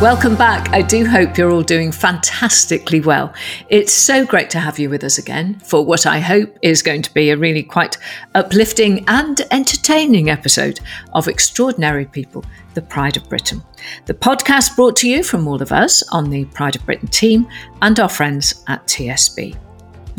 Welcome 0.00 0.36
back. 0.36 0.70
I 0.70 0.82
do 0.82 1.06
hope 1.06 1.36
you're 1.36 1.50
all 1.50 1.62
doing 1.62 1.92
fantastically 1.92 3.00
well. 3.00 3.32
It's 3.68 3.92
so 3.92 4.24
great 4.24 4.50
to 4.50 4.58
have 4.58 4.78
you 4.78 4.90
with 4.90 5.04
us 5.04 5.18
again 5.18 5.58
for 5.60 5.84
what 5.84 6.06
I 6.06 6.20
hope 6.20 6.58
is 6.62 6.82
going 6.82 7.02
to 7.02 7.14
be 7.14 7.30
a 7.30 7.36
really 7.36 7.62
quite 7.62 7.98
uplifting 8.34 9.04
and 9.08 9.40
entertaining 9.50 10.30
episode 10.30 10.80
of 11.12 11.28
Extraordinary 11.28 12.06
People, 12.06 12.44
the 12.74 12.82
Pride 12.82 13.16
of 13.16 13.28
Britain. 13.28 13.62
The 14.06 14.14
podcast 14.14 14.76
brought 14.76 14.96
to 14.96 15.08
you 15.08 15.22
from 15.22 15.46
all 15.46 15.60
of 15.60 15.72
us 15.72 16.02
on 16.10 16.30
the 16.30 16.44
Pride 16.46 16.76
of 16.76 16.86
Britain 16.86 17.08
team 17.08 17.46
and 17.82 18.00
our 18.00 18.08
friends 18.08 18.64
at 18.68 18.86
TSB. 18.86 19.56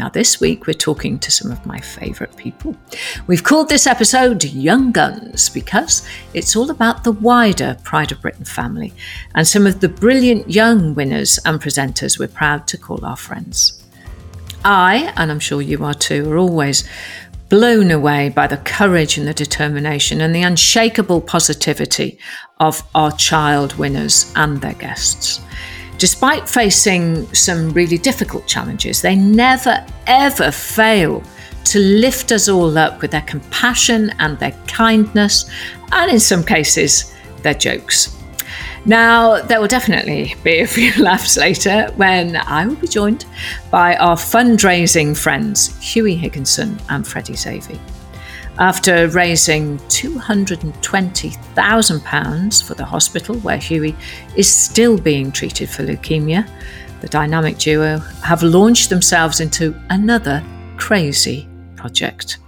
Now, 0.01 0.09
this 0.09 0.41
week 0.41 0.65
we're 0.65 0.73
talking 0.73 1.19
to 1.19 1.29
some 1.29 1.51
of 1.51 1.63
my 1.63 1.79
favourite 1.79 2.35
people. 2.35 2.75
We've 3.27 3.43
called 3.43 3.69
this 3.69 3.85
episode 3.85 4.43
Young 4.43 4.91
Guns 4.91 5.47
because 5.47 6.07
it's 6.33 6.55
all 6.55 6.71
about 6.71 7.03
the 7.03 7.11
wider 7.11 7.77
Pride 7.83 8.11
of 8.11 8.19
Britain 8.19 8.45
family 8.45 8.93
and 9.35 9.47
some 9.47 9.67
of 9.67 9.79
the 9.79 9.89
brilliant 9.89 10.49
young 10.49 10.95
winners 10.95 11.37
and 11.45 11.61
presenters 11.61 12.17
we're 12.17 12.29
proud 12.29 12.65
to 12.69 12.79
call 12.79 13.05
our 13.05 13.15
friends. 13.15 13.83
I, 14.65 15.13
and 15.17 15.29
I'm 15.29 15.39
sure 15.39 15.61
you 15.61 15.85
are 15.85 15.93
too, 15.93 16.31
are 16.31 16.37
always 16.37 16.83
blown 17.49 17.91
away 17.91 18.29
by 18.29 18.47
the 18.47 18.57
courage 18.57 19.19
and 19.19 19.27
the 19.27 19.35
determination 19.35 20.19
and 20.19 20.33
the 20.33 20.41
unshakable 20.41 21.21
positivity 21.21 22.17
of 22.59 22.81
our 22.95 23.11
child 23.11 23.77
winners 23.77 24.33
and 24.35 24.61
their 24.61 24.73
guests. 24.73 25.41
Despite 26.01 26.49
facing 26.49 27.31
some 27.31 27.69
really 27.73 27.99
difficult 27.99 28.47
challenges, 28.47 29.03
they 29.03 29.15
never 29.15 29.85
ever 30.07 30.49
fail 30.49 31.21
to 31.65 31.77
lift 31.77 32.31
us 32.31 32.49
all 32.49 32.75
up 32.75 33.03
with 33.03 33.11
their 33.11 33.21
compassion 33.21 34.11
and 34.17 34.35
their 34.39 34.53
kindness, 34.65 35.47
and 35.91 36.09
in 36.09 36.19
some 36.19 36.43
cases, 36.43 37.13
their 37.43 37.53
jokes. 37.53 38.17
Now, 38.83 39.43
there 39.43 39.61
will 39.61 39.67
definitely 39.67 40.33
be 40.43 40.61
a 40.61 40.65
few 40.65 40.91
laughs 41.03 41.37
later 41.37 41.91
when 41.97 42.35
I 42.35 42.65
will 42.65 42.77
be 42.77 42.87
joined 42.87 43.25
by 43.69 43.95
our 43.97 44.15
fundraising 44.15 45.15
friends, 45.15 45.77
Hughie 45.93 46.15
Higginson 46.15 46.79
and 46.89 47.07
Freddie 47.07 47.35
Xavier. 47.35 47.79
After 48.59 49.07
raising 49.07 49.79
£220,000 49.79 52.63
for 52.63 52.73
the 52.73 52.85
hospital 52.85 53.35
where 53.37 53.57
Hughie 53.57 53.95
is 54.35 54.53
still 54.53 54.97
being 54.97 55.31
treated 55.31 55.69
for 55.69 55.83
leukemia, 55.83 56.45
the 56.99 57.07
dynamic 57.07 57.57
duo 57.57 57.99
have 58.23 58.43
launched 58.43 58.89
themselves 58.89 59.39
into 59.39 59.73
another 59.89 60.43
crazy 60.77 61.47
project. 61.75 62.39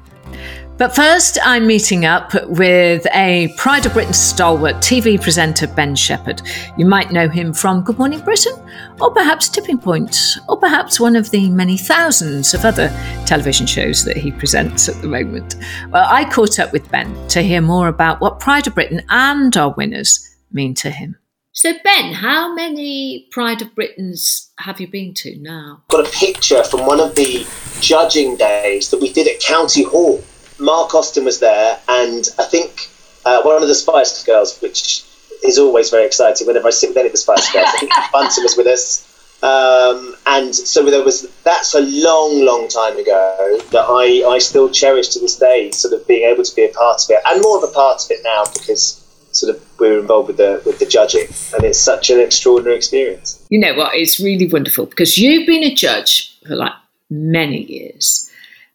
But 0.84 0.98
first, 0.98 1.38
I'm 1.46 1.66
meeting 1.66 2.04
up 2.04 2.34
with 2.50 3.08
a 3.14 3.54
Pride 3.56 3.86
of 3.86 3.94
Britain 3.94 4.12
stalwart 4.12 4.76
TV 4.82 5.18
presenter, 5.18 5.66
Ben 5.66 5.96
Shephard. 5.96 6.42
You 6.76 6.86
might 6.86 7.14
know 7.14 7.30
him 7.30 7.54
from 7.54 7.84
Good 7.84 7.98
Morning 7.98 8.20
Britain, 8.20 8.52
or 9.00 9.10
perhaps 9.10 9.48
Tipping 9.48 9.78
Point, 9.78 10.18
or 10.50 10.58
perhaps 10.58 11.00
one 11.00 11.16
of 11.16 11.32
the 11.32 11.50
many 11.50 11.78
thousands 11.78 12.54
of 12.54 12.66
other 12.66 12.90
television 13.26 13.66
shows 13.66 14.04
that 14.04 14.18
he 14.18 14.34
presents 14.34 14.90
at 14.90 15.02
the 15.02 15.08
moment. 15.08 15.56
Well, 15.90 16.06
I 16.06 16.30
caught 16.30 16.60
up 16.60 16.74
with 16.74 16.92
Ben 16.92 17.30
to 17.30 17.42
hear 17.42 17.62
more 17.62 17.88
about 17.88 18.20
what 18.20 18.42
Pride 18.42 18.68
of 18.68 18.76
Britain 18.76 19.04
and 19.08 19.56
our 19.56 19.74
winners 19.78 20.36
mean 20.52 20.74
to 20.74 20.90
him. 20.92 21.16
So, 21.54 21.76
Ben, 21.82 22.12
how 22.12 22.54
many 22.54 23.30
Pride 23.32 23.62
of 23.62 23.74
Britons 23.74 24.52
have 24.58 24.82
you 24.82 24.88
been 24.88 25.14
to 25.14 25.38
now? 25.40 25.84
Got 25.88 26.10
a 26.10 26.12
picture 26.12 26.66
from 26.66 26.86
one 26.86 27.00
of 27.00 27.16
the 27.16 27.48
judging 27.80 28.36
days 28.36 28.90
that 28.90 29.00
we 29.00 29.14
did 29.14 29.30
at 29.30 29.40
County 29.40 29.84
Hall 29.84 30.22
Mark 30.60 30.94
Austin 30.94 31.26
was 31.26 31.40
there, 31.40 31.80
and 31.88 32.28
I 32.40 32.46
think 32.46 32.90
uh, 33.26 33.42
one 33.44 33.62
of 33.62 33.68
the 33.68 33.76
Spice 33.76 34.24
Girls, 34.24 34.60
which 34.62 35.04
is 35.44 35.60
always 35.60 35.90
very 35.90 36.06
exciting 36.06 36.48
whenever 36.48 36.68
I 36.68 36.72
sit 36.72 36.90
with 36.90 36.98
any 36.98 37.08
of 37.08 37.12
the 37.12 37.18
Spice 37.18 37.52
Girls. 37.52 37.68
I 37.68 37.78
think 37.80 37.92
Bunton 38.12 38.44
was 38.44 38.56
with 38.58 38.68
us. 38.68 39.10
Um, 39.44 40.16
and 40.26 40.56
so 40.56 40.90
there 40.90 41.04
was 41.04 41.30
that's 41.44 41.76
a 41.76 41.82
long, 41.82 42.46
long 42.46 42.70
time 42.70 42.98
ago 42.98 43.60
that 43.72 43.86
I, 43.90 44.26
I 44.26 44.38
still 44.38 44.70
cherish 44.70 45.10
to 45.10 45.20
this 45.20 45.38
day, 45.38 45.70
sort 45.72 45.94
of 45.94 46.08
being 46.08 46.24
able 46.30 46.44
to 46.44 46.56
be 46.56 46.64
a 46.64 46.70
part 46.70 47.04
of 47.04 47.10
it, 47.10 47.22
and 47.26 47.42
more 47.42 47.58
of 47.58 47.64
a 47.70 47.74
part 47.74 48.06
of 48.06 48.12
it 48.12 48.22
now 48.24 48.46
because 48.54 49.04
sort 49.34 49.54
of 49.54 49.62
we're 49.80 50.00
involved 50.00 50.28
with 50.28 50.38
the 50.38 50.62
with 50.66 50.80
the 50.80 50.86
judging, 50.86 51.28
and 51.54 51.66
it's 51.66 51.80
such 51.80 52.10
an 52.10 52.22
extraordinary 52.22 52.78
experience. 52.78 53.46
You 53.50 53.60
know 53.60 53.74
what? 53.74 53.96
It's 53.96 54.18
really 54.18 54.48
wonderful 54.48 54.86
because 54.86 55.18
you've 55.18 55.46
been 55.46 55.64
a 55.64 55.76
judge 55.76 56.40
for 56.48 56.56
like 56.56 56.74
many 57.10 57.64
years, 57.64 58.30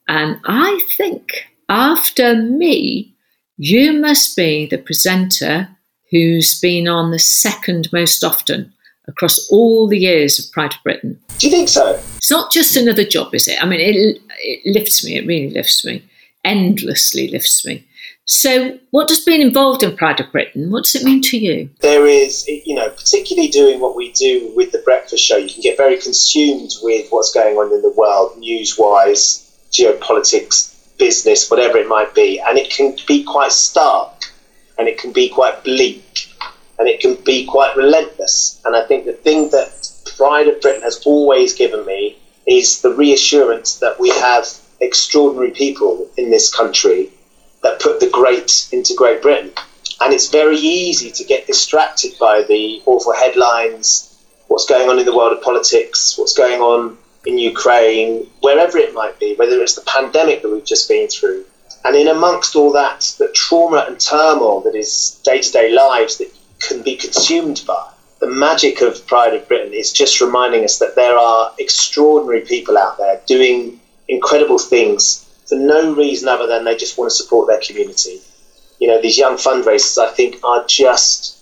and 0.06 0.38
I 0.44 0.84
think 0.91 1.47
after 1.68 2.34
me, 2.34 3.14
you 3.56 3.92
must 3.92 4.36
be 4.36 4.66
the 4.66 4.78
presenter 4.78 5.68
who's 6.10 6.58
been 6.60 6.88
on 6.88 7.10
the 7.10 7.18
second 7.18 7.88
most 7.92 8.24
often 8.24 8.72
across 9.06 9.48
all 9.50 9.88
the 9.88 9.98
years 9.98 10.38
of 10.38 10.50
Pride 10.52 10.74
of 10.74 10.82
Britain. 10.82 11.18
Do 11.38 11.46
you 11.46 11.52
think 11.52 11.68
so? 11.68 12.00
It's 12.16 12.30
not 12.30 12.52
just 12.52 12.76
another 12.76 13.04
job, 13.04 13.34
is 13.34 13.48
it? 13.48 13.62
I 13.62 13.66
mean, 13.66 13.80
it, 13.80 14.20
it 14.38 14.74
lifts 14.74 15.04
me, 15.04 15.16
it 15.16 15.26
really 15.26 15.50
lifts 15.50 15.84
me, 15.84 16.04
endlessly 16.44 17.28
lifts 17.28 17.64
me. 17.64 17.84
So, 18.30 18.78
what 18.90 19.08
does 19.08 19.24
being 19.24 19.40
involved 19.40 19.82
in 19.82 19.96
Pride 19.96 20.20
of 20.20 20.30
Britain, 20.30 20.70
what 20.70 20.84
does 20.84 20.94
it 20.94 21.04
mean 21.04 21.22
to 21.22 21.38
you? 21.38 21.70
There 21.80 22.06
is, 22.06 22.46
you 22.46 22.74
know, 22.74 22.90
particularly 22.90 23.48
doing 23.48 23.80
what 23.80 23.96
we 23.96 24.12
do 24.12 24.52
with 24.54 24.70
the 24.70 24.80
breakfast 24.80 25.24
show, 25.24 25.38
you 25.38 25.48
can 25.48 25.62
get 25.62 25.78
very 25.78 25.98
consumed 25.98 26.72
with 26.82 27.08
what's 27.08 27.32
going 27.32 27.56
on 27.56 27.72
in 27.72 27.80
the 27.80 27.94
world, 27.96 28.36
news 28.38 28.76
wise, 28.78 29.50
geopolitics, 29.72 30.78
business, 30.98 31.50
whatever 31.50 31.78
it 31.78 31.88
might 31.88 32.14
be, 32.14 32.41
and 32.41 32.59
it 32.59 32.70
can 32.70 32.97
be 33.06 33.22
quite 33.22 33.53
stark, 33.53 34.12
and 34.78 34.88
it 34.88 34.98
can 34.98 35.12
be 35.12 35.28
quite 35.28 35.64
bleak, 35.64 36.32
and 36.78 36.88
it 36.88 37.00
can 37.00 37.14
be 37.25 37.47
quite 37.47 37.76
relentless. 37.76 38.60
And 38.64 38.76
I 38.76 38.84
think 38.86 39.04
the 39.04 39.12
thing 39.12 39.50
that 39.50 39.91
Pride 40.16 40.48
of 40.48 40.60
Britain 40.60 40.82
has 40.82 41.00
always 41.06 41.54
given 41.54 41.84
me 41.86 42.19
is 42.47 42.82
the 42.82 42.94
reassurance 42.94 43.78
that 43.78 44.00
we 44.00 44.10
have 44.10 44.47
extraordinary 44.81 45.50
people 45.50 46.09
in 46.16 46.31
this 46.31 46.54
country 46.54 47.10
that 47.62 47.80
put 47.80 48.00
the 48.00 48.09
great 48.09 48.69
into 48.72 48.94
Great 48.94 49.22
Britain. 49.22 49.53
And 50.00 50.15
it's 50.15 50.28
very 50.28 50.56
easy 50.56 51.10
to 51.10 51.25
get 51.25 51.47
distracted 51.47 52.12
by 52.20 52.42
the 52.42 52.82
awful 52.86 53.12
headlines, 53.12 54.25
what's 54.47 54.66
going 54.66 54.88
on 54.88 54.98
in 54.98 55.04
the 55.04 55.16
world 55.16 55.32
of 55.32 55.42
politics, 55.42 56.16
what's 56.16 56.34
going 56.34 56.60
on 56.60 56.97
in 57.28 57.37
Ukraine, 57.37 58.27
wherever 58.41 58.78
it 58.78 58.94
might 58.94 59.21
be, 59.21 59.34
whether 59.34 59.61
it's 59.61 59.75
the 59.75 59.83
pandemic 59.83 60.41
that 60.41 60.49
we've 60.49 60.65
just 60.65 60.89
been 60.89 61.09
through. 61.09 61.44
And 61.84 61.94
in 61.94 62.09
amongst 62.09 62.56
all 62.56 62.72
that, 62.72 63.15
the 63.19 63.28
trauma 63.28 63.84
and 63.87 64.00
turmoil 64.00 64.62
that 64.62 64.75
is 64.75 65.21
day 65.25 65.43
to 65.43 65.53
day 65.53 65.71
lives 65.71 66.16
that 66.16 66.33
can 66.59 66.83
be 66.83 66.97
consumed 66.97 67.62
by, 67.66 67.93
the 68.21 68.27
magic 68.27 68.81
of 68.81 69.06
Pride 69.06 69.34
of 69.34 69.47
Britain 69.47 69.75
is 69.75 69.93
just 69.93 70.22
reminding 70.22 70.65
us 70.65 70.78
that 70.78 70.97
there 70.97 71.19
are 71.19 71.53
extraordinary 71.59 72.41
people 72.41 72.78
out 72.78 72.97
there 72.97 73.21
doing 73.27 73.78
incredible 74.09 74.59
things 74.59 75.27
for 75.47 75.56
no 75.56 75.95
reason 75.95 76.28
other 76.28 76.47
than 76.47 76.65
they 76.65 76.77
just 76.77 76.97
want 76.97 77.10
to 77.10 77.16
support 77.16 77.47
their 77.47 77.60
community. 77.60 78.22
You 78.81 78.89
know, 78.89 79.03
these 79.03 79.19
young 79.19 79.37
fundraisers, 79.37 79.99
I 79.99 80.10
think, 80.12 80.43
are 80.43 80.65
just 80.66 81.38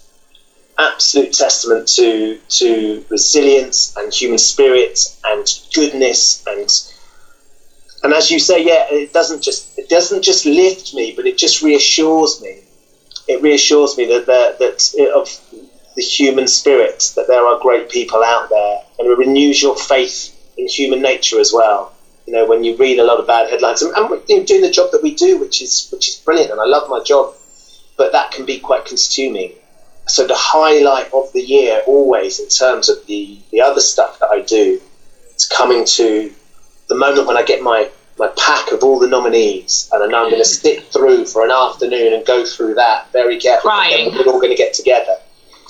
absolute 0.78 1.32
testament 1.32 1.88
to 1.88 2.38
to 2.48 3.04
resilience 3.08 3.94
and 3.96 4.12
human 4.12 4.38
spirit 4.38 4.98
and 5.24 5.46
goodness 5.74 6.42
and 6.46 6.68
and 8.02 8.12
as 8.14 8.30
you 8.30 8.38
say, 8.38 8.62
yeah, 8.64 8.86
it 8.90 9.12
doesn't 9.12 9.42
just 9.42 9.68
it 9.76 9.88
doesn't 9.88 10.22
just 10.22 10.46
lift 10.46 10.94
me, 10.94 11.12
but 11.16 11.26
it 11.26 11.36
just 11.36 11.62
reassures 11.62 12.40
me. 12.40 12.62
It 13.26 13.42
reassures 13.42 13.96
me 13.96 14.06
that 14.06 14.26
that, 14.26 14.58
that 14.58 15.10
of 15.14 15.28
the 15.96 16.02
human 16.02 16.46
spirit 16.46 17.12
that 17.16 17.26
there 17.26 17.46
are 17.46 17.58
great 17.58 17.88
people 17.88 18.22
out 18.22 18.48
there, 18.50 18.78
and 18.98 19.08
it 19.08 19.18
renews 19.18 19.60
your 19.60 19.76
faith 19.76 20.32
in 20.56 20.68
human 20.68 21.02
nature 21.02 21.40
as 21.40 21.52
well. 21.52 21.94
You 22.26 22.34
know, 22.34 22.46
when 22.46 22.64
you 22.64 22.76
read 22.76 22.98
a 22.98 23.04
lot 23.04 23.18
of 23.20 23.26
bad 23.26 23.48
headlines, 23.50 23.82
and, 23.82 23.92
and 23.96 24.08
know, 24.10 24.44
doing 24.44 24.60
the 24.62 24.70
job 24.70 24.90
that 24.92 25.02
we 25.02 25.14
do, 25.14 25.38
which 25.38 25.60
is 25.62 25.88
which 25.90 26.08
is 26.08 26.16
brilliant, 26.24 26.52
and 26.52 26.60
I 26.60 26.66
love 26.66 26.88
my 26.88 27.00
job, 27.00 27.34
but 27.96 28.12
that 28.12 28.30
can 28.30 28.44
be 28.44 28.58
quite 28.60 28.84
consuming 28.84 29.52
so 30.08 30.26
the 30.26 30.34
highlight 30.36 31.12
of 31.12 31.32
the 31.32 31.40
year 31.42 31.82
always 31.86 32.38
in 32.38 32.48
terms 32.48 32.88
of 32.88 33.04
the, 33.06 33.38
the 33.50 33.60
other 33.60 33.80
stuff 33.80 34.18
that 34.20 34.28
I 34.30 34.40
do 34.40 34.80
is 35.34 35.44
coming 35.46 35.84
to 35.84 36.32
the 36.88 36.94
moment 36.94 37.26
when 37.26 37.36
I 37.36 37.42
get 37.42 37.60
my, 37.60 37.90
my 38.18 38.28
pack 38.36 38.70
of 38.72 38.82
all 38.84 38.98
the 38.98 39.08
nominees 39.08 39.88
and 39.92 40.02
I 40.02 40.06
know 40.06 40.24
I'm 40.24 40.30
going 40.30 40.42
to 40.42 40.48
sit 40.48 40.84
through 40.92 41.26
for 41.26 41.44
an 41.44 41.50
afternoon 41.50 42.12
and 42.12 42.24
go 42.24 42.44
through 42.44 42.74
that 42.74 43.10
very 43.12 43.38
carefully. 43.38 43.70
Crying. 43.70 44.12
We're 44.14 44.32
all 44.32 44.40
going 44.40 44.50
to 44.50 44.56
get 44.56 44.74
together. 44.74 45.16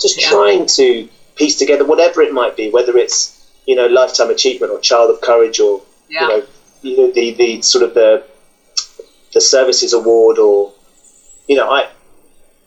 Just 0.01 0.21
Yeah. 0.21 0.29
trying 0.29 0.65
to 0.67 1.07
piece 1.35 1.55
together 1.57 1.85
whatever 1.85 2.21
it 2.21 2.31
might 2.31 2.55
be, 2.55 2.69
whether 2.69 2.97
it's 2.97 3.33
you 3.65 3.75
know 3.75 3.87
lifetime 3.87 4.29
achievement 4.29 4.71
or 4.71 4.79
child 4.79 5.09
of 5.09 5.19
courage 5.21 5.59
or 5.59 5.81
Yeah. 6.09 6.21
you 6.21 6.27
know 6.27 6.43
you 6.83 6.97
know 6.97 7.11
the, 7.11 7.31
the 7.31 7.61
sort 7.61 7.83
of 7.83 7.93
the 7.93 8.23
the 9.33 9.41
services 9.41 9.93
award 9.93 10.37
or 10.37 10.71
you 11.47 11.55
know 11.55 11.69
I 11.69 11.89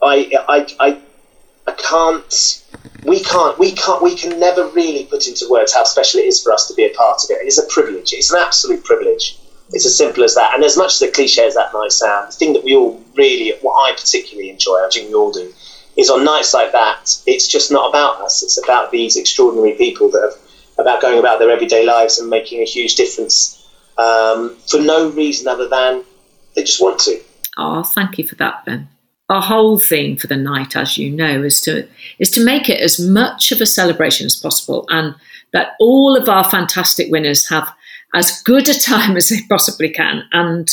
I 0.01 0.29
I 0.47 0.67
I 0.79 0.97
I 1.67 1.73
can't. 1.73 2.63
We 3.03 3.23
can't. 3.23 3.57
We 3.59 3.71
can't. 3.73 4.01
We 4.01 4.15
can 4.15 4.39
never 4.39 4.67
really 4.69 5.05
put 5.05 5.27
into 5.27 5.47
words 5.49 5.73
how 5.73 5.83
special 5.83 6.19
it 6.19 6.25
is 6.25 6.41
for 6.41 6.51
us 6.51 6.67
to 6.67 6.73
be 6.73 6.85
a 6.85 6.89
part 6.89 7.23
of 7.23 7.29
it. 7.31 7.39
It's 7.41 7.59
a 7.59 7.67
privilege. 7.67 8.13
It's 8.13 8.31
an 8.31 8.39
absolute 8.39 8.83
privilege. 8.83 9.37
It's 9.73 9.85
as 9.85 9.97
simple 9.97 10.23
as 10.23 10.35
that. 10.35 10.53
And 10.53 10.63
as 10.63 10.77
much 10.77 10.93
as 10.93 10.99
the 10.99 11.11
cliche 11.11 11.45
as 11.45 11.55
that 11.55 11.73
might 11.73 11.91
sound, 11.91 12.29
the 12.29 12.35
thing 12.35 12.53
that 12.53 12.63
we 12.63 12.75
all 12.75 13.01
really, 13.15 13.53
what 13.61 13.73
I 13.73 13.93
particularly 13.93 14.49
enjoy, 14.49 14.75
I 14.75 14.89
think 14.91 15.09
we 15.09 15.15
all 15.15 15.31
do, 15.31 15.53
is 15.97 16.09
on 16.09 16.25
nights 16.25 16.53
like 16.53 16.71
that, 16.71 17.15
it's 17.25 17.47
just 17.47 17.71
not 17.71 17.89
about 17.89 18.21
us. 18.21 18.43
It's 18.43 18.61
about 18.61 18.91
these 18.91 19.15
extraordinary 19.17 19.73
people 19.73 20.09
that 20.11 20.21
have 20.21 20.51
about 20.77 21.01
going 21.01 21.19
about 21.19 21.39
their 21.39 21.51
everyday 21.51 21.85
lives 21.85 22.17
and 22.17 22.29
making 22.29 22.61
a 22.61 22.65
huge 22.65 22.95
difference 22.95 23.69
um, 23.97 24.55
for 24.67 24.79
no 24.79 25.09
reason 25.11 25.47
other 25.47 25.67
than 25.67 26.03
they 26.55 26.63
just 26.63 26.81
want 26.81 26.99
to. 27.01 27.21
Oh, 27.57 27.83
thank 27.83 28.17
you 28.17 28.27
for 28.27 28.35
that, 28.35 28.65
Ben. 28.65 28.87
Our 29.31 29.41
whole 29.41 29.79
theme 29.79 30.17
for 30.17 30.27
the 30.27 30.35
night, 30.35 30.75
as 30.75 30.97
you 30.97 31.09
know, 31.09 31.41
is 31.41 31.61
to 31.61 31.87
is 32.19 32.29
to 32.31 32.43
make 32.43 32.69
it 32.69 32.81
as 32.81 32.99
much 32.99 33.53
of 33.53 33.61
a 33.61 33.65
celebration 33.65 34.25
as 34.25 34.35
possible, 34.35 34.85
and 34.89 35.15
that 35.53 35.73
all 35.79 36.17
of 36.17 36.27
our 36.27 36.43
fantastic 36.49 37.09
winners 37.09 37.47
have 37.47 37.73
as 38.13 38.41
good 38.41 38.67
a 38.67 38.73
time 38.73 39.15
as 39.21 39.29
they 39.29 39.39
possibly 39.47 39.89
can, 39.89 40.23
and 40.33 40.69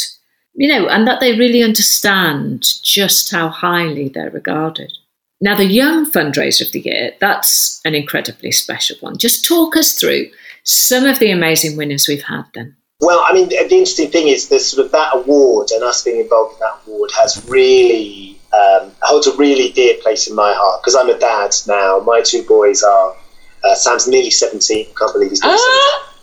you 0.54 0.66
know, 0.66 0.88
and 0.88 1.06
that 1.06 1.20
they 1.20 1.38
really 1.38 1.62
understand 1.62 2.66
just 2.82 3.30
how 3.30 3.48
highly 3.48 4.08
they're 4.08 4.30
regarded. 4.30 4.92
Now, 5.40 5.54
the 5.54 5.64
Young 5.64 6.10
Fundraiser 6.10 6.66
of 6.66 6.72
the 6.72 6.80
Year, 6.80 7.12
that's 7.20 7.80
an 7.84 7.94
incredibly 7.94 8.50
special 8.50 8.96
one. 8.98 9.18
Just 9.18 9.44
talk 9.44 9.76
us 9.76 9.92
through 9.92 10.30
some 10.64 11.04
of 11.04 11.20
the 11.20 11.30
amazing 11.30 11.76
winners 11.76 12.08
we've 12.08 12.24
had 12.24 12.42
then. 12.54 12.74
Well, 13.00 13.22
I 13.24 13.32
mean, 13.32 13.48
the 13.48 13.62
interesting 13.62 14.10
thing 14.10 14.26
is 14.26 14.48
this 14.48 14.72
sort 14.72 14.84
of 14.84 14.90
that 14.90 15.14
award 15.14 15.70
and 15.70 15.84
us 15.84 16.02
being 16.02 16.20
involved 16.20 16.54
in 16.54 16.58
that 16.58 16.80
award 16.84 17.12
has 17.16 17.44
really 17.48 18.27
um, 18.52 18.92
holds 19.02 19.26
a 19.26 19.36
really 19.36 19.70
dear 19.72 19.94
place 20.02 20.28
in 20.28 20.34
my 20.34 20.52
heart 20.54 20.80
because 20.82 20.94
I'm 20.94 21.10
a 21.10 21.18
dad 21.18 21.54
now. 21.66 22.00
My 22.00 22.22
two 22.22 22.42
boys 22.44 22.82
are 22.82 23.16
uh, 23.64 23.74
Sam's 23.74 24.08
nearly 24.08 24.30
17, 24.30 24.86
can't 24.94 25.12
believe 25.12 25.30
he's 25.30 25.42
nearly 25.42 25.58
ah! 25.58 26.14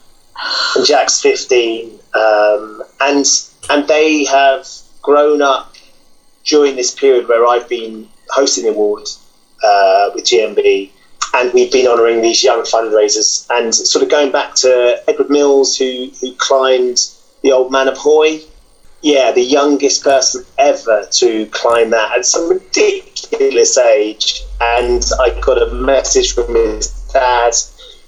17, 0.73 0.81
and 0.81 0.85
Jack's 0.87 1.21
15, 1.21 1.99
um, 2.13 2.83
and 3.01 3.25
and 3.69 3.87
they 3.87 4.25
have 4.25 4.67
grown 5.01 5.41
up 5.41 5.73
during 6.43 6.75
this 6.75 6.93
period 6.93 7.27
where 7.27 7.45
I've 7.45 7.67
been 7.67 8.07
hosting 8.29 8.65
the 8.65 8.71
awards 8.71 9.19
uh, 9.63 10.11
with 10.13 10.25
GMB, 10.25 10.91
and 11.35 11.53
we've 11.53 11.71
been 11.71 11.87
honouring 11.87 12.21
these 12.21 12.43
young 12.43 12.61
fundraisers, 12.61 13.47
and 13.49 13.73
sort 13.73 14.03
of 14.03 14.09
going 14.09 14.31
back 14.31 14.55
to 14.55 15.01
Edward 15.07 15.29
Mills, 15.29 15.77
who 15.77 16.11
who 16.21 16.33
climbed 16.35 16.99
the 17.43 17.51
Old 17.51 17.71
Man 17.71 17.87
of 17.87 17.97
Hoy. 17.97 18.41
Yeah, 19.05 19.31
the 19.31 19.43
youngest 19.43 20.03
person 20.03 20.43
ever 20.57 21.07
to 21.11 21.45
climb 21.51 21.91
that 21.91 22.17
at 22.17 22.25
some 22.25 22.49
ridiculous 22.49 23.77
age. 23.77 24.41
And 24.59 25.05
I 25.21 25.29
got 25.41 25.61
a 25.61 25.71
message 25.75 26.33
from 26.33 26.55
his 26.55 26.89
dad 27.13 27.53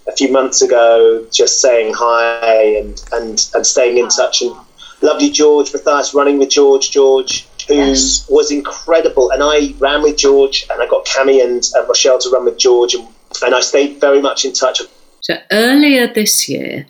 a 0.08 0.12
few 0.14 0.32
months 0.32 0.64
ago 0.64 1.24
just 1.32 1.62
saying 1.62 1.94
hi 1.94 2.78
and, 2.78 3.00
and, 3.12 3.48
and 3.54 3.68
staying 3.68 4.00
in 4.00 4.08
touch. 4.08 4.42
And 4.42 4.56
lovely 5.04 5.30
George 5.30 5.72
Matthias 5.72 6.16
running 6.16 6.40
with 6.40 6.50
George, 6.50 6.90
George 6.90 7.48
who 7.68 7.76
yes. 7.76 8.28
was 8.28 8.50
incredible. 8.50 9.30
And 9.30 9.44
I 9.44 9.76
ran 9.78 10.02
with 10.02 10.18
George, 10.18 10.66
and 10.72 10.82
I 10.82 10.88
got 10.88 11.06
Cami 11.06 11.44
and, 11.44 11.64
and 11.76 11.88
Rochelle 11.88 12.18
to 12.18 12.30
run 12.32 12.46
with 12.46 12.58
George, 12.58 12.96
and, 12.96 13.08
and 13.44 13.54
I 13.54 13.60
stayed 13.60 14.02
very 14.02 14.20
much 14.20 14.46
in 14.46 14.54
touch. 14.54 14.82
So 15.22 15.36
earlier 15.52 16.12
this 16.12 16.50
year, 16.50 16.88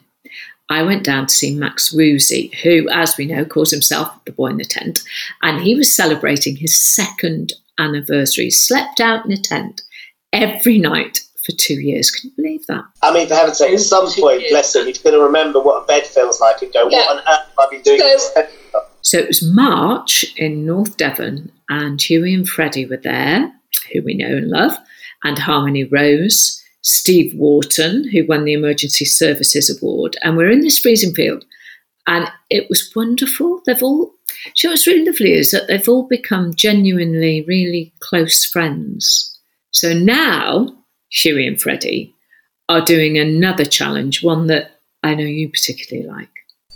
I 0.69 0.83
went 0.83 1.03
down 1.03 1.27
to 1.27 1.33
see 1.33 1.55
Max 1.55 1.93
Woosey, 1.93 2.53
who, 2.55 2.89
as 2.89 3.15
we 3.17 3.25
know, 3.25 3.45
calls 3.45 3.71
himself 3.71 4.11
the 4.25 4.31
boy 4.31 4.47
in 4.47 4.57
the 4.57 4.65
tent, 4.65 5.01
and 5.41 5.61
he 5.61 5.75
was 5.75 5.95
celebrating 5.95 6.57
his 6.57 6.77
second 6.77 7.53
anniversary. 7.79 8.49
Slept 8.49 8.99
out 8.99 9.25
in 9.25 9.31
a 9.31 9.37
tent 9.37 9.81
every 10.33 10.77
night 10.77 11.21
for 11.45 11.53
two 11.53 11.79
years. 11.79 12.11
Can 12.11 12.29
you 12.29 12.35
believe 12.35 12.65
that? 12.67 12.83
I 13.01 13.13
mean, 13.13 13.27
for 13.27 13.35
heaven's 13.35 13.59
sake, 13.59 13.73
at 13.73 13.79
some 13.79 14.11
point, 14.11 14.43
bless 14.49 14.75
him, 14.75 14.85
he's 14.85 14.97
going 14.97 15.15
to 15.15 15.23
remember 15.23 15.61
what 15.61 15.83
a 15.83 15.85
bed 15.85 16.05
feels 16.05 16.41
like 16.41 16.61
and 16.61 16.73
go, 16.73 16.89
yeah. 16.89 16.97
"What 16.97 17.11
on 17.11 17.17
earth 17.19 17.47
have 17.47 17.59
I 17.59 17.67
been 17.71 17.81
doing?" 17.83 17.99
So, 18.17 18.47
so 19.01 19.17
it 19.19 19.27
was 19.27 19.43
March 19.43 20.25
in 20.35 20.65
North 20.65 20.97
Devon, 20.97 21.51
and 21.69 22.01
Hughie 22.01 22.33
and 22.33 22.47
Freddie 22.47 22.85
were 22.85 22.97
there, 22.97 23.51
who 23.93 24.01
we 24.01 24.15
know 24.15 24.35
and 24.35 24.49
love, 24.49 24.77
and 25.23 25.39
Harmony 25.39 25.85
Rose, 25.85 26.61
Steve 26.87 27.33
Wharton, 27.35 28.09
who 28.11 28.25
won 28.25 28.45
the 28.45 28.53
Emergency 28.53 29.03
Services 29.03 29.69
Award. 29.69 30.15
And 30.23 30.37
we're 30.37 30.49
in 30.49 30.61
this 30.61 30.79
freezing 30.79 31.13
field, 31.13 31.43
and 32.07 32.31
it 32.49 32.69
was 32.69 32.89
wonderful. 32.95 33.61
They've 33.65 33.83
all, 33.83 34.13
so 34.55 34.69
what's 34.69 34.87
really 34.87 35.05
lovely 35.05 35.33
is 35.33 35.51
that 35.51 35.67
they've 35.67 35.89
all 35.89 36.07
become 36.07 36.55
genuinely, 36.55 37.43
really 37.45 37.93
close 37.99 38.45
friends. 38.45 39.37
So 39.71 39.93
now, 39.93 40.77
Hughie 41.09 41.45
and 41.45 41.61
Freddie 41.61 42.15
are 42.69 42.79
doing 42.79 43.17
another 43.17 43.65
challenge, 43.65 44.23
one 44.23 44.47
that 44.47 44.79
I 45.03 45.13
know 45.13 45.25
you 45.25 45.49
particularly 45.49 46.07
like. 46.07 46.29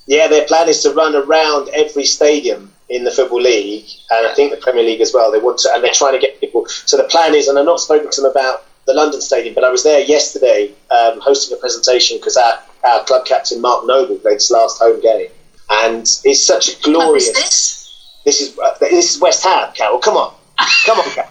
Yeah, 0.07 0.27
their 0.27 0.45
plan 0.45 0.67
is 0.67 0.83
to 0.83 0.91
run 0.91 1.15
around 1.15 1.69
every 1.73 2.03
stadium 2.03 2.73
in 2.89 3.05
the 3.05 3.11
Football 3.11 3.43
League, 3.43 3.87
and 4.09 4.27
I 4.27 4.33
think 4.33 4.51
the 4.51 4.57
Premier 4.57 4.83
League 4.83 4.99
as 4.99 5.13
well. 5.13 5.31
They 5.31 5.39
want 5.39 5.59
to, 5.59 5.71
and 5.73 5.81
they're 5.81 5.93
trying 5.93 6.19
to 6.19 6.19
get 6.19 6.41
people. 6.41 6.65
So 6.67 6.97
the 6.97 7.05
plan 7.05 7.33
is, 7.33 7.47
and 7.47 7.57
I've 7.57 7.63
not 7.63 7.79
spoken 7.79 8.11
to 8.11 8.21
them 8.21 8.31
about 8.31 8.65
the 8.85 8.93
London 8.93 9.21
Stadium, 9.21 9.53
but 9.53 9.63
I 9.63 9.69
was 9.69 9.83
there 9.83 9.99
yesterday 9.99 10.73
um, 10.89 11.19
hosting 11.21 11.55
a 11.57 11.59
presentation 11.59 12.17
because 12.17 12.37
our, 12.37 12.59
our 12.83 13.03
club 13.03 13.25
captain 13.25 13.61
Mark 13.61 13.85
Noble 13.85 14.17
played 14.17 14.35
his 14.35 14.51
last 14.51 14.79
home 14.79 15.01
game, 15.01 15.29
and 15.69 16.01
it's 16.23 16.41
such 16.41 16.69
a 16.69 16.81
glorious. 16.81 17.31
this? 17.31 18.21
this 18.25 18.41
is 18.41 18.57
uh, 18.57 18.75
this 18.79 19.15
is 19.15 19.21
West 19.21 19.43
Ham, 19.43 19.71
Carol. 19.73 19.99
Come 19.99 20.17
on, 20.17 20.33
come 20.85 20.99
on, 20.99 21.09
Carol. 21.11 21.29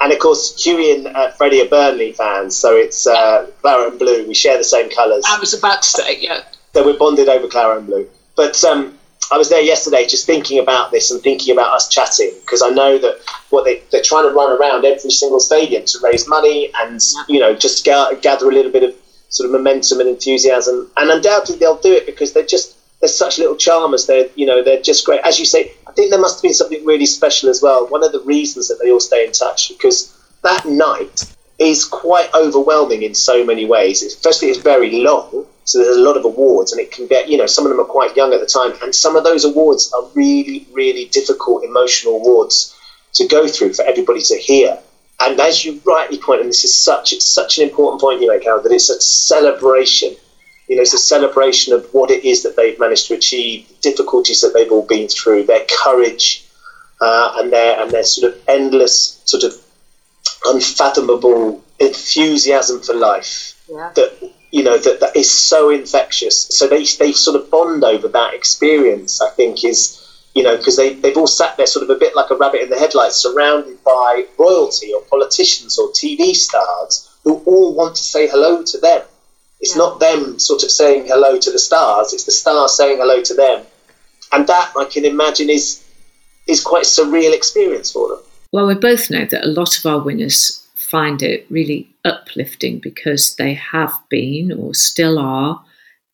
And 0.00 0.12
of 0.12 0.18
course, 0.20 0.62
Hughie 0.62 0.92
and 0.92 1.08
uh, 1.08 1.30
Freddie 1.32 1.62
are 1.62 1.68
Burnley 1.68 2.12
fans, 2.12 2.56
so 2.56 2.76
it's 2.76 3.06
uh, 3.06 3.46
claret 3.62 3.90
and 3.90 3.98
blue. 3.98 4.26
We 4.26 4.34
share 4.34 4.56
the 4.56 4.64
same 4.64 4.90
colours. 4.90 5.24
I 5.26 5.38
was 5.38 5.54
about 5.54 5.82
to 5.82 5.88
say, 5.88 6.18
yeah. 6.20 6.42
So 6.74 6.84
we're 6.84 6.98
bonded 6.98 7.28
over 7.28 7.48
claret 7.48 7.78
and 7.78 7.86
blue. 7.86 8.08
But 8.36 8.62
um, 8.64 8.97
I 9.30 9.36
was 9.36 9.50
there 9.50 9.60
yesterday 9.60 10.06
just 10.06 10.26
thinking 10.26 10.58
about 10.58 10.90
this 10.90 11.10
and 11.10 11.22
thinking 11.22 11.52
about 11.52 11.74
us 11.74 11.88
chatting 11.88 12.32
because 12.40 12.62
I 12.62 12.70
know 12.70 12.98
that 12.98 13.18
what 13.50 13.64
they, 13.64 13.82
they're 13.92 14.02
trying 14.02 14.28
to 14.28 14.34
run 14.34 14.58
around 14.58 14.84
every 14.84 15.10
single 15.10 15.40
stadium 15.40 15.84
to 15.84 15.98
raise 16.02 16.26
money 16.28 16.70
and, 16.78 17.00
you 17.28 17.38
know, 17.38 17.54
just 17.54 17.84
ga- 17.84 18.14
gather 18.22 18.48
a 18.48 18.52
little 18.52 18.72
bit 18.72 18.82
of 18.84 18.94
sort 19.28 19.46
of 19.46 19.52
momentum 19.52 20.00
and 20.00 20.08
enthusiasm. 20.08 20.90
And 20.96 21.10
undoubtedly 21.10 21.58
they'll 21.58 21.76
do 21.76 21.92
it 21.92 22.06
because 22.06 22.32
they're 22.32 22.46
just, 22.46 22.76
they're 23.00 23.08
such 23.08 23.38
little 23.38 23.56
charmers. 23.56 24.06
They're, 24.06 24.28
you 24.34 24.46
know, 24.46 24.64
they're 24.64 24.82
just 24.82 25.04
great. 25.04 25.20
As 25.24 25.38
you 25.38 25.44
say, 25.44 25.72
I 25.86 25.92
think 25.92 26.10
there 26.10 26.20
must 26.20 26.38
have 26.38 26.42
been 26.42 26.54
something 26.54 26.84
really 26.86 27.06
special 27.06 27.50
as 27.50 27.60
well. 27.60 27.86
One 27.88 28.02
of 28.02 28.12
the 28.12 28.20
reasons 28.20 28.68
that 28.68 28.78
they 28.82 28.90
all 28.90 29.00
stay 29.00 29.26
in 29.26 29.32
touch 29.32 29.68
because 29.68 30.16
that 30.42 30.64
night 30.64 31.34
is 31.58 31.84
quite 31.84 32.32
overwhelming 32.34 33.02
in 33.02 33.14
so 33.14 33.44
many 33.44 33.66
ways. 33.66 34.14
Firstly, 34.22 34.48
it's 34.48 34.58
very 34.58 35.02
long 35.02 35.46
so 35.68 35.84
there's 35.84 35.98
a 35.98 36.00
lot 36.00 36.16
of 36.16 36.24
awards, 36.24 36.72
and 36.72 36.80
it 36.80 36.90
can 36.90 37.06
get, 37.06 37.28
you 37.28 37.36
know, 37.36 37.44
some 37.44 37.66
of 37.66 37.70
them 37.70 37.78
are 37.78 37.84
quite 37.84 38.16
young 38.16 38.32
at 38.32 38.40
the 38.40 38.46
time, 38.46 38.72
and 38.82 38.94
some 38.94 39.16
of 39.16 39.24
those 39.24 39.44
awards 39.44 39.92
are 39.92 40.02
really, 40.14 40.66
really 40.72 41.04
difficult 41.04 41.62
emotional 41.62 42.16
awards 42.16 42.74
to 43.12 43.26
go 43.28 43.46
through 43.46 43.74
for 43.74 43.84
everybody 43.84 44.22
to 44.22 44.38
hear. 44.38 44.78
And 45.20 45.38
as 45.38 45.66
you 45.66 45.78
rightly 45.84 46.16
point, 46.16 46.40
and 46.40 46.48
this 46.48 46.64
is 46.64 46.74
such 46.74 47.12
it's 47.12 47.26
such 47.26 47.58
an 47.58 47.68
important 47.68 48.00
point 48.00 48.22
you 48.22 48.28
make, 48.28 48.44
Carol, 48.44 48.62
that 48.62 48.72
it's 48.72 48.88
a 48.88 48.98
celebration. 48.98 50.16
You 50.68 50.76
know, 50.76 50.82
it's 50.82 50.94
a 50.94 50.98
celebration 50.98 51.74
of 51.74 51.86
what 51.92 52.10
it 52.10 52.24
is 52.24 52.44
that 52.44 52.56
they've 52.56 52.78
managed 52.78 53.08
to 53.08 53.14
achieve, 53.14 53.68
the 53.68 53.74
difficulties 53.90 54.40
that 54.40 54.54
they've 54.54 54.72
all 54.72 54.86
been 54.86 55.08
through, 55.08 55.44
their 55.44 55.66
courage, 55.84 56.46
uh, 57.02 57.36
and 57.36 57.52
their 57.52 57.78
and 57.78 57.90
their 57.90 58.04
sort 58.04 58.32
of 58.32 58.40
endless, 58.48 59.20
sort 59.26 59.42
of 59.42 59.52
unfathomable 60.46 61.62
enthusiasm 61.78 62.80
for 62.80 62.94
life. 62.94 63.54
Yeah. 63.68 63.92
That 63.96 64.32
you 64.50 64.62
know 64.62 64.78
that, 64.78 65.00
that 65.00 65.16
is 65.16 65.30
so 65.30 65.70
infectious. 65.70 66.48
So 66.50 66.66
they, 66.66 66.84
they 66.84 67.12
sort 67.12 67.40
of 67.40 67.50
bond 67.50 67.84
over 67.84 68.08
that 68.08 68.34
experience 68.34 69.20
i 69.20 69.30
think 69.30 69.64
is 69.64 70.04
you 70.34 70.42
know 70.42 70.56
because 70.56 70.76
they, 70.76 70.94
they've 70.94 71.16
all 71.16 71.26
sat 71.26 71.56
there 71.56 71.66
sort 71.66 71.82
of 71.82 71.90
a 71.90 71.98
bit 71.98 72.14
like 72.14 72.30
a 72.30 72.36
rabbit 72.36 72.62
in 72.62 72.70
the 72.70 72.78
headlights 72.78 73.16
surrounded 73.16 73.82
by 73.84 74.24
royalty 74.38 74.92
or 74.92 75.02
politicians 75.02 75.78
or 75.78 75.88
tv 75.88 76.34
stars 76.34 77.10
who 77.24 77.42
all 77.44 77.74
want 77.74 77.96
to 77.96 78.02
say 78.02 78.28
hello 78.28 78.62
to 78.62 78.78
them. 78.78 79.02
It's 79.60 79.74
yeah. 79.74 79.78
not 79.78 80.00
them 80.00 80.38
sort 80.38 80.62
of 80.62 80.70
saying 80.70 81.06
hello 81.06 81.38
to 81.38 81.50
the 81.50 81.58
stars 81.58 82.12
it's 82.12 82.24
the 82.24 82.32
stars 82.32 82.76
saying 82.76 82.98
hello 82.98 83.22
to 83.22 83.34
them. 83.34 83.66
And 84.32 84.46
that 84.46 84.72
i 84.78 84.84
can 84.84 85.04
imagine 85.04 85.50
is 85.50 85.84
is 86.46 86.62
quite 86.62 86.84
a 86.84 86.86
surreal 86.86 87.34
experience 87.34 87.92
for 87.92 88.08
them. 88.08 88.18
Well 88.52 88.66
we 88.66 88.74
both 88.74 89.10
know 89.10 89.24
that 89.24 89.44
a 89.44 89.48
lot 89.48 89.76
of 89.78 89.84
our 89.86 90.00
winners 90.00 90.66
find 90.74 91.22
it 91.22 91.46
really 91.50 91.90
uplifting 92.08 92.78
because 92.78 93.36
they 93.36 93.54
have 93.54 93.94
been 94.08 94.52
or 94.52 94.74
still 94.74 95.18
are 95.18 95.64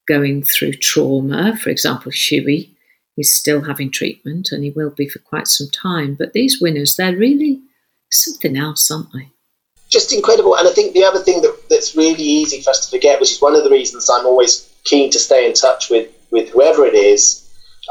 going 0.06 0.42
through 0.42 0.74
trauma. 0.74 1.56
For 1.56 1.70
example, 1.70 2.12
Hughie 2.12 2.76
is 3.16 3.34
still 3.34 3.62
having 3.62 3.90
treatment 3.90 4.50
and 4.52 4.64
he 4.64 4.70
will 4.70 4.90
be 4.90 5.08
for 5.08 5.20
quite 5.20 5.46
some 5.46 5.68
time. 5.68 6.14
But 6.14 6.32
these 6.32 6.60
winners, 6.60 6.96
they're 6.96 7.16
really 7.16 7.60
something 8.10 8.56
else, 8.56 8.90
aren't 8.90 9.12
they? 9.12 9.30
Just 9.88 10.12
incredible. 10.12 10.56
And 10.56 10.66
I 10.66 10.72
think 10.72 10.94
the 10.94 11.04
other 11.04 11.20
thing 11.20 11.42
that, 11.42 11.56
that's 11.70 11.94
really 11.94 12.22
easy 12.22 12.60
for 12.60 12.70
us 12.70 12.86
to 12.86 12.96
forget, 12.96 13.20
which 13.20 13.32
is 13.32 13.40
one 13.40 13.54
of 13.54 13.64
the 13.64 13.70
reasons 13.70 14.10
I'm 14.12 14.26
always 14.26 14.68
keen 14.84 15.10
to 15.12 15.18
stay 15.18 15.46
in 15.46 15.54
touch 15.54 15.90
with, 15.90 16.10
with 16.30 16.50
whoever 16.50 16.84
it 16.84 16.94
is 16.94 17.44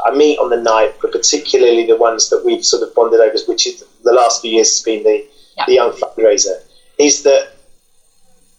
I 0.04 0.14
meet 0.14 0.38
on 0.38 0.50
the 0.50 0.60
night, 0.60 0.94
but 1.00 1.12
particularly 1.12 1.86
the 1.86 1.96
ones 1.96 2.30
that 2.30 2.44
we've 2.44 2.64
sort 2.64 2.82
of 2.82 2.94
bonded 2.94 3.20
over, 3.20 3.36
which 3.46 3.66
is 3.66 3.84
the 4.02 4.12
last 4.12 4.42
few 4.42 4.50
years 4.50 4.76
has 4.76 4.82
been 4.82 5.04
the, 5.04 5.26
yeah. 5.56 5.64
the 5.66 5.74
young 5.74 5.92
fundraiser 5.92 6.60
is 6.98 7.22
that 7.22 7.53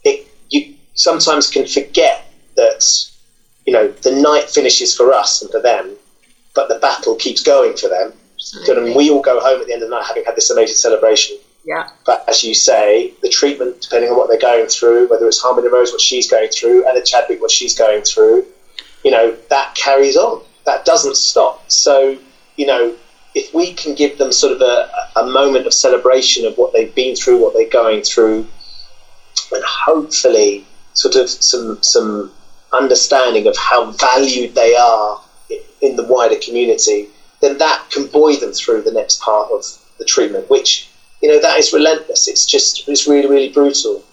it, 0.05 0.27
you 0.49 0.73
sometimes 0.93 1.49
can 1.49 1.65
forget 1.65 2.25
that 2.55 2.85
you 3.65 3.73
know 3.73 3.89
the 3.89 4.11
night 4.11 4.49
finishes 4.49 4.95
for 4.95 5.11
us 5.11 5.41
and 5.41 5.51
for 5.51 5.61
them, 5.61 5.95
but 6.53 6.69
the 6.69 6.79
battle 6.79 7.15
keeps 7.15 7.43
going 7.43 7.75
for 7.75 7.89
them. 7.89 8.13
And 8.67 8.95
we 8.95 9.09
all 9.09 9.21
go 9.21 9.39
home 9.39 9.59
at 9.59 9.67
the 9.67 9.73
end 9.73 9.81
of 9.81 9.89
the 9.89 9.95
night 9.95 10.05
having 10.05 10.23
had 10.23 10.35
this 10.35 10.49
amazing 10.49 10.75
celebration. 10.75 11.37
Yeah. 11.65 11.89
But 12.05 12.23
as 12.27 12.43
you 12.43 12.53
say, 12.53 13.13
the 13.21 13.29
treatment, 13.29 13.81
depending 13.81 14.11
on 14.11 14.17
what 14.17 14.29
they're 14.29 14.37
going 14.37 14.67
through, 14.67 15.07
whether 15.07 15.27
it's 15.27 15.41
Harmony 15.41 15.67
Rose, 15.67 15.91
what 15.91 16.01
she's 16.01 16.29
going 16.29 16.49
through, 16.49 16.87
and 16.87 17.03
Chadwick, 17.05 17.41
what 17.41 17.49
she's 17.49 17.75
going 17.75 18.03
through, 18.03 18.45
you 19.03 19.11
know, 19.11 19.35
that 19.49 19.73
carries 19.75 20.15
on. 20.15 20.43
That 20.65 20.85
doesn't 20.85 21.17
stop. 21.17 21.69
So, 21.71 22.17
you 22.55 22.65
know, 22.65 22.95
if 23.33 23.53
we 23.53 23.73
can 23.73 23.95
give 23.95 24.17
them 24.17 24.31
sort 24.31 24.53
of 24.53 24.61
a, 24.61 24.89
a 25.15 25.25
moment 25.25 25.65
of 25.65 25.73
celebration 25.73 26.45
of 26.45 26.57
what 26.57 26.71
they've 26.71 26.93
been 26.93 27.15
through, 27.15 27.41
what 27.41 27.53
they're 27.53 27.69
going 27.69 28.03
through, 28.03 28.47
and 29.51 29.63
hopefully 29.63 30.65
sort 30.93 31.15
of 31.15 31.29
some 31.29 31.81
some 31.83 32.31
understanding 32.73 33.47
of 33.47 33.55
how 33.57 33.91
valued 33.91 34.55
they 34.55 34.75
are 34.75 35.21
in 35.81 35.95
the 35.95 36.03
wider 36.03 36.35
community, 36.35 37.07
then 37.41 37.57
that 37.57 37.85
can 37.91 38.07
buoy 38.07 38.37
them 38.37 38.51
through 38.51 38.81
the 38.81 38.91
next 38.91 39.21
part 39.21 39.49
of 39.51 39.63
the 39.97 40.05
treatment, 40.05 40.49
which 40.49 40.89
you 41.21 41.31
know, 41.31 41.39
that 41.39 41.57
is 41.57 41.73
relentless. 41.73 42.27
It's 42.27 42.45
just, 42.45 42.87
it's 42.87 43.07
really, 43.07 43.27
really 43.27 43.49
brutal. 43.49 44.03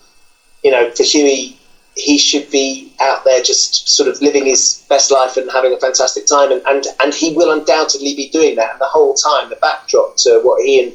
You 0.62 0.70
know, 0.70 0.90
for 0.92 1.02
Hughie, 1.02 1.58
he 1.94 2.16
should 2.16 2.50
be 2.50 2.94
out 3.00 3.24
there 3.24 3.42
just 3.42 3.86
sort 3.88 4.08
of 4.08 4.20
living 4.22 4.46
his 4.46 4.84
best 4.88 5.10
life 5.10 5.36
and 5.36 5.50
having 5.50 5.74
a 5.74 5.78
fantastic 5.78 6.26
time. 6.26 6.52
And, 6.52 6.62
and, 6.66 6.86
and 7.00 7.12
he 7.12 7.34
will 7.34 7.52
undoubtedly 7.52 8.14
be 8.14 8.30
doing 8.30 8.56
that. 8.56 8.72
And 8.72 8.80
the 8.80 8.86
whole 8.86 9.14
time, 9.14 9.50
the 9.50 9.56
backdrop 9.56 10.16
to 10.18 10.40
what 10.42 10.64
he 10.64 10.82
and 10.82 10.92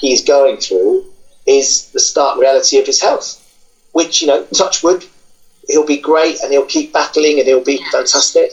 he's 0.00 0.24
going 0.24 0.56
through 0.56 1.04
is 1.46 1.90
the 1.92 2.00
stark 2.00 2.38
reality 2.38 2.78
of 2.78 2.86
his 2.86 3.00
health, 3.00 3.39
which, 3.92 4.22
you 4.22 4.28
know, 4.28 4.44
touch 4.46 4.82
wood, 4.82 5.04
he'll 5.68 5.86
be 5.86 5.98
great 5.98 6.40
and 6.40 6.52
he'll 6.52 6.66
keep 6.66 6.92
battling 6.92 7.38
and 7.38 7.46
he'll 7.46 7.64
be 7.64 7.80
yeah. 7.80 7.90
fantastic. 7.90 8.52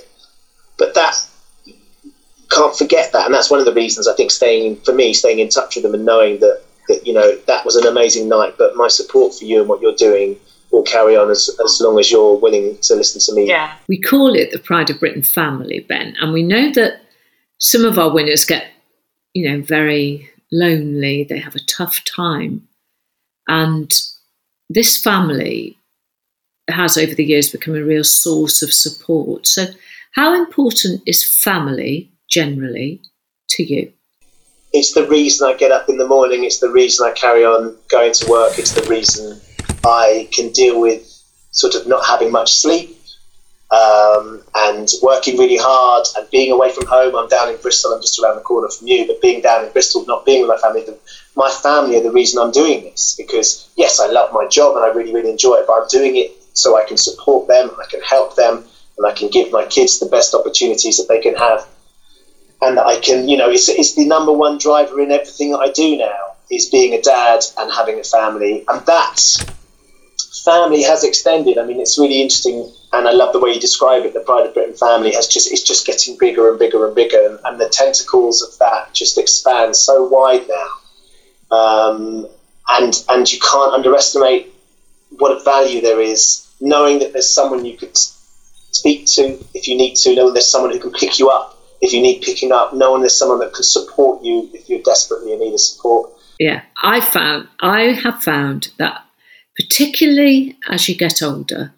But 0.77 0.93
that, 0.93 1.15
can't 2.49 2.75
forget 2.75 3.11
that. 3.13 3.25
And 3.25 3.33
that's 3.33 3.49
one 3.49 3.59
of 3.59 3.65
the 3.65 3.73
reasons 3.73 4.07
I 4.07 4.15
think 4.15 4.31
staying, 4.31 4.77
for 4.77 4.93
me, 4.93 5.13
staying 5.13 5.39
in 5.39 5.49
touch 5.49 5.75
with 5.75 5.83
them 5.83 5.93
and 5.93 6.05
knowing 6.05 6.39
that 6.39 6.61
that 6.87 7.05
you 7.05 7.13
know 7.13 7.35
that 7.47 7.65
was 7.65 7.75
an 7.75 7.85
amazing 7.85 8.29
night. 8.29 8.55
But 8.57 8.75
my 8.75 8.87
support 8.87 9.33
for 9.33 9.45
you 9.45 9.59
and 9.59 9.69
what 9.69 9.81
you're 9.81 9.95
doing 9.95 10.37
will 10.71 10.83
carry 10.83 11.15
on 11.15 11.29
as, 11.29 11.49
as 11.63 11.79
long 11.81 11.99
as 11.99 12.11
you're 12.11 12.35
willing 12.35 12.77
to 12.81 12.95
listen 12.95 13.21
to 13.21 13.39
me. 13.39 13.47
Yeah. 13.47 13.73
We 13.87 13.99
call 13.99 14.35
it 14.35 14.51
the 14.51 14.59
Pride 14.59 14.89
of 14.89 14.99
Britain 14.99 15.23
family, 15.23 15.85
Ben, 15.87 16.15
and 16.19 16.33
we 16.33 16.43
know 16.43 16.71
that 16.73 17.01
some 17.57 17.85
of 17.85 17.97
our 17.97 18.13
winners 18.13 18.45
get, 18.45 18.67
you 19.33 19.49
know, 19.49 19.61
very 19.61 20.29
lonely. 20.51 21.23
They 21.23 21.39
have 21.39 21.55
a 21.55 21.65
tough 21.65 22.03
time, 22.03 22.67
and 23.47 23.91
this 24.69 25.01
family 25.01 25.77
has 26.69 26.97
over 26.97 27.15
the 27.15 27.23
years 27.23 27.51
become 27.51 27.75
a 27.75 27.83
real 27.83 28.03
source 28.03 28.61
of 28.61 28.73
support. 28.73 29.47
So, 29.47 29.65
how 30.13 30.33
important 30.33 31.01
is 31.05 31.23
family 31.23 32.11
generally 32.29 33.01
to 33.49 33.63
you? 33.63 33.93
it's 34.73 34.93
the 34.93 35.07
reason 35.07 35.47
I 35.47 35.53
get 35.53 35.71
up 35.71 35.89
in 35.89 35.97
the 35.97 36.07
morning. 36.07 36.43
It's 36.43 36.59
the 36.59 36.69
reason 36.69 37.07
I 37.07 37.11
carry 37.11 37.45
on 37.45 37.75
going 37.89 38.13
to 38.13 38.29
work. 38.29 38.59
It's 38.59 38.73
the 38.73 38.87
reason 38.87 39.39
I 39.85 40.27
can 40.31 40.51
deal 40.51 40.79
with 40.79 41.03
sort 41.51 41.75
of 41.75 41.87
not 41.87 42.05
having 42.05 42.31
much 42.31 42.51
sleep 42.51 42.95
um, 43.71 44.43
and 44.55 44.89
working 45.01 45.37
really 45.37 45.57
hard 45.57 46.05
and 46.17 46.29
being 46.29 46.51
away 46.51 46.71
from 46.71 46.85
home. 46.85 47.15
I'm 47.15 47.29
down 47.29 47.49
in 47.49 47.57
Bristol. 47.61 47.93
I'm 47.93 48.01
just 48.01 48.19
around 48.21 48.35
the 48.35 48.41
corner 48.41 48.69
from 48.69 48.87
you, 48.87 49.07
but 49.07 49.21
being 49.21 49.41
down 49.41 49.65
in 49.65 49.71
Bristol, 49.71 50.05
not 50.05 50.25
being 50.25 50.41
with 50.41 50.49
my 50.49 50.57
family, 50.57 50.83
the, 50.83 50.97
my 51.37 51.49
family 51.49 51.95
are 51.97 52.03
the 52.03 52.11
reason 52.11 52.41
I'm 52.41 52.51
doing 52.51 52.83
this 52.83 53.15
because 53.17 53.69
yes, 53.77 53.99
I 53.99 54.07
love 54.07 54.33
my 54.33 54.47
job 54.47 54.75
and 54.75 54.83
I 54.83 54.89
really, 54.89 55.13
really 55.13 55.31
enjoy 55.31 55.55
it, 55.55 55.67
but 55.67 55.81
I'm 55.81 55.87
doing 55.87 56.17
it 56.17 56.31
so 56.53 56.77
I 56.77 56.83
can 56.83 56.97
support 56.97 57.47
them, 57.47 57.69
I 57.79 57.85
can 57.89 58.01
help 58.01 58.35
them, 58.35 58.65
and 58.97 59.07
I 59.07 59.13
can 59.13 59.29
give 59.29 59.51
my 59.51 59.63
kids 59.65 59.99
the 59.99 60.07
best 60.07 60.33
opportunities 60.33 60.97
that 60.97 61.07
they 61.07 61.21
can 61.21 61.35
have 61.35 61.67
and 62.61 62.79
I 62.79 62.99
can, 62.99 63.27
you 63.27 63.37
know, 63.37 63.49
it's, 63.49 63.69
it's 63.69 63.93
the 63.93 64.05
number 64.05 64.33
one 64.33 64.57
driver 64.57 64.99
in 64.99 65.11
everything 65.11 65.51
that 65.51 65.59
I 65.59 65.71
do 65.71 65.97
now 65.97 66.35
is 66.49 66.69
being 66.69 66.93
a 66.93 67.01
dad 67.01 67.41
and 67.57 67.71
having 67.71 67.99
a 67.99 68.03
family, 68.03 68.63
and 68.67 68.85
that 68.85 69.19
family 70.43 70.81
has 70.83 71.03
extended. 71.03 71.57
I 71.57 71.65
mean, 71.65 71.79
it's 71.79 71.99
really 71.99 72.21
interesting, 72.21 72.71
and 72.93 73.07
I 73.07 73.11
love 73.11 73.33
the 73.33 73.39
way 73.39 73.51
you 73.51 73.59
describe 73.59 74.05
it. 74.05 74.13
The 74.13 74.21
Pride 74.21 74.47
of 74.47 74.53
Britain 74.53 74.73
family 74.73 75.13
has 75.13 75.27
just 75.27 75.51
it's 75.51 75.61
just 75.61 75.85
getting 75.85 76.17
bigger 76.17 76.49
and 76.49 76.57
bigger 76.57 76.85
and 76.85 76.95
bigger, 76.95 77.19
and, 77.27 77.39
and 77.45 77.59
the 77.59 77.69
tentacles 77.69 78.41
of 78.41 78.57
that 78.59 78.93
just 78.93 79.17
expand 79.17 79.75
so 79.75 80.07
wide 80.07 80.47
now, 80.47 80.67
um, 81.51 82.27
and 82.69 83.03
and 83.09 83.31
you 83.31 83.39
can't 83.39 83.73
underestimate 83.73 84.53
what 85.11 85.31
a 85.31 85.43
value 85.43 85.81
there 85.81 86.01
is 86.01 86.47
knowing 86.59 86.99
that 86.99 87.13
there's 87.13 87.29
someone 87.29 87.65
you 87.65 87.77
could 87.77 87.95
speak 87.97 89.05
to 89.05 89.37
if 89.53 89.67
you 89.67 89.77
need 89.77 89.95
to, 89.95 90.15
knowing 90.15 90.33
there's 90.33 90.47
someone 90.47 90.71
who 90.71 90.79
can 90.79 90.91
pick 90.91 91.19
you 91.19 91.29
up 91.29 91.57
if 91.81 91.93
you 91.93 92.01
need 92.01 92.21
picking 92.21 92.51
up, 92.51 92.73
knowing 92.73 93.01
there's 93.01 93.17
someone 93.17 93.39
that 93.39 93.53
can 93.53 93.63
support 93.63 94.23
you 94.23 94.49
if 94.53 94.67
you're 94.67 94.81
desperately 94.81 95.33
in 95.33 95.39
need 95.39 95.53
of 95.53 95.59
support. 95.59 96.11
Yeah, 96.39 96.63
I 96.81 97.01
found 97.01 97.47
I 97.59 97.93
have 97.93 98.23
found 98.23 98.69
that 98.77 99.03
particularly 99.55 100.57
as 100.69 100.87
you 100.89 100.95
get 100.95 101.21
older, 101.21 101.73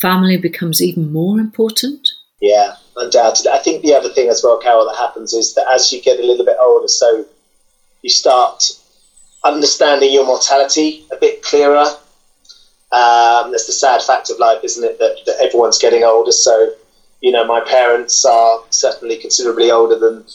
family 0.00 0.36
becomes 0.36 0.82
even 0.82 1.12
more 1.12 1.38
important. 1.38 2.08
Yeah, 2.40 2.76
undoubtedly. 2.96 3.52
I 3.52 3.58
think 3.58 3.82
the 3.82 3.94
other 3.94 4.08
thing 4.08 4.28
as 4.28 4.42
well, 4.42 4.58
Carol, 4.58 4.86
that 4.86 4.96
happens 4.96 5.32
is 5.32 5.54
that 5.54 5.66
as 5.72 5.92
you 5.92 6.02
get 6.02 6.18
a 6.18 6.26
little 6.26 6.44
bit 6.44 6.56
older, 6.60 6.88
so 6.88 7.24
you 8.02 8.10
start 8.10 8.64
understanding 9.44 10.12
your 10.12 10.26
mortality 10.26 11.04
a 11.12 11.16
bit 11.16 11.42
clearer. 11.42 11.86
Um, 12.92 13.50
that's 13.50 13.66
the 13.66 13.72
sad 13.72 14.02
fact 14.02 14.30
of 14.30 14.38
life, 14.38 14.62
isn't 14.62 14.84
it? 14.84 14.98
That, 14.98 15.16
that 15.26 15.36
everyone's 15.40 15.78
getting 15.78 16.04
older. 16.04 16.32
So 16.32 16.72
you 17.22 17.30
know, 17.30 17.46
my 17.46 17.60
parents 17.60 18.24
are 18.24 18.62
certainly 18.70 19.16
considerably 19.16 19.70
older 19.70 19.98
than 19.98 20.26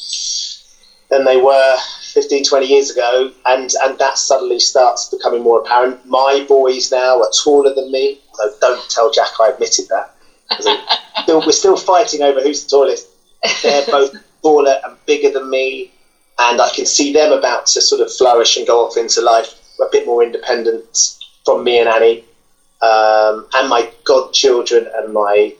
than 1.10 1.26
they 1.26 1.38
were 1.38 1.78
15, 2.02 2.44
20 2.44 2.66
years 2.66 2.90
ago, 2.90 3.32
and, 3.46 3.72
and 3.82 3.98
that 4.00 4.18
suddenly 4.18 4.60
starts 4.60 5.10
becoming 5.10 5.42
more 5.42 5.62
apparent. 5.62 6.06
My 6.06 6.46
boys 6.50 6.92
now 6.92 7.22
are 7.22 7.32
taller 7.44 7.74
than 7.74 7.90
me, 7.92 8.20
although 8.32 8.54
don't 8.60 8.90
tell 8.90 9.12
Jack 9.12 9.32
I 9.40 9.50
admitted 9.50 9.88
that. 9.88 10.16
still, 11.24 11.46
we're 11.46 11.52
still 11.54 11.78
fighting 11.78 12.24
over 12.24 12.42
who's 12.42 12.64
the 12.66 12.70
tallest. 12.70 13.08
They're 13.64 13.86
both 13.86 14.16
taller 14.42 14.82
and 14.84 14.98
bigger 15.06 15.32
than 15.32 15.50
me, 15.50 15.94
and 16.40 16.62
I 16.62 16.70
can 16.70 16.86
see 16.86 17.14
them 17.14 17.32
about 17.32 17.66
to 17.68 17.82
sort 17.82 18.02
of 18.02 18.14
flourish 18.14 18.58
and 18.58 18.68
go 18.68 18.86
off 18.86 18.98
into 18.98 19.22
life 19.22 19.54
a 19.82 19.86
bit 19.92 20.06
more 20.06 20.24
independent 20.24 21.18
from 21.46 21.64
me 21.64 21.80
and 21.80 21.90
Annie. 21.90 22.24
Um, 22.82 23.48
and 23.56 23.70
my 23.70 23.92
godchildren 24.04 24.88
and 24.96 25.14
my 25.14 25.56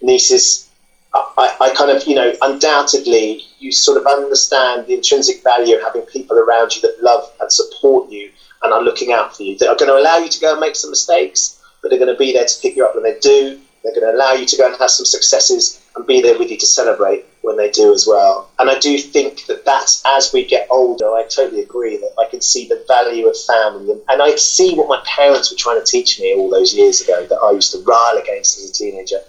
nieces, 0.00 0.68
I, 1.14 1.56
I 1.60 1.74
kind 1.74 1.90
of, 1.90 2.06
you 2.06 2.14
know, 2.14 2.32
undoubtedly, 2.42 3.42
you 3.58 3.72
sort 3.72 3.96
of 3.96 4.06
understand 4.06 4.86
the 4.86 4.94
intrinsic 4.94 5.42
value 5.42 5.76
of 5.76 5.82
having 5.82 6.02
people 6.02 6.38
around 6.38 6.76
you 6.76 6.82
that 6.82 7.02
love 7.02 7.28
and 7.40 7.52
support 7.52 8.08
you 8.08 8.30
and 8.62 8.72
are 8.72 8.82
looking 8.82 9.12
out 9.12 9.36
for 9.36 9.42
you. 9.42 9.58
That 9.58 9.68
are 9.68 9.76
going 9.76 9.90
to 9.90 9.98
allow 9.98 10.18
you 10.18 10.28
to 10.28 10.40
go 10.40 10.52
and 10.52 10.60
make 10.60 10.76
some 10.76 10.90
mistakes, 10.90 11.60
but 11.82 11.92
are 11.92 11.98
going 11.98 12.12
to 12.12 12.18
be 12.18 12.32
there 12.32 12.46
to 12.46 12.60
pick 12.60 12.76
you 12.76 12.84
up 12.84 12.94
when 12.94 13.02
they 13.02 13.18
do. 13.18 13.58
They're 13.82 13.94
going 13.94 14.12
to 14.12 14.16
allow 14.16 14.32
you 14.32 14.46
to 14.46 14.56
go 14.56 14.66
and 14.68 14.76
have 14.78 14.90
some 14.90 15.06
successes 15.06 15.80
and 15.96 16.06
be 16.06 16.20
there 16.20 16.38
with 16.38 16.50
you 16.50 16.58
to 16.58 16.66
celebrate 16.66 17.24
when 17.48 17.56
they 17.56 17.70
do 17.70 17.94
as 17.94 18.06
well. 18.06 18.50
And 18.58 18.68
I 18.68 18.78
do 18.78 18.98
think 18.98 19.46
that 19.46 19.64
that's 19.64 20.02
as 20.06 20.32
we 20.32 20.44
get 20.44 20.68
older, 20.70 21.10
I 21.10 21.24
totally 21.24 21.62
agree 21.62 21.96
that 21.96 22.12
I 22.18 22.30
can 22.30 22.42
see 22.42 22.68
the 22.68 22.84
value 22.86 23.26
of 23.26 23.36
family. 23.40 24.00
And, 24.08 24.22
I 24.22 24.34
see 24.36 24.74
what 24.74 24.88
my 24.88 25.00
parents 25.06 25.50
were 25.50 25.56
trying 25.56 25.82
to 25.82 25.90
teach 25.90 26.20
me 26.20 26.34
all 26.34 26.50
those 26.50 26.74
years 26.74 27.00
ago 27.00 27.24
that 27.26 27.38
I 27.38 27.52
used 27.52 27.72
to 27.72 27.78
rile 27.78 28.18
against 28.18 28.58
as 28.58 28.68
a 28.68 28.72
teenager. 28.72 29.20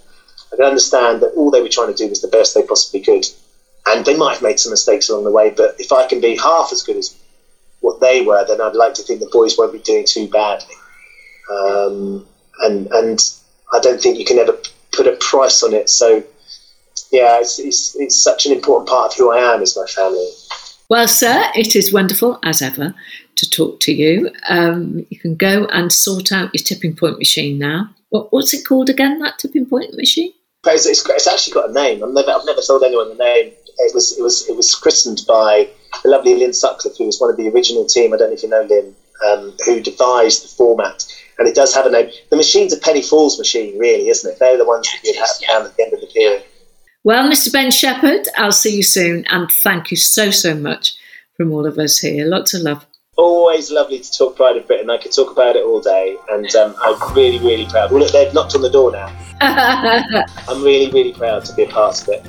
I 0.51 0.57
can 0.57 0.65
understand 0.65 1.21
that 1.21 1.33
all 1.37 1.49
they 1.49 1.61
were 1.61 1.69
trying 1.69 1.93
to 1.93 2.03
do 2.03 2.09
was 2.09 2.21
the 2.21 2.27
best 2.27 2.53
they 2.53 2.63
possibly 2.63 2.99
could. 2.99 3.25
And 3.85 4.05
they 4.05 4.17
might 4.17 4.33
have 4.33 4.41
made 4.41 4.59
some 4.59 4.71
mistakes 4.71 5.09
along 5.09 5.23
the 5.23 5.31
way, 5.31 5.51
but 5.51 5.75
if 5.79 5.91
I 5.91 6.05
can 6.07 6.19
be 6.19 6.35
half 6.35 6.71
as 6.73 6.83
good 6.83 6.97
as 6.97 7.15
what 7.79 8.01
they 8.01 8.21
were, 8.21 8.45
then 8.45 8.59
I'd 8.59 8.75
like 8.75 8.95
to 8.95 9.03
think 9.03 9.21
the 9.21 9.29
boys 9.31 9.57
won't 9.57 9.71
be 9.71 9.79
doing 9.79 10.05
too 10.05 10.27
badly. 10.27 10.75
Um, 11.49 12.27
and 12.61 12.87
and 12.91 13.19
I 13.71 13.79
don't 13.79 14.01
think 14.01 14.17
you 14.17 14.25
can 14.25 14.39
ever 14.39 14.57
put 14.91 15.07
a 15.07 15.13
price 15.13 15.63
on 15.63 15.73
it. 15.73 15.89
So, 15.89 16.23
yeah, 17.11 17.39
it's, 17.39 17.59
it's, 17.59 17.95
it's 17.95 18.21
such 18.21 18.45
an 18.45 18.51
important 18.51 18.89
part 18.89 19.11
of 19.11 19.17
who 19.17 19.31
I 19.31 19.53
am 19.53 19.61
is 19.61 19.77
my 19.77 19.85
family. 19.85 20.29
Well, 20.89 21.07
sir, 21.07 21.43
it 21.55 21.75
is 21.75 21.93
wonderful 21.93 22.39
as 22.43 22.61
ever 22.61 22.95
to 23.35 23.49
talk 23.49 23.79
to 23.81 23.93
you. 23.93 24.31
Um, 24.47 25.05
you 25.09 25.19
can 25.19 25.35
go 25.35 25.65
and 25.65 25.93
sort 25.93 26.31
out 26.31 26.53
your 26.53 26.63
tipping 26.63 26.95
point 26.95 27.19
machine 27.19 27.59
now. 27.59 27.93
What, 28.09 28.33
what's 28.33 28.53
it 28.53 28.65
called 28.65 28.89
again? 28.89 29.19
That 29.19 29.37
tipping 29.37 29.67
point 29.67 29.93
machine? 29.95 30.33
It's, 30.65 30.85
it's, 30.85 31.07
it's, 31.07 31.27
actually 31.27 31.53
got 31.53 31.69
a 31.69 31.73
name. 31.73 32.03
I've 32.03 32.09
never, 32.09 32.31
I've 32.31 32.45
never 32.45 32.61
told 32.61 32.83
anyone 32.83 33.09
the 33.09 33.23
name. 33.23 33.53
It 33.77 33.93
was, 33.93 34.17
it 34.17 34.21
was, 34.21 34.49
it 34.49 34.55
was 34.55 34.75
christened 34.75 35.21
by 35.27 35.69
the 36.03 36.09
lovely 36.09 36.35
Lynn 36.35 36.53
Sutcliffe, 36.53 36.97
who 36.97 37.05
was 37.05 37.19
one 37.19 37.29
of 37.29 37.37
the 37.37 37.47
original 37.49 37.85
team. 37.85 38.13
I 38.13 38.17
don't 38.17 38.29
know 38.29 38.33
if 38.33 38.43
you 38.43 38.49
know 38.49 38.63
Lynn, 38.63 38.95
um, 39.27 39.53
who 39.65 39.79
devised 39.79 40.43
the 40.43 40.47
format. 40.47 41.05
And 41.37 41.47
it 41.47 41.55
does 41.55 41.73
have 41.73 41.85
a 41.85 41.91
name. 41.91 42.09
The 42.29 42.35
machine's 42.35 42.73
a 42.73 42.77
penny 42.77 43.01
falls 43.01 43.37
machine, 43.37 43.77
really, 43.77 44.09
isn't 44.09 44.29
it? 44.29 44.39
They're 44.39 44.57
the 44.57 44.65
ones 44.65 44.89
that 44.91 45.07
you 45.07 45.17
have 45.17 45.29
down 45.47 45.65
at 45.65 45.77
the 45.77 45.83
end 45.83 45.93
of 45.93 46.01
the 46.01 46.07
period. 46.07 46.43
Well, 47.03 47.29
Mr. 47.29 47.51
Ben 47.51 47.71
Shephard, 47.71 48.27
I'll 48.37 48.51
see 48.51 48.75
you 48.75 48.83
soon, 48.83 49.25
and 49.27 49.49
thank 49.49 49.91
you 49.91 49.97
so, 49.97 50.31
so 50.31 50.53
much 50.53 50.95
from 51.37 51.51
all 51.51 51.65
of 51.65 51.77
us 51.77 51.99
here. 51.99 52.25
Lots 52.25 52.53
of 52.53 52.61
love. 52.61 52.85
Always 53.17 53.71
lovely 53.71 53.99
to 53.99 54.11
talk 54.11 54.35
Pride 54.35 54.57
of 54.57 54.67
Britain. 54.67 54.89
I 54.89 54.97
could 54.97 55.11
talk 55.11 55.31
about 55.31 55.55
it 55.55 55.63
all 55.63 55.81
day, 55.81 56.17
and 56.29 56.53
um, 56.55 56.75
I'm 56.81 57.13
really, 57.13 57.39
really 57.39 57.65
proud. 57.65 57.91
Well, 57.91 58.01
look, 58.01 58.11
they've 58.11 58.33
knocked 58.33 58.55
on 58.55 58.61
the 58.61 58.69
door 58.69 58.91
now. 58.91 59.07
I'm 59.41 60.61
really, 60.63 60.91
really 60.91 61.13
proud 61.13 61.45
to 61.45 61.53
be 61.53 61.63
a 61.63 61.67
part 61.67 62.01
of 62.01 62.09
it. 62.09 62.25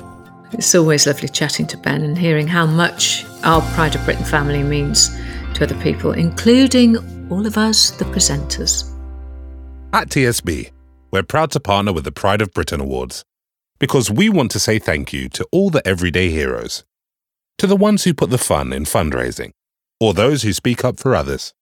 It's 0.53 0.75
always 0.75 1.07
lovely 1.07 1.29
chatting 1.29 1.67
to 1.67 1.77
Ben 1.77 2.03
and 2.03 2.17
hearing 2.17 2.47
how 2.47 2.65
much 2.65 3.25
our 3.43 3.61
Pride 3.73 3.95
of 3.95 4.03
Britain 4.03 4.25
family 4.25 4.63
means 4.63 5.09
to 5.09 5.21
to 5.61 5.73
other 5.75 5.83
people, 5.83 6.11
including 6.13 6.97
all 7.29 7.45
of 7.45 7.57
us, 7.57 7.91
the 7.91 8.05
presenters. 8.05 8.89
At 9.93 10.09
TSB, 10.09 10.71
we're 11.11 11.23
proud 11.23 11.51
to 11.51 11.59
partner 11.59 11.93
with 11.93 12.03
the 12.03 12.11
Pride 12.11 12.41
of 12.41 12.51
Britain 12.53 12.81
Awards 12.81 13.23
because 13.81 14.11
we 14.11 14.29
want 14.29 14.51
to 14.51 14.59
say 14.59 14.77
thank 14.77 15.11
you 15.11 15.27
to 15.27 15.43
all 15.51 15.71
the 15.71 15.85
everyday 15.87 16.29
heroes, 16.29 16.85
to 17.57 17.65
the 17.65 17.75
ones 17.75 18.03
who 18.03 18.13
put 18.13 18.29
the 18.29 18.37
fun 18.37 18.71
in 18.71 18.83
fundraising, 18.83 19.49
or 19.99 20.13
those 20.13 20.43
who 20.43 20.53
speak 20.53 20.85
up 20.85 20.99
for 20.99 21.15
others, 21.15 21.55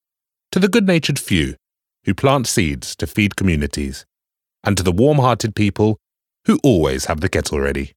to 0.52 0.60
the 0.60 0.68
good 0.68 0.86
natured 0.86 1.18
few 1.18 1.56
who 2.04 2.14
plant 2.14 2.46
seeds 2.46 2.94
to 2.94 3.08
feed 3.08 3.38
communities, 3.38 4.06
and 4.66 4.76
to 4.76 4.84
the 4.84 4.92
warm 4.92 5.20
hearted 5.20 5.56
people 5.56 5.98
who 6.44 6.60
always 6.62 7.06
have 7.06 7.22
the 7.22 7.30
kettle 7.30 7.62
ready. 7.62 7.94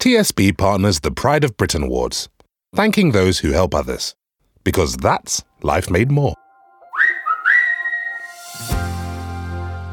TSB 0.00 0.56
partners 0.56 1.00
the 1.00 1.10
Pride 1.10 1.44
of 1.44 1.58
Britain 1.58 1.82
Awards, 1.82 2.30
thanking 2.74 3.12
those 3.12 3.40
who 3.40 3.52
help 3.52 3.74
others, 3.74 4.14
because 4.64 4.96
that's 4.96 5.44
life 5.62 5.90
made 5.90 6.10
more. 6.10 6.34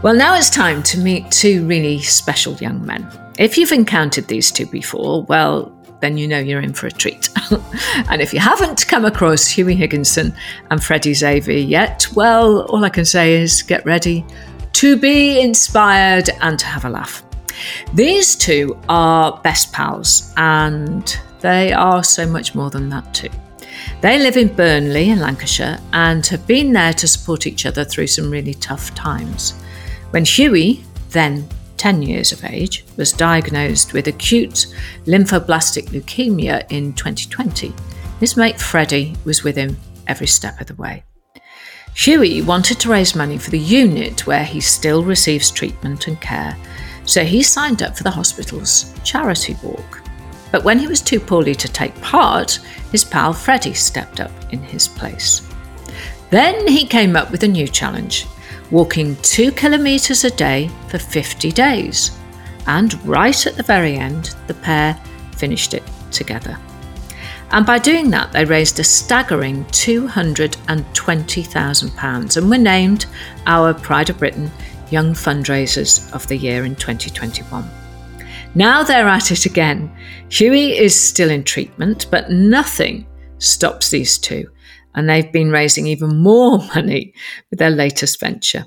Well, 0.01 0.15
now 0.15 0.34
it's 0.36 0.50
time 0.50 0.82
to 0.84 0.98
meet 0.98 1.29
two 1.29 1.68
really 1.68 2.00
special 2.00 2.53
young 2.56 2.86
men. 2.86 3.06
If 3.38 3.58
you've 3.58 3.74
encountered 3.74 4.27
these 4.27 4.50
two 4.50 4.65
before, 4.65 5.24
well, 5.24 5.77
then 6.00 6.18
you 6.18 6.25
know 6.25 6.39
you're 6.39 6.62
in 6.62 6.72
for 6.72 6.88
a 6.88 6.91
treat. 6.91 7.27
and 8.10 8.22
if 8.22 8.34
you 8.34 8.39
haven't 8.39 8.88
come 8.88 9.03
across 9.03 9.46
Hughie 9.46 9.75
Higginson 9.75 10.34
and 10.72 10.82
Freddie 10.82 11.13
Xavier 11.13 11.58
yet, 11.58 12.08
well, 12.15 12.62
all 12.68 12.86
I 12.86 12.89
can 12.89 13.03
say 13.03 13.41
is 13.41 13.62
get 13.62 13.86
ready 13.86 14.25
to 14.72 14.96
be 14.96 15.41
inspired 15.41 16.29
and 16.39 16.58
to 16.58 16.65
have 16.65 16.86
a 16.86 16.89
laugh. 16.89 17.22
These 17.94 18.38
two 18.38 18.79
are 18.88 19.41
best 19.44 19.74
pals, 19.74 20.34
and 20.38 21.20
they 21.41 21.74
are 21.74 22.06
so 22.06 22.25
much 22.25 22.56
more 22.56 22.70
than 22.70 22.88
that, 22.88 23.13
too. 23.13 23.29
They 24.00 24.18
live 24.18 24.38
in 24.38 24.56
Burnley 24.56 25.10
in 25.10 25.20
Lancashire 25.20 25.77
and 25.91 26.25
have 26.27 26.48
been 26.48 26.72
there 26.72 26.94
to 26.94 27.06
support 27.06 27.46
each 27.46 27.65
other 27.65 27.84
through 27.84 28.08
some 28.08 28.32
really 28.32 28.53
tough 28.53 28.96
times. 28.96 29.56
When 30.11 30.25
Hughie, 30.25 30.83
then 31.11 31.47
10 31.77 32.01
years 32.01 32.31
of 32.31 32.43
age, 32.43 32.83
was 32.97 33.13
diagnosed 33.13 33.93
with 33.93 34.07
acute 34.07 34.65
lymphoblastic 35.05 35.89
leukemia 35.89 36.65
in 36.71 36.93
2020, 36.93 37.73
his 38.19 38.35
mate 38.35 38.59
Freddie 38.59 39.15
was 39.23 39.43
with 39.43 39.55
him 39.55 39.77
every 40.07 40.25
step 40.27 40.59
of 40.59 40.67
the 40.67 40.75
way. 40.75 41.03
Hughie 41.93 42.41
wanted 42.41 42.79
to 42.79 42.89
raise 42.89 43.15
money 43.15 43.37
for 43.37 43.51
the 43.51 43.59
unit 43.59 44.25
where 44.25 44.43
he 44.43 44.59
still 44.59 45.03
receives 45.03 45.51
treatment 45.51 46.07
and 46.07 46.19
care, 46.19 46.57
so 47.05 47.23
he 47.23 47.43
signed 47.43 47.83
up 47.83 47.95
for 47.95 48.03
the 48.03 48.11
hospital's 48.11 48.93
charity 49.03 49.55
walk. 49.63 50.01
But 50.51 50.63
when 50.63 50.79
he 50.79 50.87
was 50.87 51.01
too 51.01 51.19
poorly 51.19 51.53
to 51.53 51.67
take 51.67 51.99
part, 52.01 52.59
his 52.91 53.03
pal 53.03 53.31
Freddie 53.31 53.75
stepped 53.75 54.19
up 54.19 54.31
in 54.51 54.63
his 54.63 54.87
place. 54.87 55.47
Then 56.31 56.67
he 56.67 56.85
came 56.87 57.15
up 57.15 57.31
with 57.31 57.43
a 57.43 57.47
new 57.47 57.67
challenge 57.67 58.25
walking 58.71 59.15
two 59.17 59.51
kilometres 59.51 60.23
a 60.23 60.31
day 60.31 60.69
for 60.88 60.99
50 60.99 61.51
days. 61.51 62.11
And 62.67 62.93
right 63.05 63.47
at 63.47 63.55
the 63.55 63.63
very 63.63 63.95
end, 63.95 64.35
the 64.47 64.53
pair 64.53 64.93
finished 65.35 65.73
it 65.73 65.83
together. 66.11 66.57
And 67.51 67.65
by 67.65 67.79
doing 67.79 68.11
that, 68.11 68.31
they 68.31 68.45
raised 68.45 68.79
a 68.79 68.83
staggering 68.83 69.65
£220,000 69.65 72.38
and 72.38 72.49
were 72.49 72.57
named 72.57 73.07
our 73.47 73.73
Pride 73.73 74.11
of 74.11 74.19
Britain 74.19 74.51
Young 74.91 75.13
Fundraisers 75.13 76.13
of 76.13 76.27
the 76.27 76.38
Year 76.38 76.63
in 76.63 76.75
2021. 76.75 77.67
Now 78.53 78.83
they're 78.83 79.07
at 79.07 79.31
it 79.31 79.45
again. 79.45 79.91
Hughie 80.29 80.77
is 80.77 80.95
still 80.99 81.31
in 81.31 81.43
treatment, 81.43 82.05
but 82.11 82.31
nothing 82.31 83.07
stops 83.39 83.89
these 83.89 84.17
two 84.17 84.49
and 84.96 85.10
they've 85.10 85.31
been 85.31 85.51
raising 85.51 85.88
even 85.88 86.22
more 86.22 86.58
money 86.75 87.13
with 87.50 87.60
their 87.60 87.69
latest 87.69 88.19
venture. 88.19 88.65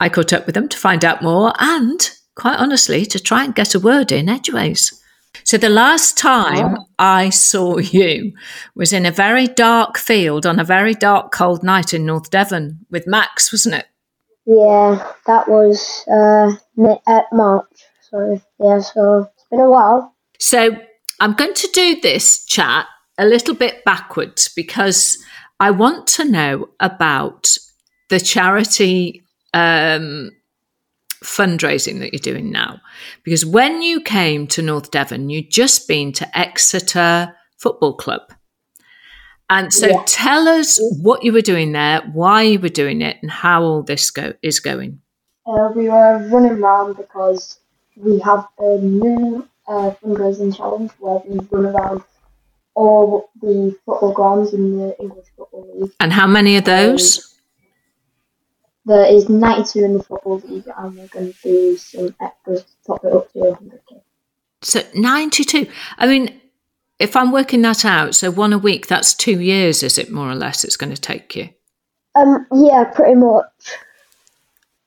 I 0.00 0.08
caught 0.08 0.32
up 0.32 0.46
with 0.46 0.54
them 0.54 0.68
to 0.68 0.78
find 0.78 1.04
out 1.04 1.22
more 1.22 1.52
and, 1.58 2.10
quite 2.34 2.58
honestly, 2.58 3.06
to 3.06 3.20
try 3.20 3.44
and 3.44 3.54
get 3.54 3.74
a 3.74 3.80
word 3.80 4.12
in 4.12 4.28
edgeways. 4.28 5.00
So, 5.42 5.58
the 5.58 5.68
last 5.68 6.16
time 6.16 6.78
I 6.98 7.30
saw 7.30 7.78
you 7.78 8.32
was 8.74 8.92
in 8.92 9.06
a 9.06 9.10
very 9.10 9.46
dark 9.46 9.98
field 9.98 10.46
on 10.46 10.60
a 10.60 10.64
very 10.64 10.94
dark, 10.94 11.32
cold 11.32 11.62
night 11.62 11.92
in 11.92 12.06
North 12.06 12.30
Devon 12.30 12.86
with 12.90 13.06
Max, 13.06 13.52
wasn't 13.52 13.76
it? 13.76 13.86
Yeah, 14.46 15.12
that 15.26 15.48
was 15.48 16.04
uh, 16.06 16.52
at 17.08 17.24
March. 17.32 17.66
So, 18.10 18.40
yeah, 18.60 18.78
so 18.80 19.30
it's 19.34 19.46
been 19.50 19.60
a 19.60 19.68
while. 19.68 20.14
So, 20.38 20.76
I'm 21.20 21.34
going 21.34 21.54
to 21.54 21.68
do 21.72 22.00
this 22.00 22.44
chat 22.44 22.86
a 23.18 23.26
little 23.26 23.54
bit 23.54 23.84
backwards 23.84 24.52
because 24.54 25.18
I 25.64 25.70
want 25.70 26.06
to 26.08 26.26
know 26.26 26.68
about 26.78 27.56
the 28.10 28.20
charity 28.20 29.24
um, 29.54 30.30
fundraising 31.24 32.00
that 32.00 32.12
you're 32.12 32.34
doing 32.34 32.52
now. 32.52 32.82
Because 33.22 33.46
when 33.46 33.80
you 33.80 34.02
came 34.02 34.46
to 34.48 34.60
North 34.60 34.90
Devon, 34.90 35.30
you'd 35.30 35.50
just 35.50 35.88
been 35.88 36.12
to 36.12 36.38
Exeter 36.38 37.34
Football 37.56 37.94
Club. 37.94 38.20
And 39.48 39.72
so 39.72 39.86
yeah. 39.86 40.02
tell 40.04 40.48
us 40.48 40.78
what 41.00 41.24
you 41.24 41.32
were 41.32 41.40
doing 41.40 41.72
there, 41.72 42.02
why 42.12 42.42
you 42.42 42.58
were 42.58 42.68
doing 42.68 43.00
it, 43.00 43.16
and 43.22 43.30
how 43.30 43.62
all 43.62 43.82
this 43.82 44.10
go- 44.10 44.34
is 44.42 44.60
going. 44.60 45.00
Uh, 45.46 45.72
we 45.74 45.88
were 45.88 46.28
running 46.30 46.62
around 46.62 46.98
because 46.98 47.58
we 47.96 48.18
have 48.18 48.46
a 48.58 48.76
new 48.76 49.48
uh, 49.66 49.92
fundraising 50.02 50.54
challenge 50.54 50.90
where 50.98 51.22
we 51.26 51.38
run 51.50 51.74
around 51.74 52.04
all 52.74 53.30
the 53.40 53.76
football 53.84 54.12
grounds 54.12 54.52
in 54.52 54.78
the 54.78 54.96
English 55.00 55.26
Football 55.36 55.80
League. 55.80 55.92
And 56.00 56.12
how 56.12 56.26
many 56.26 56.56
of 56.56 56.64
those? 56.64 57.18
Um, 57.18 57.30
there 58.86 59.06
is 59.06 59.28
92 59.28 59.84
in 59.84 59.94
the 59.94 60.02
Football 60.02 60.42
League, 60.46 60.68
and 60.76 60.96
we're 60.96 61.06
going 61.08 61.32
to 61.32 61.38
do 61.42 61.76
some 61.76 62.14
extras 62.20 62.62
to 62.64 62.72
top 62.86 63.04
it 63.04 63.12
up 63.12 63.32
to 63.32 63.38
100k. 63.38 64.02
So 64.62 64.82
92. 64.94 65.66
I 65.98 66.06
mean, 66.06 66.40
if 66.98 67.16
I'm 67.16 67.32
working 67.32 67.62
that 67.62 67.84
out, 67.84 68.14
so 68.14 68.30
one 68.30 68.52
a 68.52 68.58
week, 68.58 68.86
that's 68.86 69.14
two 69.14 69.40
years, 69.40 69.82
is 69.82 69.98
it 69.98 70.10
more 70.10 70.30
or 70.30 70.34
less? 70.34 70.64
It's 70.64 70.76
going 70.76 70.94
to 70.94 71.00
take 71.00 71.34
you. 71.34 71.48
Um, 72.14 72.46
yeah, 72.52 72.84
pretty 72.84 73.14
much. 73.14 73.46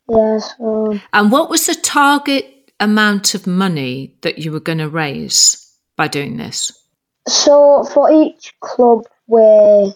Yeah. 0.09 0.39
So. 0.39 0.99
And 1.13 1.31
what 1.31 1.49
was 1.49 1.65
the 1.65 1.75
target 1.75 2.71
amount 2.79 3.33
of 3.33 3.47
money 3.47 4.15
that 4.21 4.37
you 4.37 4.51
were 4.51 4.59
going 4.59 4.77
to 4.77 4.89
raise 4.89 5.71
by 5.95 6.07
doing 6.07 6.37
this? 6.37 6.71
So 7.27 7.83
for 7.83 8.11
each 8.11 8.53
club, 8.61 9.03
we're 9.27 9.93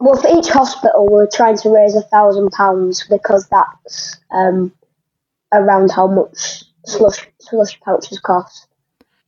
well 0.00 0.20
for 0.20 0.36
each 0.36 0.48
hospital, 0.48 1.06
we're 1.08 1.28
trying 1.32 1.56
to 1.58 1.70
raise 1.70 1.94
a 1.94 2.02
thousand 2.02 2.50
pounds 2.50 3.06
because 3.08 3.48
that's 3.48 4.16
um, 4.32 4.72
around 5.52 5.90
how 5.92 6.08
much 6.08 6.64
slush 6.86 7.28
slush 7.40 7.78
pouches 7.80 8.18
cost. 8.18 8.66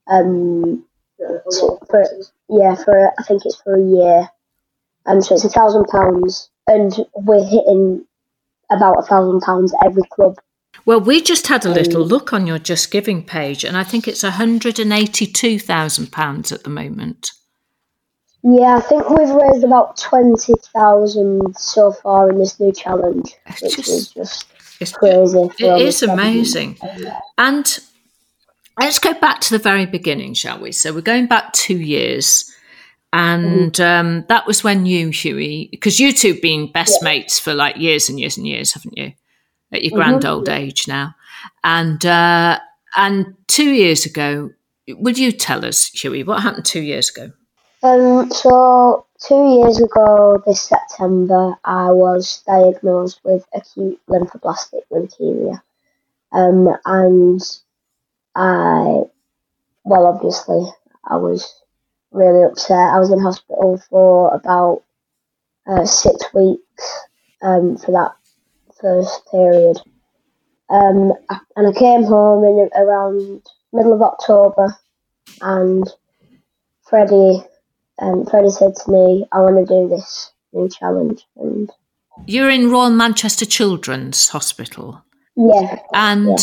Um, 0.08 0.84
for 1.88 2.04
yeah, 2.48 2.74
for 2.74 3.12
I 3.18 3.22
think 3.22 3.42
it's 3.44 3.60
for 3.62 3.76
a 3.76 3.84
year, 3.84 4.28
um, 5.06 5.20
so 5.20 5.34
it's 5.34 5.44
a 5.44 5.48
thousand 5.48 5.84
pounds, 5.84 6.50
and 6.66 6.92
we're 7.14 7.44
hitting 7.44 8.04
about 8.70 8.98
a 8.98 9.02
thousand 9.02 9.40
pounds 9.40 9.74
every 9.84 10.02
club 10.10 10.38
well, 10.84 11.00
we 11.00 11.22
just 11.22 11.48
had 11.48 11.66
a 11.66 11.70
little 11.70 12.04
look 12.04 12.32
on 12.32 12.46
your 12.46 12.58
Just 12.58 12.90
Giving 12.90 13.22
page, 13.22 13.64
and 13.64 13.76
I 13.76 13.84
think 13.84 14.08
it's 14.08 14.22
£182,000 14.22 16.52
at 16.52 16.64
the 16.64 16.70
moment. 16.70 17.32
Yeah, 18.42 18.76
I 18.76 18.80
think 18.80 19.10
we've 19.10 19.28
raised 19.28 19.64
about 19.64 19.98
20,000 19.98 21.54
so 21.56 21.92
far 21.92 22.30
in 22.30 22.38
this 22.38 22.58
new 22.58 22.72
challenge, 22.72 23.34
it's 23.46 23.62
which 23.62 23.76
just, 23.76 23.88
is 23.88 24.08
just 24.08 24.46
it's, 24.80 24.92
crazy. 24.92 25.50
It 25.58 25.82
is 25.82 26.02
amazing. 26.02 26.78
And 27.36 27.78
let's 28.78 28.98
go 28.98 29.12
back 29.12 29.42
to 29.42 29.50
the 29.50 29.58
very 29.58 29.84
beginning, 29.84 30.32
shall 30.32 30.58
we? 30.58 30.72
So 30.72 30.94
we're 30.94 31.02
going 31.02 31.26
back 31.26 31.52
two 31.52 31.78
years. 31.78 32.50
And 33.12 33.72
mm-hmm. 33.72 34.06
um, 34.06 34.24
that 34.28 34.46
was 34.46 34.64
when 34.64 34.86
you, 34.86 35.10
Hughie, 35.10 35.68
because 35.70 36.00
you 36.00 36.12
two 36.12 36.32
have 36.32 36.42
been 36.42 36.72
best 36.72 37.00
yeah. 37.02 37.10
mates 37.10 37.38
for 37.38 37.52
like 37.52 37.76
years 37.76 38.08
and 38.08 38.18
years 38.18 38.38
and 38.38 38.46
years, 38.46 38.72
haven't 38.72 38.96
you? 38.96 39.12
At 39.72 39.84
your 39.84 39.96
grand 39.96 40.22
mm-hmm. 40.22 40.32
old 40.32 40.48
age 40.48 40.88
now. 40.88 41.14
And 41.64 42.04
uh, 42.04 42.58
and 42.96 43.34
two 43.46 43.70
years 43.70 44.06
ago, 44.06 44.50
would 44.88 45.18
you 45.18 45.32
tell 45.32 45.64
us, 45.64 45.86
Hughie, 45.86 46.24
what 46.24 46.42
happened 46.42 46.64
two 46.64 46.82
years 46.82 47.10
ago? 47.10 47.32
Um, 47.82 48.30
so 48.30 49.06
two 49.26 49.54
years 49.54 49.80
ago, 49.80 50.42
this 50.46 50.60
September, 50.60 51.54
I 51.64 51.90
was 51.90 52.42
diagnosed 52.46 53.20
with 53.24 53.44
acute 53.54 53.98
lymphoblastic 54.08 54.82
leukemia, 54.92 55.62
um, 56.32 56.68
and 56.84 57.40
I, 58.34 59.02
well, 59.84 60.06
obviously, 60.06 60.66
I 61.04 61.16
was 61.16 61.62
really 62.12 62.44
upset. 62.44 62.76
I 62.76 62.98
was 62.98 63.10
in 63.10 63.20
hospital 63.20 63.80
for 63.88 64.34
about 64.34 64.82
uh, 65.66 65.86
six 65.86 66.32
weeks 66.34 67.04
um, 67.42 67.76
for 67.78 67.92
that 67.92 68.14
first 68.80 69.22
period. 69.30 69.78
Um, 70.68 71.12
and 71.56 71.66
I 71.66 71.72
came 71.72 72.04
home 72.04 72.44
in 72.44 72.70
around 72.76 73.42
middle 73.72 73.92
of 73.92 74.02
October, 74.02 74.76
and 75.40 75.88
Freddie, 76.88 77.42
um, 78.00 78.26
Freddie 78.26 78.50
said 78.50 78.76
to 78.76 78.90
me, 78.90 79.26
"I 79.32 79.40
want 79.40 79.56
to 79.56 79.74
do 79.74 79.88
this 79.88 80.30
new 80.52 80.68
challenge. 80.68 81.26
And 81.36 81.70
You're 82.26 82.50
in 82.50 82.70
Royal 82.70 82.90
Manchester 82.90 83.46
Children's 83.46 84.28
Hospital, 84.28 85.02
yeah, 85.34 85.80
and 85.92 86.38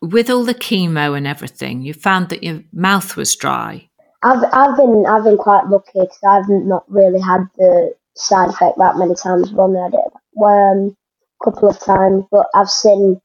with 0.00 0.28
all 0.28 0.44
the 0.44 0.54
chemo 0.54 1.16
and 1.16 1.26
everything, 1.26 1.82
you 1.82 1.94
found 1.94 2.30
that 2.30 2.42
your 2.42 2.62
mouth 2.72 3.16
was 3.16 3.36
dry. 3.36 3.88
I've 4.24 4.42
I've 4.52 4.76
been 4.76 5.06
I've 5.06 5.24
been 5.24 5.38
quite 5.38 5.66
lucky 5.68 6.00
because 6.00 6.18
I've 6.26 6.48
not 6.48 6.84
really 6.90 7.20
had 7.20 7.46
the 7.56 7.94
side 8.14 8.48
effect 8.48 8.78
that 8.78 8.96
many 8.96 9.14
times. 9.14 9.52
I've 9.52 9.58
only 9.58 9.80
had 9.80 9.94
it 9.94 10.12
um, 10.44 10.88
a 10.88 10.96
couple 11.42 11.68
of 11.68 11.78
times, 11.78 12.24
but 12.30 12.46
I've 12.54 12.70
seen 12.70 13.20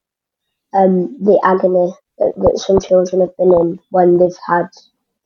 um, 0.72 1.16
the 1.20 1.40
agony 1.44 1.92
that, 2.18 2.32
that 2.36 2.58
some 2.58 2.80
children 2.80 3.20
have 3.22 3.36
been 3.36 3.52
in 3.52 3.80
when 3.90 4.18
they've 4.18 4.38
had 4.46 4.68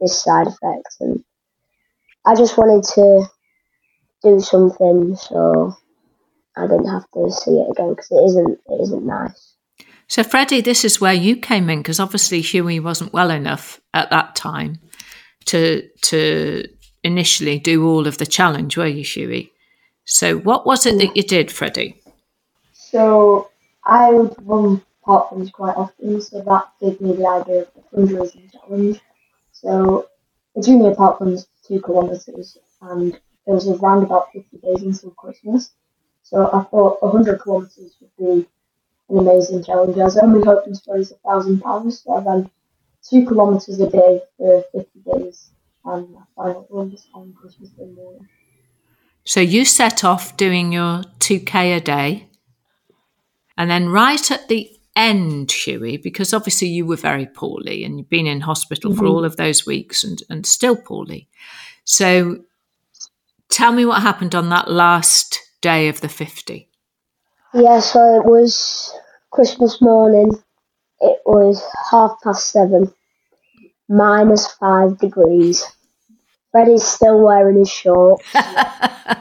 this 0.00 0.22
side 0.22 0.46
effect, 0.46 0.96
and 1.00 1.24
I 2.24 2.34
just 2.34 2.56
wanted 2.58 2.84
to 2.94 3.26
do 4.22 4.40
something 4.40 5.16
so 5.16 5.76
I 6.56 6.62
didn't 6.62 6.88
have 6.88 7.04
to 7.14 7.30
see 7.30 7.52
it 7.52 7.70
again 7.70 7.90
because 7.90 8.10
it 8.10 8.24
isn't 8.24 8.58
it 8.66 8.82
isn't 8.82 9.06
nice. 9.06 9.54
So, 10.08 10.24
Freddie, 10.24 10.62
this 10.62 10.84
is 10.84 11.00
where 11.00 11.14
you 11.14 11.36
came 11.36 11.68
in 11.68 11.80
because 11.80 12.00
obviously 12.00 12.40
Hughie 12.40 12.80
wasn't 12.80 13.12
well 13.12 13.30
enough 13.30 13.80
at 13.94 14.10
that 14.10 14.34
time 14.34 14.78
to 15.46 15.88
to 16.02 16.64
initially 17.04 17.58
do 17.58 17.86
all 17.86 18.06
of 18.06 18.18
the 18.18 18.26
challenge, 18.26 18.76
were 18.76 18.86
you, 18.86 19.04
Hughie? 19.04 19.52
So, 20.04 20.38
what 20.38 20.66
was 20.66 20.86
it 20.86 20.98
that 20.98 21.16
you 21.16 21.22
did, 21.22 21.52
Freddie? 21.52 21.97
So 22.90 23.50
I 23.84 24.10
would 24.12 24.34
run 24.46 24.82
park 25.04 25.32
runs 25.32 25.50
quite 25.50 25.76
often, 25.76 26.20
so 26.22 26.40
that 26.40 26.68
gave 26.80 27.00
me 27.00 27.12
the 27.12 27.26
idea 27.26 27.62
of 27.62 27.68
the 27.74 27.82
fundraising 27.92 28.50
challenge. 28.50 29.00
So 29.52 30.08
the 30.54 30.62
junior 30.62 30.94
park 30.94 31.20
run's 31.20 31.46
two 31.66 31.82
kilometres 31.82 32.56
and 32.80 33.12
there 33.44 33.54
was 33.54 33.68
around 33.68 34.04
about 34.04 34.32
50 34.32 34.58
days 34.58 34.82
until 34.82 35.10
Christmas. 35.10 35.72
So 36.22 36.46
I 36.46 36.62
thought 36.64 37.02
100 37.02 37.42
kilometres 37.42 37.96
would 38.00 38.16
be 38.18 38.46
an 39.10 39.18
amazing 39.18 39.64
challenge. 39.64 39.98
I 39.98 40.04
was 40.04 40.16
only 40.16 40.42
hoping 40.42 40.74
to 40.74 40.80
raise 40.88 41.10
a 41.10 41.16
thousand 41.16 41.60
pounds, 41.60 42.02
so 42.02 42.14
I 42.14 42.22
ran 42.22 42.50
two 43.02 43.26
kilometres 43.26 43.80
a 43.80 43.90
day 43.90 44.22
for 44.38 44.64
50 44.72 45.00
days 45.12 45.50
and 45.84 46.10
my 46.12 46.22
final 46.36 46.66
run 46.70 46.90
was 46.90 47.06
on 47.12 47.34
Christmas 47.34 47.68
Day 47.70 47.86
morning. 47.86 48.28
So, 49.24 49.40
you 49.40 49.66
set 49.66 50.04
off 50.04 50.38
doing 50.38 50.72
your 50.72 51.02
2K 51.20 51.76
a 51.76 51.80
day. 51.80 52.27
And 53.58 53.68
then, 53.68 53.88
right 53.88 54.30
at 54.30 54.46
the 54.46 54.70
end, 54.94 55.50
Hughie, 55.50 55.96
because 55.96 56.32
obviously 56.32 56.68
you 56.68 56.86
were 56.86 56.96
very 56.96 57.26
poorly 57.26 57.84
and 57.84 57.98
you've 57.98 58.08
been 58.08 58.28
in 58.28 58.40
hospital 58.40 58.94
for 58.94 59.02
mm-hmm. 59.02 59.10
all 59.10 59.24
of 59.24 59.36
those 59.36 59.66
weeks 59.66 60.04
and, 60.04 60.22
and 60.30 60.46
still 60.46 60.76
poorly. 60.76 61.28
So, 61.82 62.44
tell 63.48 63.72
me 63.72 63.84
what 63.84 64.00
happened 64.00 64.36
on 64.36 64.48
that 64.50 64.70
last 64.70 65.40
day 65.60 65.88
of 65.88 66.00
the 66.00 66.08
50. 66.08 66.68
Yeah, 67.52 67.80
so 67.80 68.16
it 68.16 68.24
was 68.24 68.94
Christmas 69.30 69.82
morning. 69.82 70.40
It 71.00 71.18
was 71.26 71.60
half 71.90 72.12
past 72.22 72.50
seven, 72.50 72.94
minus 73.88 74.46
five 74.52 74.98
degrees. 74.98 75.64
Freddie's 76.52 76.86
still 76.86 77.20
wearing 77.20 77.58
his 77.58 77.70
shorts. 77.70 78.22
right, 78.34 79.18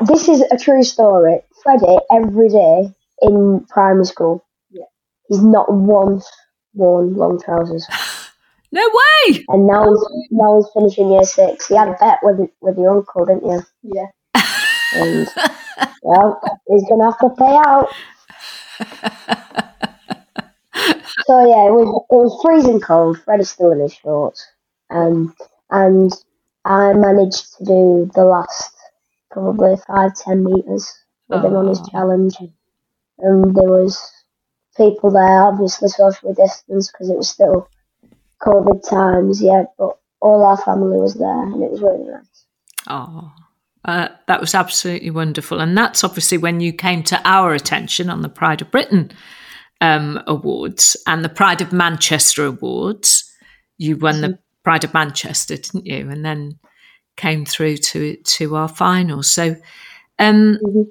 this 0.00 0.28
is 0.28 0.40
a 0.50 0.56
true 0.56 0.82
story. 0.82 1.40
Freddie, 1.64 1.98
every 2.12 2.50
day 2.50 2.90
in 3.22 3.66
primary 3.70 4.06
school, 4.06 4.44
Yeah. 4.70 4.84
he's 5.28 5.42
not 5.42 5.72
once 5.72 6.30
worn 6.74 7.14
long 7.16 7.40
trousers. 7.40 7.86
No 8.72 8.82
way! 8.86 9.44
And 9.48 9.66
now 9.68 9.84
he's, 9.88 10.04
now 10.32 10.56
he's 10.56 10.68
finishing 10.74 11.12
year 11.12 11.24
six. 11.24 11.68
He 11.68 11.76
had 11.76 11.88
a 11.88 11.94
bet 12.00 12.18
with 12.22 12.50
with 12.60 12.76
your 12.78 12.90
uncle, 12.98 13.24
didn't 13.26 13.46
you? 13.46 13.62
Yeah. 13.84 14.08
And 14.94 15.28
well, 16.02 16.40
he's 16.68 16.84
gonna 16.88 17.04
have 17.04 17.18
to 17.20 17.30
pay 17.38 17.56
out. 17.66 17.88
So 21.26 21.40
yeah, 21.46 21.66
it 21.68 21.72
was 21.72 21.88
it 22.10 22.14
was 22.14 22.40
freezing 22.42 22.80
cold. 22.80 23.18
Fred 23.24 23.40
is 23.40 23.50
still 23.50 23.72
in 23.72 23.80
his 23.80 23.94
shorts, 23.94 24.46
um, 24.90 25.34
and 25.70 26.12
I 26.64 26.92
managed 26.94 27.56
to 27.58 27.64
do 27.64 28.10
the 28.14 28.24
last 28.24 28.72
probably 29.30 29.76
five 29.86 30.14
ten 30.14 30.44
meters 30.44 30.92
with 31.34 31.44
him 31.44 31.56
on 31.56 31.68
his 31.68 31.80
challenge. 31.90 32.36
And 33.18 33.54
there 33.54 33.68
was 33.68 34.12
people 34.76 35.10
there, 35.10 35.44
obviously 35.44 35.88
socially 35.88 36.34
distanced 36.34 36.92
because 36.92 37.10
it 37.10 37.16
was 37.16 37.28
still 37.28 37.68
COVID 38.42 38.88
times. 38.88 39.42
Yeah, 39.42 39.64
but 39.78 39.98
all 40.20 40.44
our 40.44 40.56
family 40.56 40.98
was 40.98 41.14
there, 41.14 41.42
and 41.42 41.62
it 41.62 41.70
was 41.70 41.82
really 41.82 42.04
nice. 42.04 42.46
Oh, 42.88 43.32
uh, 43.84 44.08
that 44.26 44.40
was 44.40 44.54
absolutely 44.54 45.10
wonderful. 45.10 45.60
And 45.60 45.76
that's 45.76 46.04
obviously 46.04 46.38
when 46.38 46.60
you 46.60 46.72
came 46.72 47.02
to 47.04 47.20
our 47.24 47.54
attention 47.54 48.10
on 48.10 48.22
the 48.22 48.28
Pride 48.28 48.62
of 48.62 48.70
Britain 48.70 49.10
um, 49.80 50.22
Awards 50.26 50.96
and 51.06 51.24
the 51.24 51.28
Pride 51.28 51.60
of 51.60 51.72
Manchester 51.72 52.46
Awards. 52.46 53.30
You 53.76 53.96
won 53.96 54.20
the 54.20 54.38
Pride 54.62 54.84
of 54.84 54.94
Manchester, 54.94 55.56
didn't 55.56 55.86
you? 55.86 56.08
And 56.08 56.24
then 56.24 56.58
came 57.16 57.44
through 57.44 57.76
to 57.76 58.16
to 58.16 58.56
our 58.56 58.68
final. 58.68 59.22
So, 59.22 59.56
um, 60.18 60.58
Mhm. 60.64 60.86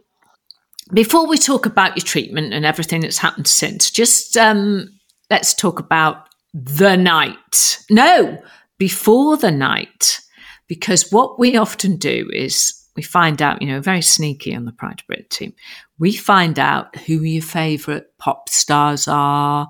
Before 0.93 1.27
we 1.27 1.37
talk 1.37 1.65
about 1.65 1.95
your 1.97 2.03
treatment 2.05 2.53
and 2.53 2.65
everything 2.65 3.01
that's 3.01 3.17
happened 3.17 3.47
since, 3.47 3.89
just 3.91 4.37
um, 4.37 4.89
let's 5.29 5.53
talk 5.53 5.79
about 5.79 6.27
the 6.53 6.95
night. 6.95 7.79
No, 7.89 8.41
before 8.77 9.37
the 9.37 9.51
night, 9.51 10.19
because 10.67 11.11
what 11.11 11.39
we 11.39 11.57
often 11.57 11.97
do 11.97 12.29
is 12.33 12.73
we 12.95 13.01
find 13.03 13.41
out, 13.41 13.61
you 13.61 13.67
know, 13.67 13.81
very 13.81 14.01
sneaky 14.01 14.55
on 14.55 14.65
the 14.65 14.71
Pride 14.71 14.99
of 15.01 15.07
Britain 15.07 15.25
team. 15.29 15.53
We 15.97 16.15
find 16.15 16.59
out 16.59 16.95
who 16.97 17.21
your 17.23 17.41
favourite 17.41 18.03
pop 18.19 18.49
stars 18.49 19.07
are, 19.07 19.69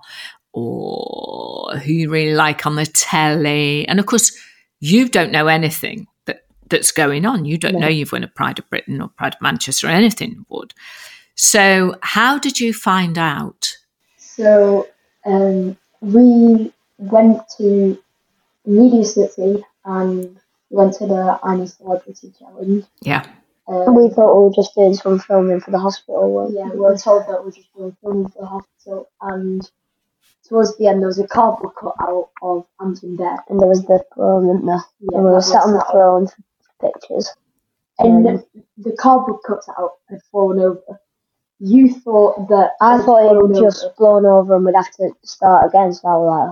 or 0.51 1.77
who 1.77 1.93
you 1.93 2.09
really 2.09 2.33
like 2.35 2.65
on 2.65 2.75
the 2.75 2.85
telly, 2.85 3.87
and 3.87 3.99
of 3.99 4.05
course, 4.05 4.31
you 4.79 5.07
don't 5.07 5.31
know 5.31 5.47
anything 5.47 6.07
that 6.25 6.41
that's 6.69 6.91
going 6.91 7.25
on. 7.25 7.45
You 7.45 7.57
don't 7.57 7.73
No. 7.73 7.79
know 7.79 7.87
you've 7.87 8.11
won 8.11 8.23
a 8.23 8.27
Pride 8.27 8.59
of 8.59 8.69
Britain 8.69 9.01
or 9.01 9.07
Pride 9.09 9.35
of 9.35 9.41
Manchester 9.41 9.87
or 9.87 9.91
anything 9.91 10.45
award. 10.49 10.73
So, 11.35 11.95
how 12.01 12.37
did 12.37 12.59
you 12.59 12.73
find 12.73 13.17
out? 13.17 13.75
So 14.17 14.87
um, 15.25 15.77
we 16.01 16.71
went 16.97 17.41
to 17.57 17.97
Media 18.65 19.03
City 19.03 19.63
and 19.85 20.37
went 20.69 20.93
to 20.95 21.05
the 21.07 21.39
Annie 21.43 21.67
Celebrity 21.67 22.33
Challenge. 22.39 22.85
Yeah. 23.01 23.25
And 23.67 23.95
we 23.95 24.05
Um, 24.05 24.11
thought 24.11 24.35
we 24.37 24.43
were 24.45 24.53
just 24.55 24.75
doing 24.75 24.93
some 24.93 25.19
filming 25.19 25.61
for 25.61 25.71
the 25.71 25.79
hospital. 25.79 26.31
weren't 26.33 26.53
yeah, 26.53 26.65
we? 26.65 26.71
we 26.71 26.79
were 26.79 26.97
told 26.97 27.23
that 27.27 27.43
we're 27.43 27.51
just 27.51 27.73
doing 27.75 27.95
filming 28.01 28.27
for 28.29 28.41
the 28.41 28.47
hospital, 28.47 29.09
and 29.21 29.69
towards 30.47 30.75
the 30.77 30.87
end 30.87 30.99
there 30.99 31.07
was 31.07 31.19
a 31.19 31.27
cardboard 31.27 31.73
cutout 31.79 32.29
of 32.41 32.65
Ant 32.81 33.01
and 33.03 33.17
Dec. 33.17 33.39
And 33.49 33.59
there 33.61 33.69
was 33.69 33.83
the 33.85 34.03
throne, 34.13 34.47
wasn't 34.47 34.65
there? 34.65 34.83
Yeah, 34.99 35.17
and 35.17 35.23
we 35.25 35.29
were 35.31 35.35
that 35.37 35.43
sat 35.43 35.63
on 35.63 35.71
the 35.73 35.79
that. 35.79 35.91
throne 35.91 36.27
for 36.27 36.91
pictures. 36.91 37.29
and 37.99 38.27
Um, 38.27 38.43
the 38.77 38.91
cardboard 38.97 39.41
cutout 39.47 39.93
had 40.09 40.21
fallen 40.31 40.59
over. 40.59 40.99
You 41.65 41.93
thought 41.93 42.49
that 42.49 42.71
I 42.81 42.97
had 42.97 43.05
thought 43.05 43.31
it 43.31 43.41
would 43.41 43.55
just 43.55 43.85
over, 43.85 43.93
blown 43.97 44.25
over 44.25 44.55
and 44.57 44.65
we'd 44.65 44.75
have 44.75 44.91
to 44.97 45.11
start 45.23 45.69
again. 45.69 45.93
So 45.93 46.07
I 46.07 46.15
was 46.15 46.51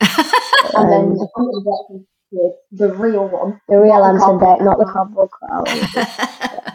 like, 0.00 0.22
oh. 0.22 0.72
and 0.78 0.92
then 0.92 1.14
the 1.14 1.28
Anton 1.36 1.62
Deck 1.92 2.02
the 2.70 2.94
real 2.94 3.28
one, 3.28 3.60
the 3.68 3.78
real 3.78 3.92
not 3.92 4.18
the 4.18 4.24
Anton 4.24 4.38
cardboard 4.38 4.58
deck, 4.58 4.64
not 4.64 4.78
the 4.78 4.84
cutout. 4.84 4.92
cardboard 4.92 5.28
cutout. 5.94 6.74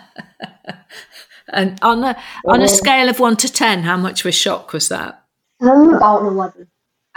and 1.53 1.79
on 1.81 2.03
a 2.03 2.17
on 2.45 2.61
a 2.61 2.67
scale 2.67 3.09
of 3.09 3.19
one 3.19 3.37
to 3.37 3.51
ten, 3.51 3.83
how 3.83 3.97
much 3.97 4.21
of 4.21 4.27
a 4.27 4.31
shock 4.31 4.73
was 4.73 4.89
that? 4.89 5.23
Um, 5.61 5.95
About 5.95 6.21
an 6.21 6.27
eleven. 6.27 6.67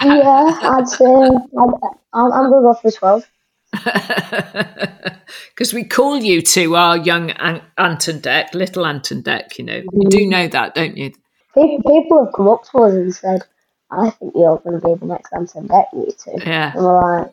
yeah, 0.03 0.59
I'd 0.63 0.89
say 0.89 1.05
I'd, 1.05 1.75
I'm, 2.13 2.33
I'm 2.33 2.51
gonna 2.51 2.63
go 2.63 2.75
for 2.75 2.91
twelve. 2.91 3.29
Because 5.55 5.75
we 5.75 5.85
call 5.85 6.19
you 6.23 6.41
to 6.43 6.75
our 6.75 6.97
young 6.97 7.31
An- 7.33 7.63
Ant 7.77 8.09
and 8.09 8.23
Dec, 8.23 8.55
little 8.55 8.87
Ant 8.87 9.11
and 9.11 9.23
Dec. 9.23 9.59
You 9.59 9.65
know, 9.65 9.83
you 9.93 10.09
do 10.09 10.27
know 10.27 10.49
that, 10.49 10.75
don't 10.75 10.97
you? 10.97 11.13
People, 11.55 12.25
have 12.25 12.33
come 12.35 12.49
up 12.49 12.65
to 12.71 12.79
us 12.79 12.95
and 12.95 13.15
said, 13.15 13.43
"I 13.91 14.09
think 14.11 14.33
you're 14.35 14.57
going 14.59 14.81
to 14.81 14.87
be 14.89 14.95
the 14.95 15.05
next 15.07 15.33
Ant 15.33 15.55
and 15.55 15.69
Dec, 15.69 15.85
you 15.93 16.07
two. 16.19 16.33
Yeah, 16.49 16.73
And 16.75 16.83
we're 16.85 17.19
like, 17.21 17.33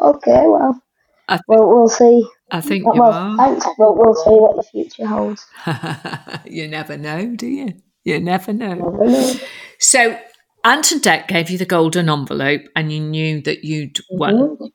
"Okay, 0.00 0.42
well, 0.46 0.82
think- 1.28 1.42
we'll, 1.46 1.68
we'll 1.68 1.88
see." 1.88 2.26
I 2.50 2.60
think 2.60 2.82
you 2.84 2.92
Well, 3.00 3.12
are. 3.12 3.36
thanks, 3.36 3.66
but 3.78 3.96
we'll 3.96 4.14
see 4.14 4.30
what 4.30 4.56
the 4.56 4.62
future 4.64 5.06
holds. 5.06 5.46
you 6.46 6.66
never 6.66 6.96
know, 6.96 7.26
do 7.36 7.46
you? 7.46 7.74
You 8.04 8.18
never 8.20 8.52
know. 8.52 8.74
Never 8.74 9.04
know. 9.06 9.34
So 9.78 10.18
Ant 10.64 10.92
and 10.92 11.00
Dec 11.02 11.28
gave 11.28 11.50
you 11.50 11.58
the 11.58 11.64
golden 11.64 12.08
envelope, 12.10 12.62
and 12.76 12.92
you 12.92 13.00
knew 13.00 13.40
that 13.42 13.64
you'd 13.64 13.98
won. 14.10 14.34
Mhm. 14.56 14.70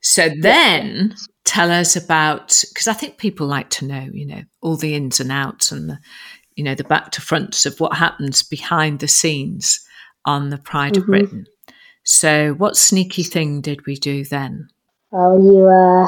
So 0.00 0.28
then 0.40 1.14
tell 1.44 1.70
us 1.70 1.96
about 1.96 2.62
because 2.68 2.86
I 2.86 2.92
think 2.92 3.18
people 3.18 3.46
like 3.46 3.68
to 3.70 3.84
know, 3.86 4.08
you 4.12 4.26
know, 4.26 4.42
all 4.62 4.76
the 4.76 4.94
ins 4.94 5.18
and 5.20 5.32
outs 5.32 5.72
and 5.72 5.90
the, 5.90 5.98
you 6.56 6.62
know, 6.64 6.74
the 6.74 6.84
back 6.84 7.10
to 7.12 7.20
fronts 7.20 7.66
of 7.66 7.80
what 7.80 7.96
happens 7.96 8.42
behind 8.42 9.00
the 9.00 9.08
scenes 9.08 9.80
on 10.24 10.50
the 10.50 10.58
Pride 10.58 10.96
of 10.96 11.04
Mhm. 11.04 11.06
Britain. 11.06 11.46
So 12.04 12.54
what 12.54 12.76
sneaky 12.76 13.22
thing 13.22 13.60
did 13.60 13.86
we 13.86 13.96
do 13.96 14.24
then? 14.24 14.68
Well, 15.10 15.38
you 15.40 15.66
uh, 15.66 16.06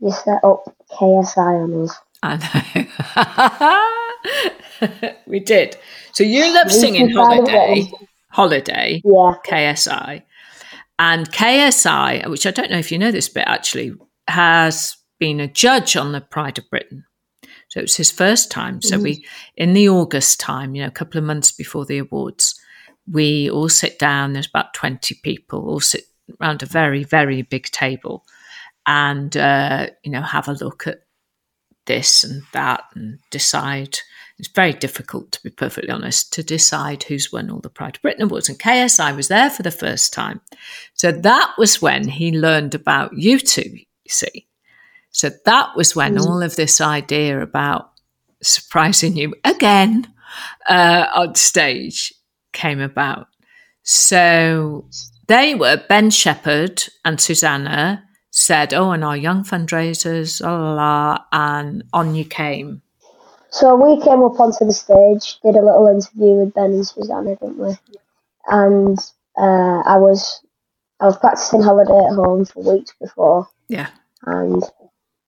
you 0.00 0.10
set 0.10 0.42
up 0.42 0.64
KSI 0.90 1.54
on 1.54 1.84
us. 1.84 1.96
I 2.22 2.36
know. 2.36 3.86
we 5.26 5.40
did. 5.40 5.76
So 6.12 6.24
you 6.24 6.52
love 6.54 6.70
singing 6.70 7.10
Holiday, 7.10 7.90
Holiday, 8.30 9.02
Yeah. 9.04 9.34
KSI. 9.46 10.22
And 10.98 11.30
KSI, 11.32 12.28
which 12.28 12.46
I 12.46 12.50
don't 12.50 12.70
know 12.70 12.78
if 12.78 12.92
you 12.92 12.98
know 12.98 13.10
this 13.10 13.28
but 13.28 13.48
actually, 13.48 13.94
has 14.28 14.96
been 15.18 15.40
a 15.40 15.48
judge 15.48 15.96
on 15.96 16.12
the 16.12 16.20
Pride 16.20 16.58
of 16.58 16.68
Britain. 16.70 17.04
So 17.68 17.78
it 17.78 17.84
was 17.84 17.96
his 17.96 18.10
first 18.10 18.50
time. 18.50 18.82
So 18.82 18.98
we, 18.98 19.24
in 19.56 19.74
the 19.74 19.88
August 19.88 20.40
time, 20.40 20.74
you 20.74 20.82
know, 20.82 20.88
a 20.88 20.92
couple 20.92 21.18
of 21.18 21.24
months 21.24 21.52
before 21.52 21.86
the 21.86 21.98
awards, 21.98 22.60
we 23.10 23.48
all 23.48 23.68
sit 23.68 23.98
down. 23.98 24.32
There's 24.32 24.48
about 24.48 24.74
20 24.74 25.14
people, 25.22 25.68
all 25.68 25.80
sit 25.80 26.04
around 26.40 26.62
a 26.62 26.66
very, 26.66 27.04
very 27.04 27.42
big 27.42 27.64
table 27.66 28.24
and, 28.86 29.36
uh, 29.36 29.86
you 30.02 30.10
know, 30.10 30.20
have 30.22 30.48
a 30.48 30.54
look 30.54 30.86
at 30.88 31.02
this 31.86 32.24
and 32.24 32.42
that 32.52 32.84
and 32.94 33.18
decide. 33.30 33.98
It's 34.38 34.48
very 34.48 34.72
difficult, 34.72 35.32
to 35.32 35.42
be 35.42 35.50
perfectly 35.50 35.90
honest, 35.90 36.32
to 36.32 36.42
decide 36.42 37.02
who's 37.02 37.30
won 37.30 37.50
all 37.50 37.60
the 37.60 37.68
Pride 37.68 37.96
of 37.96 38.02
Britain 38.02 38.22
awards. 38.22 38.48
And 38.48 38.58
KSI 38.58 39.14
was 39.14 39.28
there 39.28 39.50
for 39.50 39.62
the 39.62 39.70
first 39.70 40.14
time. 40.14 40.40
So 40.94 41.12
that 41.12 41.52
was 41.58 41.82
when 41.82 42.08
he 42.08 42.32
learned 42.32 42.74
about 42.74 43.12
you 43.12 43.38
two, 43.38 43.68
you 43.70 43.84
see. 44.08 44.46
So 45.10 45.30
that 45.44 45.76
was 45.76 45.94
when 45.94 46.18
all 46.18 46.42
of 46.42 46.56
this 46.56 46.80
idea 46.80 47.40
about 47.42 47.90
surprising 48.42 49.16
you 49.16 49.34
again 49.44 50.10
uh, 50.68 51.06
on 51.14 51.34
stage 51.34 52.12
came 52.52 52.80
about. 52.80 53.28
So 53.82 54.86
they 55.26 55.54
were 55.54 55.82
Ben 55.88 56.10
Shephard 56.10 56.84
and 57.04 57.20
Susanna 57.20 58.04
said, 58.30 58.72
"Oh, 58.72 58.92
and 58.92 59.04
our 59.04 59.16
young 59.16 59.44
fundraisers, 59.44 60.40
la 60.40 60.56
la 60.56 60.74
la," 60.74 61.24
and 61.32 61.84
on 61.92 62.14
you 62.14 62.24
came. 62.24 62.82
So 63.50 63.74
we 63.74 64.00
came 64.02 64.22
up 64.22 64.38
onto 64.38 64.64
the 64.64 64.72
stage, 64.72 65.40
did 65.42 65.56
a 65.56 65.64
little 65.64 65.88
interview 65.88 66.44
with 66.44 66.54
Ben 66.54 66.72
and 66.72 66.86
Susanna, 66.86 67.34
didn't 67.36 67.58
we? 67.58 67.76
And 68.46 68.98
uh, 69.36 69.80
I 69.84 69.96
was 69.96 70.40
I 71.00 71.06
was 71.06 71.18
practicing 71.18 71.62
holiday 71.62 72.06
at 72.06 72.14
home 72.14 72.44
for 72.44 72.62
weeks 72.62 72.94
before, 73.00 73.48
Yeah, 73.68 73.88
and 74.24 74.62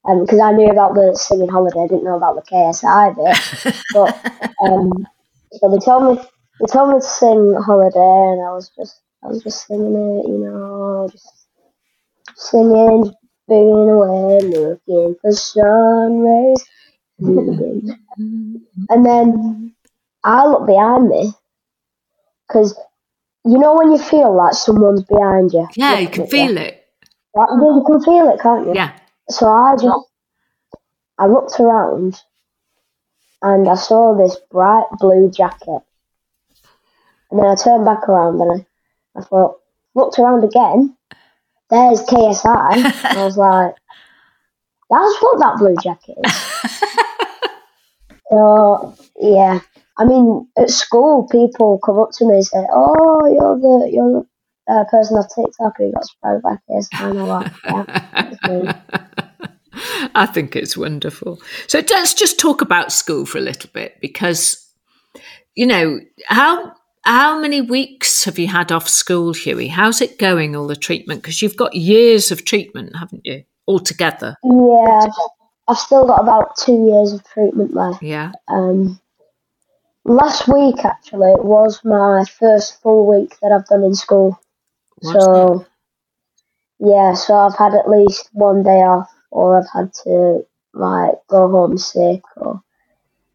because 0.05 0.41
I 0.41 0.53
knew 0.53 0.69
about 0.71 0.95
the 0.95 1.17
singing 1.17 1.49
holiday, 1.49 1.81
I 1.81 1.87
didn't 1.89 2.05
know 2.05 2.17
about 2.17 2.37
the 2.37 2.43
KSI 2.43 3.17
bit. 3.17 3.75
but 3.93 4.15
um, 4.67 5.07
so 5.53 5.71
they 5.71 5.79
told 5.79 6.17
me 6.17 6.25
they 6.61 6.67
told 6.67 6.95
me 6.95 7.01
to 7.01 7.07
sing 7.07 7.55
holiday, 7.55 8.33
and 8.33 8.43
I 8.47 8.53
was 8.53 8.71
just 8.77 9.01
I 9.25 9.29
was 9.29 9.43
just 9.43 9.67
singing 9.67 9.95
it, 9.95 10.29
you 10.29 10.39
know, 10.39 11.09
just 11.11 11.42
singing, 12.37 13.13
being 13.49 13.91
away, 13.91 14.41
looking 14.41 15.17
for 15.21 15.33
sun 15.33 16.21
rays. 16.21 16.65
And 18.89 19.07
then 19.07 19.75
I 20.25 20.47
look 20.47 20.67
behind 20.67 21.09
me 21.09 21.33
because 22.47 22.79
you 23.45 23.59
know 23.59 23.75
when 23.75 23.93
you 23.93 23.99
feel 23.99 24.35
like 24.37 24.55
someone's 24.55 25.03
behind 25.03 25.53
you. 25.53 25.67
yeah, 25.75 25.99
you 25.99 26.09
can 26.09 26.27
feel 26.27 26.57
it. 26.57 26.85
Like, 27.35 27.49
you 27.51 27.85
can 27.87 28.03
feel 28.03 28.29
it, 28.29 28.41
can't 28.41 28.67
you? 28.67 28.75
Yeah, 28.75 28.93
So 29.31 29.49
I 29.51 29.75
just 29.75 30.07
I 31.19 31.27
looked 31.27 31.59
around 31.61 32.21
and 33.43 33.69
I 33.69 33.75
saw 33.75 34.17
this 34.17 34.37
bright 34.51 34.87
blue 34.99 35.31
jacket. 35.31 35.83
And 37.31 37.41
then 37.41 37.47
I 37.47 37.55
turned 37.55 37.85
back 37.85 38.09
around 38.09 38.41
and 38.41 38.67
I, 39.17 39.21
I 39.21 39.25
thought, 39.25 39.61
looked 39.95 40.19
around 40.19 40.45
again. 40.45 40.97
There's 41.73 42.03
KSI. 42.03 42.45
I 43.17 43.25
was 43.25 43.39
like, 43.39 43.75
that's 44.91 45.23
what 45.23 45.39
that 45.39 45.57
blue 45.57 45.75
jacket 45.83 46.19
is. 46.23 46.35
so 48.31 48.95
yeah. 49.19 49.61
I 49.97 50.05
mean, 50.05 50.47
at 50.59 50.69
school, 50.69 51.27
people 51.29 51.79
come 51.83 51.99
up 51.99 52.11
to 52.19 52.29
me 52.29 52.35
and 52.35 52.45
say, 52.45 52.59
"Oh, 52.71 53.25
you're 53.25 53.59
the 53.59 53.91
you're 53.91 54.27
the 54.67 54.73
uh, 54.73 54.85
person 54.91 55.17
off 55.17 55.29
TikTok 55.35 55.75
who 55.79 55.93
got 55.93 56.07
surprised 56.07 56.43
by 56.43 56.57
KSI." 56.69 57.11
And 57.11 57.21
I'm 57.21 57.29
like, 57.29 57.53
"Yeah. 58.45 58.81
I 60.15 60.27
think 60.27 60.55
it's 60.55 60.77
wonderful. 60.77 61.41
So 61.69 61.83
let's 61.91 62.13
just 62.13 62.39
talk 62.39 62.61
about 62.61 62.93
school 62.93 63.25
for 63.25 63.39
a 63.39 63.43
little 63.43 63.71
bit 63.73 63.97
because, 64.03 64.63
you 65.55 65.67
know, 65.67 66.01
how 66.27 66.75
how 67.05 67.39
many 67.39 67.61
weeks 67.61 68.25
have 68.25 68.39
you 68.39 68.49
had 68.49 68.73
off 68.73 68.89
school, 68.89 69.33
Hughie? 69.33 69.69
How's 69.69 70.01
it 70.01 70.19
going, 70.19 70.57
all 70.57 70.67
the 70.67 70.77
treatment? 70.77 71.23
Because 71.23 71.43
you've 71.43 71.57
got 71.57 71.75
years 71.75 72.31
of 72.31 72.45
treatment, 72.45 72.97
haven't 72.97 73.25
you, 73.25 73.45
altogether? 73.67 74.37
Yeah, 74.45 75.07
I've 75.69 75.79
still 75.79 76.07
got 76.07 76.21
about 76.23 76.57
two 76.57 76.87
years 76.91 77.13
of 77.13 77.25
treatment 77.25 77.75
left. 77.75 78.03
Yeah. 78.03 78.33
Um, 78.49 79.01
last 80.05 80.49
week 80.49 80.85
actually 80.85 81.31
it 81.31 81.45
was 81.45 81.81
my 81.85 82.25
first 82.39 82.81
full 82.83 83.07
week 83.07 83.37
that 83.41 83.53
I've 83.53 83.67
done 83.67 83.85
in 83.85 83.95
school. 83.95 84.41
What's 84.99 85.25
so 85.25 85.67
yeah, 86.79 87.15
so 87.15 87.35
I've 87.37 87.57
had 87.57 87.75
at 87.75 87.89
least 87.89 88.29
one 88.33 88.63
day 88.63 88.83
off, 88.83 89.09
or 89.31 89.57
I've 89.57 89.71
had 89.73 89.95
to 90.05 90.45
like 90.75 91.15
go 91.29 91.49
home 91.49 91.79
sick, 91.79 92.23
or 92.37 92.63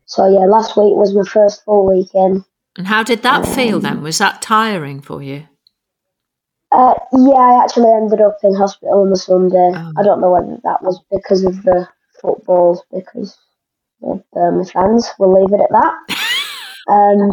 so 0.06 0.28
yeah. 0.28 0.46
Last 0.46 0.76
week 0.76 0.96
was 0.96 1.16
my 1.16 1.24
first 1.24 1.64
full 1.64 1.86
weekend. 1.86 2.44
And 2.78 2.88
how 2.88 3.04
did 3.04 3.24
that 3.24 3.46
feel 3.46 3.80
then? 3.80 4.02
Was 4.02 4.20
that 4.20 4.42
tiring 4.42 5.02
for 5.02 5.24
you? 5.24 5.48
Uh, 6.72 6.94
yeah, 7.14 7.34
I 7.34 7.64
actually 7.64 7.90
ended 7.92 8.22
up 8.22 8.38
in 8.44 8.54
hospital 8.54 9.02
on 9.02 9.10
the 9.10 9.16
Sunday. 9.16 9.72
Oh. 9.74 9.92
I 9.98 10.04
don't 10.04 10.22
know 10.22 10.32
whether 10.32 10.60
that 10.64 10.84
was 10.84 11.02
because 11.12 11.44
of 11.44 11.64
the 11.64 11.88
footballs, 12.22 12.84
because 12.94 13.38
of 14.04 14.24
uh, 14.36 14.52
my 14.52 14.64
fans. 14.66 15.10
We'll 15.18 15.42
leave 15.42 15.54
it 15.54 15.62
at 15.62 15.70
that. 15.72 15.94
Um, 16.90 17.32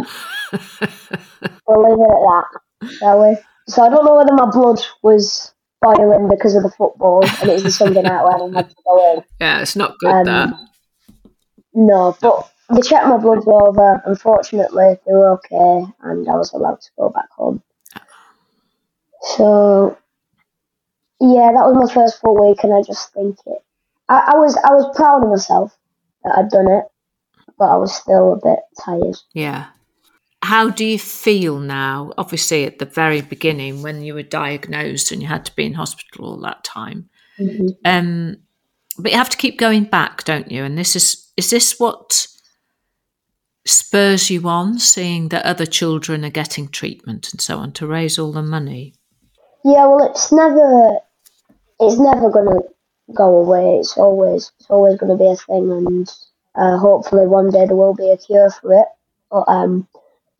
we'll 1.68 1.88
leave 1.88 2.00
it 2.00 2.10
at 2.10 2.24
that, 2.26 2.90
shall 2.98 3.22
we? 3.22 3.36
So 3.68 3.84
I 3.84 3.88
don't 3.88 4.04
know 4.04 4.16
whether 4.16 4.32
my 4.32 4.50
blood 4.50 4.80
was 5.04 5.54
boiling 5.80 6.28
because 6.28 6.56
of 6.56 6.64
the 6.64 6.72
football, 6.76 7.24
and 7.24 7.50
it 7.50 7.52
was 7.52 7.62
the 7.62 7.70
Sunday 7.70 8.02
night 8.02 8.24
when 8.24 8.52
I 8.52 8.58
had 8.58 8.70
to 8.70 8.76
go 8.84 9.14
in. 9.14 9.22
Yeah, 9.40 9.60
it's 9.60 9.76
not 9.76 9.96
good 10.00 10.10
Um, 10.10 10.24
that. 10.24 10.54
No, 11.74 12.16
but 12.20 12.50
they 12.70 12.80
checked 12.80 13.06
my 13.06 13.16
bloods 13.16 13.46
over. 13.46 14.02
Unfortunately, 14.06 14.96
they 15.06 15.12
were 15.12 15.32
okay, 15.32 15.92
and 16.02 16.28
I 16.28 16.36
was 16.36 16.52
allowed 16.52 16.80
to 16.80 16.90
go 16.96 17.08
back 17.10 17.30
home. 17.30 17.62
So, 19.36 19.96
yeah, 21.20 21.50
that 21.52 21.66
was 21.66 21.88
my 21.88 21.92
first 21.92 22.20
full 22.20 22.48
week, 22.48 22.62
and 22.62 22.74
I 22.74 22.82
just 22.82 23.12
think 23.12 23.38
it. 23.46 23.58
I, 24.08 24.32
I 24.34 24.36
was 24.36 24.56
I 24.56 24.72
was 24.72 24.94
proud 24.96 25.22
of 25.22 25.30
myself 25.30 25.76
that 26.22 26.38
I'd 26.38 26.50
done 26.50 26.70
it, 26.70 26.84
but 27.58 27.66
I 27.66 27.76
was 27.76 27.94
still 27.94 28.34
a 28.34 28.36
bit 28.36 28.60
tired. 28.80 29.16
Yeah. 29.32 29.66
How 30.42 30.68
do 30.68 30.84
you 30.84 30.98
feel 30.98 31.58
now? 31.58 32.12
Obviously, 32.18 32.64
at 32.64 32.78
the 32.78 32.84
very 32.84 33.22
beginning, 33.22 33.82
when 33.82 34.02
you 34.02 34.12
were 34.12 34.22
diagnosed 34.22 35.10
and 35.10 35.22
you 35.22 35.28
had 35.28 35.46
to 35.46 35.56
be 35.56 35.64
in 35.64 35.72
hospital 35.72 36.26
all 36.26 36.40
that 36.40 36.62
time, 36.64 37.08
um, 37.86 38.36
but 38.98 39.10
you 39.10 39.16
have 39.16 39.30
to 39.30 39.38
keep 39.38 39.58
going 39.58 39.84
back, 39.84 40.24
don't 40.24 40.50
you? 40.50 40.62
And 40.62 40.76
this 40.76 40.96
is 40.96 41.23
is 41.36 41.50
this 41.50 41.78
what 41.78 42.26
spurs 43.66 44.30
you 44.30 44.46
on, 44.48 44.78
seeing 44.78 45.28
that 45.28 45.44
other 45.44 45.66
children 45.66 46.24
are 46.24 46.30
getting 46.30 46.68
treatment 46.68 47.32
and 47.32 47.40
so 47.40 47.58
on 47.58 47.72
to 47.72 47.86
raise 47.86 48.18
all 48.18 48.32
the 48.32 48.42
money? 48.42 48.94
Yeah, 49.64 49.86
well, 49.86 50.10
it's 50.10 50.30
never 50.30 50.98
it's 51.80 51.98
never 51.98 52.30
gonna 52.30 52.60
go 53.14 53.36
away. 53.36 53.78
It's 53.78 53.96
always 53.96 54.52
it's 54.60 54.70
always 54.70 54.98
gonna 54.98 55.16
be 55.16 55.28
a 55.28 55.36
thing, 55.36 55.70
and 55.70 56.12
uh, 56.54 56.76
hopefully 56.78 57.26
one 57.26 57.50
day 57.50 57.66
there 57.66 57.76
will 57.76 57.94
be 57.94 58.10
a 58.10 58.16
cure 58.16 58.50
for 58.50 58.72
it. 58.74 58.88
But 59.30 59.44
um, 59.48 59.88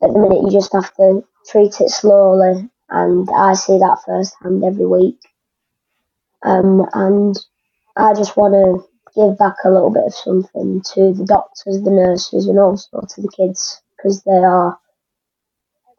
at 0.01 0.13
the 0.13 0.19
minute, 0.19 0.43
you 0.43 0.51
just 0.51 0.73
have 0.73 0.93
to 0.95 1.25
treat 1.49 1.81
it 1.81 1.89
slowly, 1.89 2.69
and 2.89 3.29
I 3.35 3.53
see 3.53 3.79
that 3.79 4.03
firsthand 4.05 4.63
every 4.63 4.85
week. 4.85 5.19
Um, 6.43 6.87
and 6.93 7.35
I 7.97 8.13
just 8.13 8.37
want 8.37 8.53
to 8.53 8.87
give 9.15 9.37
back 9.37 9.55
a 9.63 9.69
little 9.69 9.89
bit 9.91 10.05
of 10.05 10.13
something 10.13 10.81
to 10.93 11.13
the 11.13 11.25
doctors, 11.25 11.81
the 11.81 11.91
nurses, 11.91 12.47
and 12.47 12.59
also 12.59 13.01
to 13.01 13.21
the 13.21 13.29
kids 13.29 13.81
because 13.95 14.23
they 14.23 14.31
are 14.31 14.77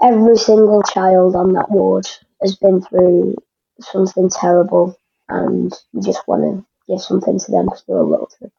every 0.02 0.36
single 0.36 0.82
child 0.82 1.34
on 1.34 1.52
that 1.54 1.70
ward 1.70 2.06
has 2.42 2.56
been 2.56 2.82
through 2.82 3.36
something 3.80 4.28
terrible, 4.28 4.98
and 5.28 5.72
you 5.92 6.02
just 6.02 6.26
want 6.28 6.42
to 6.42 6.66
give 6.92 7.00
something 7.00 7.38
to 7.38 7.50
them 7.50 7.64
because 7.66 7.84
they're 7.88 7.96
a 7.96 8.04
little 8.04 8.30
kids. 8.38 8.52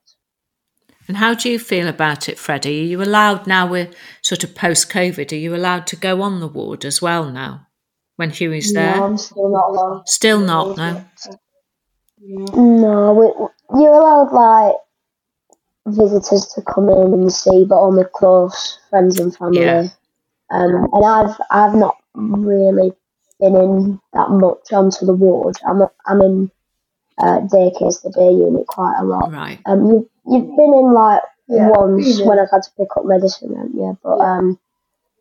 And 1.08 1.18
how 1.18 1.34
do 1.34 1.50
you 1.50 1.58
feel 1.58 1.88
about 1.88 2.28
it, 2.28 2.38
Freddie? 2.38 2.82
Are 2.82 2.86
you 2.86 3.02
allowed 3.02 3.48
now? 3.48 3.66
We're 3.66 3.90
sort 4.22 4.44
of 4.44 4.56
post 4.56 4.92
COVID. 4.92 5.32
Are 5.32 5.36
you 5.36 5.56
allowed 5.56 5.88
to 5.88 5.96
go 5.96 6.22
on 6.22 6.42
the 6.42 6.48
ward 6.48 6.84
as 6.84 7.02
well 7.02 7.32
now 7.32 7.68
when 8.18 8.32
Hughie's 8.32 8.74
there? 8.74 8.98
No, 8.98 9.06
I'm 9.06 9.18
still 9.18 9.50
not 9.50 9.70
allowed. 9.70 10.10
Still 10.10 10.40
not, 10.42 10.76
no. 10.78 11.06
No, 12.22 13.14
we, 13.14 13.80
you're 13.82 13.94
allowed 13.94 14.32
like 14.34 14.76
visitors 15.88 16.46
to 16.56 16.62
come 16.62 16.90
in 16.90 17.14
and 17.14 17.32
see, 17.32 17.66
but 17.66 17.80
only 17.80 18.04
close 18.14 18.80
friends 18.90 19.20
and 19.20 19.36
family. 19.36 19.60
Yeah. 19.62 19.88
Um, 20.50 20.88
and 20.94 21.06
I've 21.06 21.36
I've 21.52 21.76
not 21.76 21.98
really 22.16 22.94
been 23.40 23.56
in 23.56 24.00
that 24.14 24.30
much 24.30 24.72
onto 24.74 25.06
the 25.06 25.14
ward. 25.14 25.58
I'm 25.68 25.82
I'm 26.06 26.22
in 26.22 26.52
uh, 27.18 27.42
daycares, 27.42 28.02
the 28.04 28.12
day 28.12 28.30
unit, 28.32 28.68
quite 28.68 28.98
a 29.00 29.04
lot. 29.04 29.32
Right. 29.32 29.60
Um, 29.66 29.86
you've 29.90 30.06
you've 30.26 30.56
been 30.58 30.74
in 30.74 30.94
like 30.94 31.22
Yeah, 31.48 31.70
once 31.70 32.18
been 32.18 32.28
when. 32.28 32.40
I've 32.40 32.52
had 32.52 32.64
to 32.64 32.72
pick 32.78 32.90
up 32.98 33.06
medicine, 33.06 33.56
haven't 33.56 33.76
you? 33.76 33.98
But 34.04 34.20
um, 34.20 34.60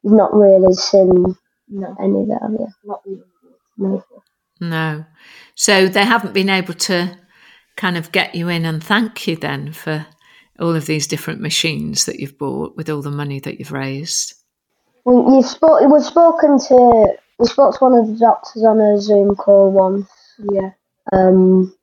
you've 0.02 0.14
not 0.14 0.34
really 0.34 0.74
seen 0.74 1.36
No, 1.68 1.96
any 2.00 2.22
of 2.22 2.30
it, 2.30 2.38
have 2.42 2.52
you? 2.52 2.68
not 2.84 3.02
even. 3.06 3.24
No. 3.78 4.02
No. 4.60 5.04
So 5.54 5.88
they 5.88 6.04
haven't 6.04 6.34
been 6.34 6.48
able 6.50 6.74
to 6.74 7.16
kind 7.76 7.96
of 7.96 8.12
get 8.12 8.34
you 8.34 8.48
in 8.48 8.64
and 8.64 8.82
thank 8.82 9.26
you 9.26 9.36
then 9.36 9.72
for 9.72 10.06
all 10.58 10.74
of 10.74 10.86
these 10.86 11.06
different 11.06 11.40
machines 11.40 12.06
that 12.06 12.18
you've 12.18 12.38
bought 12.38 12.76
with 12.76 12.88
all 12.88 13.02
the 13.02 13.10
money 13.10 13.38
that 13.40 13.58
you've 13.58 13.72
raised. 13.72 14.34
We, 15.04 15.14
you've 15.14 15.46
spoke, 15.46 15.80
we've 15.90 16.02
spoken 16.04 16.58
to 16.68 17.14
we 17.38 17.46
spoke 17.46 17.74
to 17.78 17.84
one 17.84 17.94
of 17.94 18.06
the 18.08 18.16
doctors 18.18 18.64
on 18.64 18.80
a 18.80 18.98
Zoom 19.00 19.34
call 19.36 19.70
once. 19.70 20.08
Yeah, 20.52 20.70
Um, 21.12 21.74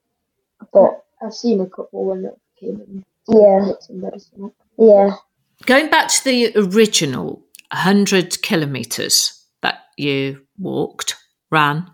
but 0.74 1.04
I've 1.22 1.34
seen 1.34 1.62
a 1.62 1.68
couple 1.68 2.06
when 2.06 2.26
it 2.26 2.40
came 2.60 2.82
in. 2.82 3.06
yeah, 3.28 3.66
Put 3.68 3.84
some 3.84 4.02
medicine. 4.02 4.46
up. 4.46 4.54
yeah, 4.80 5.16
Going 5.68 5.90
back 5.92 6.10
to 6.10 6.24
the 6.24 6.52
original 6.56 7.44
100 7.72 8.42
kilometres 8.42 9.46
that 9.62 9.84
you 9.96 10.42
walked, 10.58 11.16
ran 11.52 11.90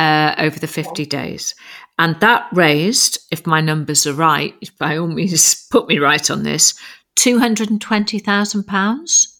uh, 0.00 0.34
over 0.38 0.58
the 0.58 0.66
50 0.66 1.04
days. 1.04 1.54
And 1.98 2.18
that 2.20 2.48
raised, 2.52 3.18
if 3.30 3.46
my 3.46 3.60
numbers 3.60 4.06
are 4.06 4.14
right, 4.14 4.54
by 4.78 4.96
all 4.96 5.06
means 5.06 5.66
put 5.70 5.86
me 5.88 5.98
right 5.98 6.30
on 6.30 6.42
this, 6.42 6.72
£220,000. 7.16 9.02
Is 9.04 9.34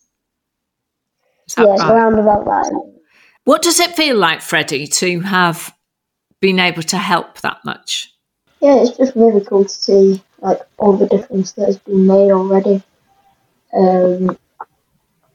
that 1.56 1.66
yeah, 1.66 1.68
right? 1.68 1.90
around 1.90 2.18
about 2.18 2.44
that. 2.44 2.70
What 3.44 3.62
does 3.62 3.80
it 3.80 3.96
feel 3.96 4.16
like, 4.16 4.42
Freddie, 4.42 4.86
to 4.86 5.20
have 5.20 5.74
been 6.40 6.60
able 6.60 6.82
to 6.82 6.98
help 6.98 7.40
that 7.40 7.64
much? 7.64 8.12
Yeah, 8.60 8.82
it's 8.82 8.98
just 8.98 9.16
really 9.16 9.42
cool 9.42 9.64
to 9.64 9.70
see 9.70 10.22
like 10.40 10.60
all 10.76 10.94
the 10.94 11.06
difference 11.06 11.52
that 11.52 11.66
has 11.66 11.78
been 11.78 12.06
made 12.06 12.30
already. 12.30 12.82
Um, 13.72 14.36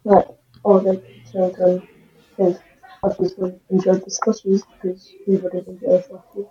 like 0.04 0.28
all 0.64 0.80
the 0.82 1.02
children 1.32 1.88
obviously 3.04 3.60
enjoyed 3.70 4.04
the 4.04 4.12
slushies 4.12 4.64
because 4.82 5.12
people 5.26 5.50
did 5.50 5.68
enjoy 5.68 6.02
slushies. 6.02 6.50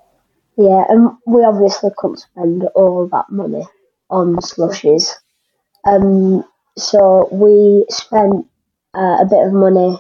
Yeah, 0.57 0.85
and 0.89 1.17
we 1.27 1.45
obviously 1.45 1.91
couldn't 1.97 2.19
spend 2.19 2.65
all 2.75 3.09
that 3.09 3.31
money 3.31 3.67
on 4.11 4.37
slushies. 4.37 5.13
Um, 5.85 6.45
so 6.77 7.29
we 7.33 7.87
spent 7.91 8.47
uh, 8.95 9.19
a 9.21 9.27
bit 9.29 9.47
of 9.47 9.53
money 9.53 9.99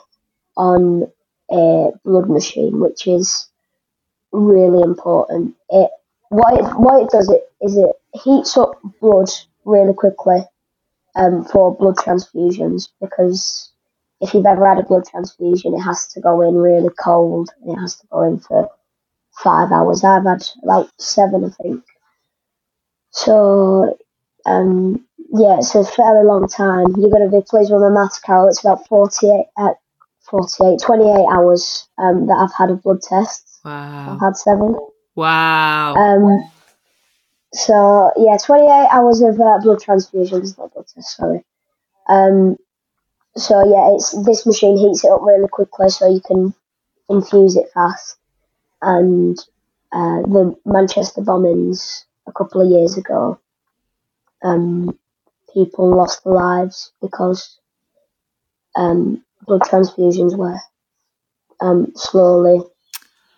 on 0.57 1.11
a 1.51 1.91
blood 2.05 2.29
machine, 2.31 2.81
which 2.81 3.07
is 3.07 3.49
really 4.33 4.83
important. 4.83 5.57
It 5.71 5.91
what 6.29 6.55
it 6.55 6.65
what 6.79 7.03
it 7.03 7.11
does 7.11 7.31
it 7.31 7.43
is 7.61 7.77
it 7.77 7.97
heats 8.23 8.57
up 8.57 8.73
blood 9.01 9.29
really 9.65 9.95
quickly 9.95 10.45
um, 11.17 11.45
for 11.45 11.77
blood 11.77 11.97
transfusions 11.97 12.89
because 13.01 13.71
if 14.25 14.33
you've 14.33 14.47
ever 14.47 14.67
had 14.67 14.79
a 14.79 14.83
blood 14.83 15.05
transfusion, 15.05 15.75
it 15.75 15.81
has 15.81 16.09
to 16.09 16.21
go 16.21 16.41
in 16.41 16.55
really 16.55 16.89
cold 16.99 17.51
and 17.61 17.77
it 17.77 17.81
has 17.81 17.97
to 17.97 18.07
go 18.07 18.23
in 18.23 18.41
for 18.41 18.71
five 19.33 19.71
hours. 19.71 20.03
I've 20.03 20.25
had 20.25 20.43
about 20.63 20.91
seven, 20.99 21.45
I 21.45 21.63
think. 21.63 21.85
So, 23.11 23.99
um, 24.47 25.07
yeah, 25.31 25.59
it's 25.59 25.75
a 25.75 25.85
fairly 25.85 26.27
long 26.27 26.49
time. 26.49 26.87
You're 26.97 27.11
going 27.11 27.31
to 27.31 27.37
be 27.37 27.45
pleased 27.47 27.71
with 27.71 27.83
my 27.83 27.91
maths, 27.91 28.19
Carol. 28.19 28.49
It's 28.49 28.65
about 28.65 28.89
48, 28.89 29.45
uh, 29.59 29.75
48 30.31 30.81
28 30.81 31.27
hours 31.31 31.87
um, 31.99 32.27
that 32.27 32.39
I've 32.39 32.55
had 32.57 32.71
a 32.71 32.77
blood 32.77 33.03
test. 33.03 33.61
Wow. 33.63 34.15
I've 34.15 34.21
had 34.21 34.37
seven. 34.39 34.75
Wow. 35.17 35.95
Um, 35.97 36.51
so, 37.53 38.11
yeah, 38.17 38.39
28 38.43 38.89
hours 38.91 39.21
of 39.21 39.39
uh, 39.39 39.59
blood 39.63 39.81
transfusions, 39.81 40.57
not 40.57 40.73
blood 40.73 40.87
test, 40.87 41.15
sorry. 41.15 41.45
Um, 42.09 42.57
so, 43.37 43.65
yeah, 43.69 43.95
it's 43.95 44.13
this 44.25 44.47
machine 44.47 44.77
heats 44.77 45.05
it 45.05 45.11
up 45.11 45.23
really 45.23 45.49
quickly 45.49 45.89
so 45.89 46.09
you 46.09 46.21
can 46.21 46.55
infuse 47.09 47.57
it 47.57 47.69
fast. 47.75 48.17
And 48.81 49.39
uh, 49.93 50.23
the 50.23 50.57
Manchester 50.65 51.23
bombings 51.23 52.05
a 52.27 52.33
couple 52.33 52.61
of 52.61 52.71
years 52.71 52.97
ago, 52.97 53.41
um, 54.43 54.99
people 55.53 55.97
lost 55.97 56.23
their 56.25 56.35
lives 56.35 56.93
because 57.01 57.59
um, 58.77 59.25
blood 59.47 59.63
transfusions 59.63 60.37
were 60.37 60.59
um, 61.61 61.93
slowly 61.97 62.61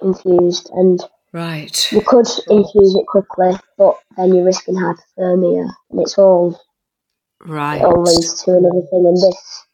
infused, 0.02 0.70
and 0.72 1.00
right. 1.32 1.92
you 1.92 2.00
could 2.00 2.26
infuse 2.48 2.94
it 2.94 3.06
quickly, 3.06 3.52
but 3.78 3.98
then 4.16 4.34
you're 4.34 4.44
risking 4.44 4.74
hypothermia, 4.74 5.70
and 5.90 6.00
it's 6.00 6.18
all 6.18 6.60
Right. 7.44 7.80
it 7.80 7.84
all 7.84 8.02
leads 8.02 8.42
to 8.42 8.56
and 8.56 8.66
everything. 8.66 9.06
And 9.06 9.16
this 9.16 9.65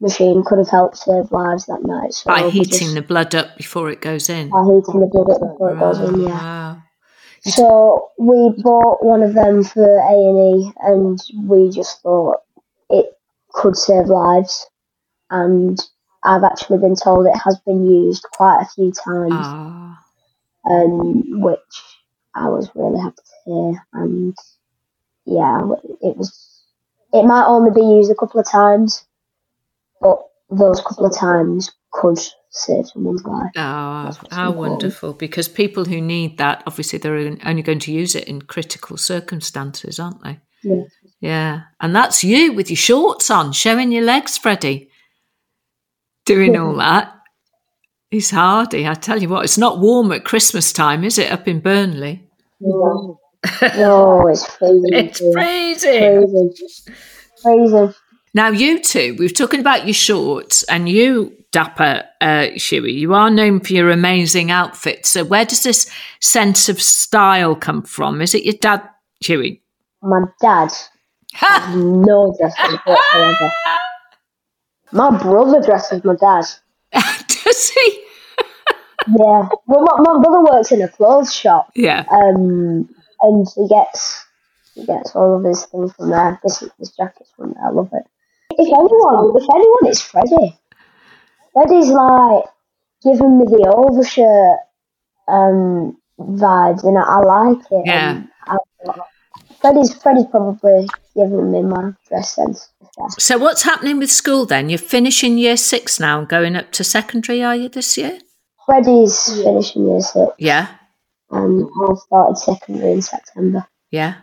machine 0.00 0.42
could 0.44 0.58
have 0.58 0.68
helped 0.70 0.96
save 0.96 1.30
lives 1.30 1.66
that 1.66 1.82
night. 1.84 2.14
So 2.14 2.30
By 2.30 2.48
heating 2.50 2.64
just- 2.88 2.94
the 2.94 3.02
blood 3.02 3.34
up 3.34 3.56
before 3.56 3.90
it 3.90 4.00
goes 4.00 4.28
in. 4.28 4.48
by 4.50 4.62
heating 4.62 5.00
the 5.00 5.06
blood 5.06 5.30
up 5.30 5.40
before 5.40 5.70
it 5.72 5.78
goes 5.78 5.98
in, 6.00 6.20
yeah. 6.22 6.28
Wow. 6.30 6.76
So 7.42 8.10
we 8.18 8.50
bought 8.62 9.02
one 9.04 9.22
of 9.22 9.32
them 9.34 9.62
for 9.64 9.82
A 9.98 10.12
and 10.12 10.38
E, 10.38 10.72
and 10.82 11.18
we 11.48 11.70
just 11.70 12.02
thought 12.02 12.38
it 12.90 13.16
could 13.52 13.76
save 13.76 14.06
lives. 14.06 14.66
And 15.30 15.78
I've 16.22 16.44
actually 16.44 16.78
been 16.78 16.96
told 16.96 17.26
it 17.26 17.36
has 17.36 17.58
been 17.60 17.86
used 17.86 18.26
quite 18.32 18.60
a 18.62 18.66
few 18.74 18.92
times, 18.92 19.32
Ah. 19.32 20.04
um, 20.68 21.40
which 21.40 21.98
I 22.34 22.48
was 22.48 22.70
really 22.74 22.98
happy 23.00 23.16
to 23.16 23.50
hear. 23.50 23.86
And 23.94 24.36
yeah, 25.24 25.60
it 26.02 26.16
was. 26.16 26.46
It 27.12 27.24
might 27.24 27.46
only 27.46 27.70
be 27.70 27.80
used 27.80 28.10
a 28.10 28.14
couple 28.14 28.38
of 28.38 28.46
times, 28.46 29.04
but 30.00 30.18
those 30.50 30.80
couple 30.80 31.06
of 31.06 31.16
times 31.16 31.70
could 31.92 32.18
save 32.50 32.86
someone's 32.88 33.24
life. 33.24 33.50
Oh, 33.56 33.60
how 34.30 34.48
important. 34.48 34.56
wonderful. 34.56 35.12
Because 35.12 35.48
people 35.48 35.84
who 35.84 36.00
need 36.00 36.38
that, 36.38 36.62
obviously, 36.66 36.98
they're 36.98 37.36
only 37.44 37.62
going 37.62 37.78
to 37.80 37.92
use 37.92 38.14
it 38.14 38.24
in 38.24 38.42
critical 38.42 38.96
circumstances, 38.96 39.98
aren't 39.98 40.22
they? 40.22 40.40
Yeah. 40.62 40.82
Yeah. 41.20 41.60
And 41.80 41.94
that's 41.94 42.24
you 42.24 42.52
with 42.52 42.70
your 42.70 42.76
shorts 42.76 43.30
on, 43.30 43.52
showing 43.52 43.92
your 43.92 44.04
legs, 44.04 44.38
Freddie. 44.38 44.90
Doing 46.24 46.56
all 46.56 46.74
that. 46.76 47.14
He's 48.10 48.30
hardy. 48.30 48.88
I 48.88 48.94
tell 48.94 49.22
you 49.22 49.28
what, 49.28 49.44
it's 49.44 49.58
not 49.58 49.78
warm 49.78 50.10
at 50.10 50.24
Christmas 50.24 50.72
time, 50.72 51.04
is 51.04 51.18
it, 51.18 51.30
up 51.30 51.46
in 51.46 51.60
Burnley? 51.60 52.28
No, 52.58 53.20
no 53.76 54.26
it's 54.26 54.46
freezing. 54.56 54.92
It's 54.92 55.18
freezing. 55.20 56.28
Freezing. 56.28 56.94
Freezing. 57.40 57.94
Now, 58.34 58.48
you 58.48 58.80
two, 58.80 59.16
we've 59.18 59.34
talking 59.34 59.60
about 59.60 59.86
your 59.86 59.94
shorts, 59.94 60.62
and 60.64 60.88
you, 60.88 61.36
Dapper 61.52 62.04
uh, 62.20 62.48
Shuey, 62.56 62.94
you 62.94 63.12
are 63.14 63.30
known 63.30 63.60
for 63.60 63.72
your 63.72 63.90
amazing 63.90 64.50
outfits. 64.50 65.10
So, 65.10 65.24
where 65.24 65.44
does 65.44 65.62
this 65.64 65.90
sense 66.20 66.68
of 66.68 66.80
style 66.80 67.56
come 67.56 67.82
from? 67.82 68.20
Is 68.22 68.34
it 68.34 68.44
your 68.44 68.54
dad, 68.54 68.82
Shuey? 69.22 69.60
My 70.02 70.22
dad 70.40 70.70
no 71.74 72.34
dresses 72.38 72.78
whatsoever. 72.84 73.52
My 74.92 75.16
brother 75.22 75.62
dresses 75.64 76.02
my 76.02 76.16
dad. 76.16 76.44
does 77.44 77.70
he? 77.70 78.04
Yeah. 79.08 79.48
Well, 79.66 79.80
my, 79.80 79.96
my 79.98 80.22
brother 80.22 80.42
works 80.42 80.72
in 80.72 80.82
a 80.82 80.88
clothes 80.88 81.32
shop, 81.34 81.70
Yeah. 81.74 82.04
um, 82.12 82.86
and 83.22 83.46
he 83.56 83.66
gets 83.66 84.22
he 84.74 84.84
gets 84.84 85.16
all 85.16 85.38
of 85.38 85.42
his 85.42 85.64
things 85.66 85.92
from 85.94 86.10
there. 86.10 86.38
This 86.44 86.62
this 86.78 86.90
jacket's 86.90 87.30
from 87.34 87.54
there. 87.54 87.66
I 87.66 87.70
love 87.70 87.88
it. 87.94 88.04
If 88.60 88.68
anyone, 88.68 89.32
if 89.36 89.48
anyone, 89.54 89.84
it's 89.84 90.02
Freddie. 90.02 90.54
Freddie's 91.54 91.88
like 91.88 92.44
giving 93.02 93.38
me 93.38 93.46
the 93.46 93.72
overshirt 93.74 94.58
um, 95.28 95.96
vibes, 96.18 96.84
and 96.84 96.98
I, 96.98 97.02
I 97.02 97.18
like 97.20 97.64
it. 97.70 97.86
Yeah. 97.86 98.22
I, 98.46 98.58
Freddie's 99.60 99.94
Freddie's 99.94 100.26
probably 100.26 100.86
giving 101.14 101.50
me 101.50 101.62
my 101.62 101.92
dress 102.08 102.34
sense. 102.34 102.68
So, 103.18 103.38
what's 103.38 103.62
happening 103.62 103.98
with 103.98 104.10
school 104.10 104.44
then? 104.44 104.68
You're 104.68 104.78
finishing 104.78 105.38
year 105.38 105.56
six 105.56 105.98
now 105.98 106.18
and 106.18 106.28
going 106.28 106.54
up 106.54 106.70
to 106.72 106.84
secondary, 106.84 107.42
are 107.42 107.56
you, 107.56 107.70
this 107.70 107.96
year? 107.96 108.18
Freddie's 108.66 109.42
finishing 109.42 109.88
year 109.88 110.00
six. 110.00 110.32
Yeah. 110.38 110.68
Um, 111.30 111.70
I 111.88 111.94
started 111.94 112.36
secondary 112.36 112.92
in 112.92 113.02
September. 113.02 113.66
Yeah. 113.90 114.16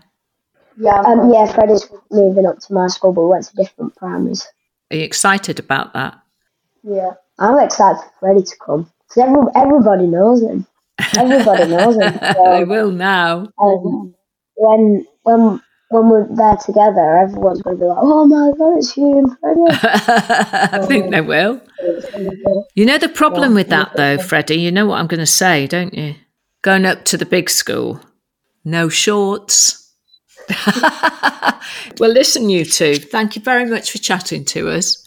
Yeah, 0.78 1.01
I'm 1.01 1.19
Um, 1.19 1.34
yeah, 1.34 1.51
Freddie's 1.51 1.89
moving 2.11 2.45
up 2.45 2.59
to 2.59 2.73
my 2.73 2.88
school, 2.88 3.11
but 3.11 3.23
we 3.23 3.30
went 3.30 3.45
to 3.45 3.55
different 3.55 3.95
primaries. 3.95 4.47
Are 4.91 4.97
you 4.97 5.03
excited 5.03 5.59
about 5.59 5.93
that? 5.93 6.19
yeah. 6.84 7.11
I'm 7.39 7.59
excited 7.59 8.01
for 8.01 8.11
Freddie 8.19 8.43
to 8.43 8.55
come 8.65 8.91
because 9.07 9.23
every, 9.23 9.41
everybody 9.55 10.07
knows 10.07 10.41
him. 10.41 10.65
Everybody 11.17 11.67
knows 11.67 11.95
him. 11.95 12.19
they 12.51 12.63
will 12.63 12.91
now. 12.91 13.51
um, 13.61 14.15
when 14.55 15.05
when 15.23 15.61
when 15.89 16.09
we're 16.09 16.28
there 16.36 16.57
together, 16.57 17.17
everyone's 17.17 17.61
going 17.61 17.78
to 17.78 17.82
be 17.82 17.88
like, 17.88 17.97
"Oh 18.01 18.25
my 18.25 18.51
god, 18.57 18.78
it's 18.78 18.97
you 18.97 19.19
and 19.19 19.38
Freddie!" 19.39 19.61
I 20.82 20.86
think 20.88 21.11
they 21.11 21.21
will. 21.21 21.61
You 22.73 22.86
know 22.86 22.97
the 22.97 23.09
problem 23.09 23.53
with 23.53 23.69
that, 23.69 23.95
though, 23.95 24.17
Freddie. 24.17 24.59
You 24.59 24.71
know 24.71 24.88
what 24.88 24.99
I'm 24.99 25.07
going 25.07 25.19
to 25.19 25.25
say, 25.28 25.67
don't 25.67 25.93
you? 25.93 26.15
Going 26.63 26.86
up 26.86 27.05
to 27.05 27.17
the 27.17 27.25
big 27.25 27.49
school, 27.49 28.01
no 28.65 28.89
shorts. 28.89 29.86
well, 32.00 32.12
listen, 32.12 32.50
you 32.50 32.66
two, 32.66 32.95
thank 32.95 33.36
you 33.36 33.41
very 33.41 33.66
much 33.66 33.91
for 33.91 33.98
chatting 33.98 34.45
to 34.45 34.70
us. 34.70 35.06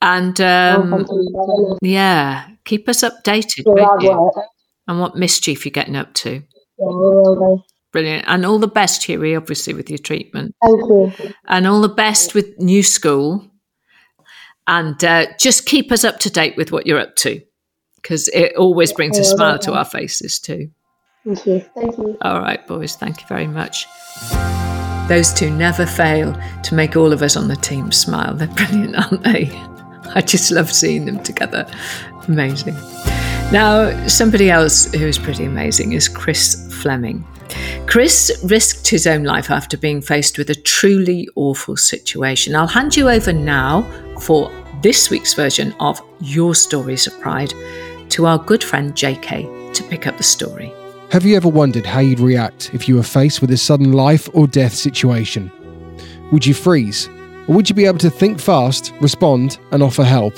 And 0.00 0.40
um, 0.40 1.06
Oh, 1.08 1.78
yeah, 1.80 2.48
keep 2.64 2.88
us 2.88 3.02
updated, 3.02 3.64
You're 3.64 3.76
won't 3.76 4.02
hard 4.02 4.02
you? 4.02 4.42
And 4.88 5.00
what 5.00 5.16
mischief 5.16 5.64
you're 5.64 5.70
getting 5.70 5.96
up 5.96 6.12
to. 6.14 6.30
Yeah, 6.30 6.40
we 6.78 6.86
will 6.86 7.56
be. 7.56 7.62
Brilliant. 7.92 8.24
And 8.26 8.46
all 8.46 8.58
the 8.58 8.68
best, 8.68 9.04
Hughie, 9.04 9.36
obviously, 9.36 9.74
with 9.74 9.90
your 9.90 9.98
treatment. 9.98 10.56
Thank 10.62 10.80
you. 10.80 11.12
And 11.46 11.66
all 11.66 11.82
the 11.82 11.88
best 11.88 12.34
with 12.34 12.58
new 12.58 12.82
school. 12.82 13.46
And 14.66 15.02
uh, 15.04 15.26
just 15.38 15.66
keep 15.66 15.92
us 15.92 16.02
up 16.02 16.18
to 16.20 16.30
date 16.30 16.56
with 16.56 16.72
what 16.72 16.86
you're 16.86 17.00
up 17.00 17.16
to, 17.16 17.42
because 17.96 18.28
it 18.28 18.56
always 18.56 18.92
brings 18.92 19.18
a 19.18 19.24
smile 19.24 19.58
to 19.60 19.74
our 19.74 19.84
faces, 19.84 20.38
too. 20.38 20.70
Thank 21.24 21.46
you. 21.46 21.64
Thank 21.74 21.98
you. 21.98 22.16
All 22.22 22.40
right, 22.40 22.66
boys, 22.66 22.96
thank 22.96 23.20
you 23.20 23.26
very 23.28 23.46
much. 23.46 23.86
Those 25.12 25.30
two 25.30 25.50
never 25.50 25.84
fail 25.84 26.34
to 26.62 26.74
make 26.74 26.96
all 26.96 27.12
of 27.12 27.20
us 27.20 27.36
on 27.36 27.46
the 27.46 27.56
team 27.56 27.92
smile. 27.92 28.32
They're 28.32 28.48
brilliant, 28.48 28.96
aren't 28.96 29.22
they? 29.22 29.50
I 30.14 30.22
just 30.22 30.50
love 30.50 30.72
seeing 30.72 31.04
them 31.04 31.22
together. 31.22 31.66
Amazing. 32.28 32.76
Now, 33.52 34.06
somebody 34.06 34.48
else 34.48 34.90
who 34.94 35.06
is 35.06 35.18
pretty 35.18 35.44
amazing 35.44 35.92
is 35.92 36.08
Chris 36.08 36.66
Fleming. 36.80 37.26
Chris 37.86 38.40
risked 38.44 38.88
his 38.88 39.06
own 39.06 39.24
life 39.24 39.50
after 39.50 39.76
being 39.76 40.00
faced 40.00 40.38
with 40.38 40.48
a 40.48 40.54
truly 40.54 41.28
awful 41.36 41.76
situation. 41.76 42.56
I'll 42.56 42.66
hand 42.66 42.96
you 42.96 43.10
over 43.10 43.34
now 43.34 43.82
for 44.18 44.50
this 44.80 45.10
week's 45.10 45.34
version 45.34 45.74
of 45.78 46.00
Your 46.22 46.54
Stories 46.54 47.06
of 47.06 47.20
Pride 47.20 47.52
to 48.08 48.24
our 48.24 48.38
good 48.38 48.64
friend 48.64 48.94
JK 48.94 49.74
to 49.74 49.82
pick 49.82 50.06
up 50.06 50.16
the 50.16 50.22
story. 50.22 50.72
Have 51.12 51.26
you 51.26 51.36
ever 51.36 51.48
wondered 51.50 51.84
how 51.84 52.00
you'd 52.00 52.20
react 52.20 52.72
if 52.72 52.88
you 52.88 52.96
were 52.96 53.02
faced 53.02 53.42
with 53.42 53.50
a 53.50 53.56
sudden 53.58 53.92
life 53.92 54.30
or 54.32 54.46
death 54.46 54.72
situation? 54.72 55.52
Would 56.32 56.46
you 56.46 56.54
freeze? 56.54 57.06
Or 57.46 57.54
would 57.54 57.68
you 57.68 57.74
be 57.74 57.84
able 57.84 57.98
to 57.98 58.08
think 58.08 58.40
fast, 58.40 58.94
respond, 58.98 59.58
and 59.72 59.82
offer 59.82 60.04
help? 60.04 60.32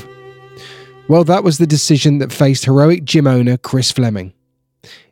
Well, 1.07 1.22
that 1.22 1.45
was 1.45 1.59
the 1.59 1.66
decision 1.68 2.18
that 2.18 2.33
faced 2.33 2.64
heroic 2.64 3.05
gym 3.05 3.29
owner 3.29 3.57
Chris 3.57 3.93
Fleming. 3.93 4.33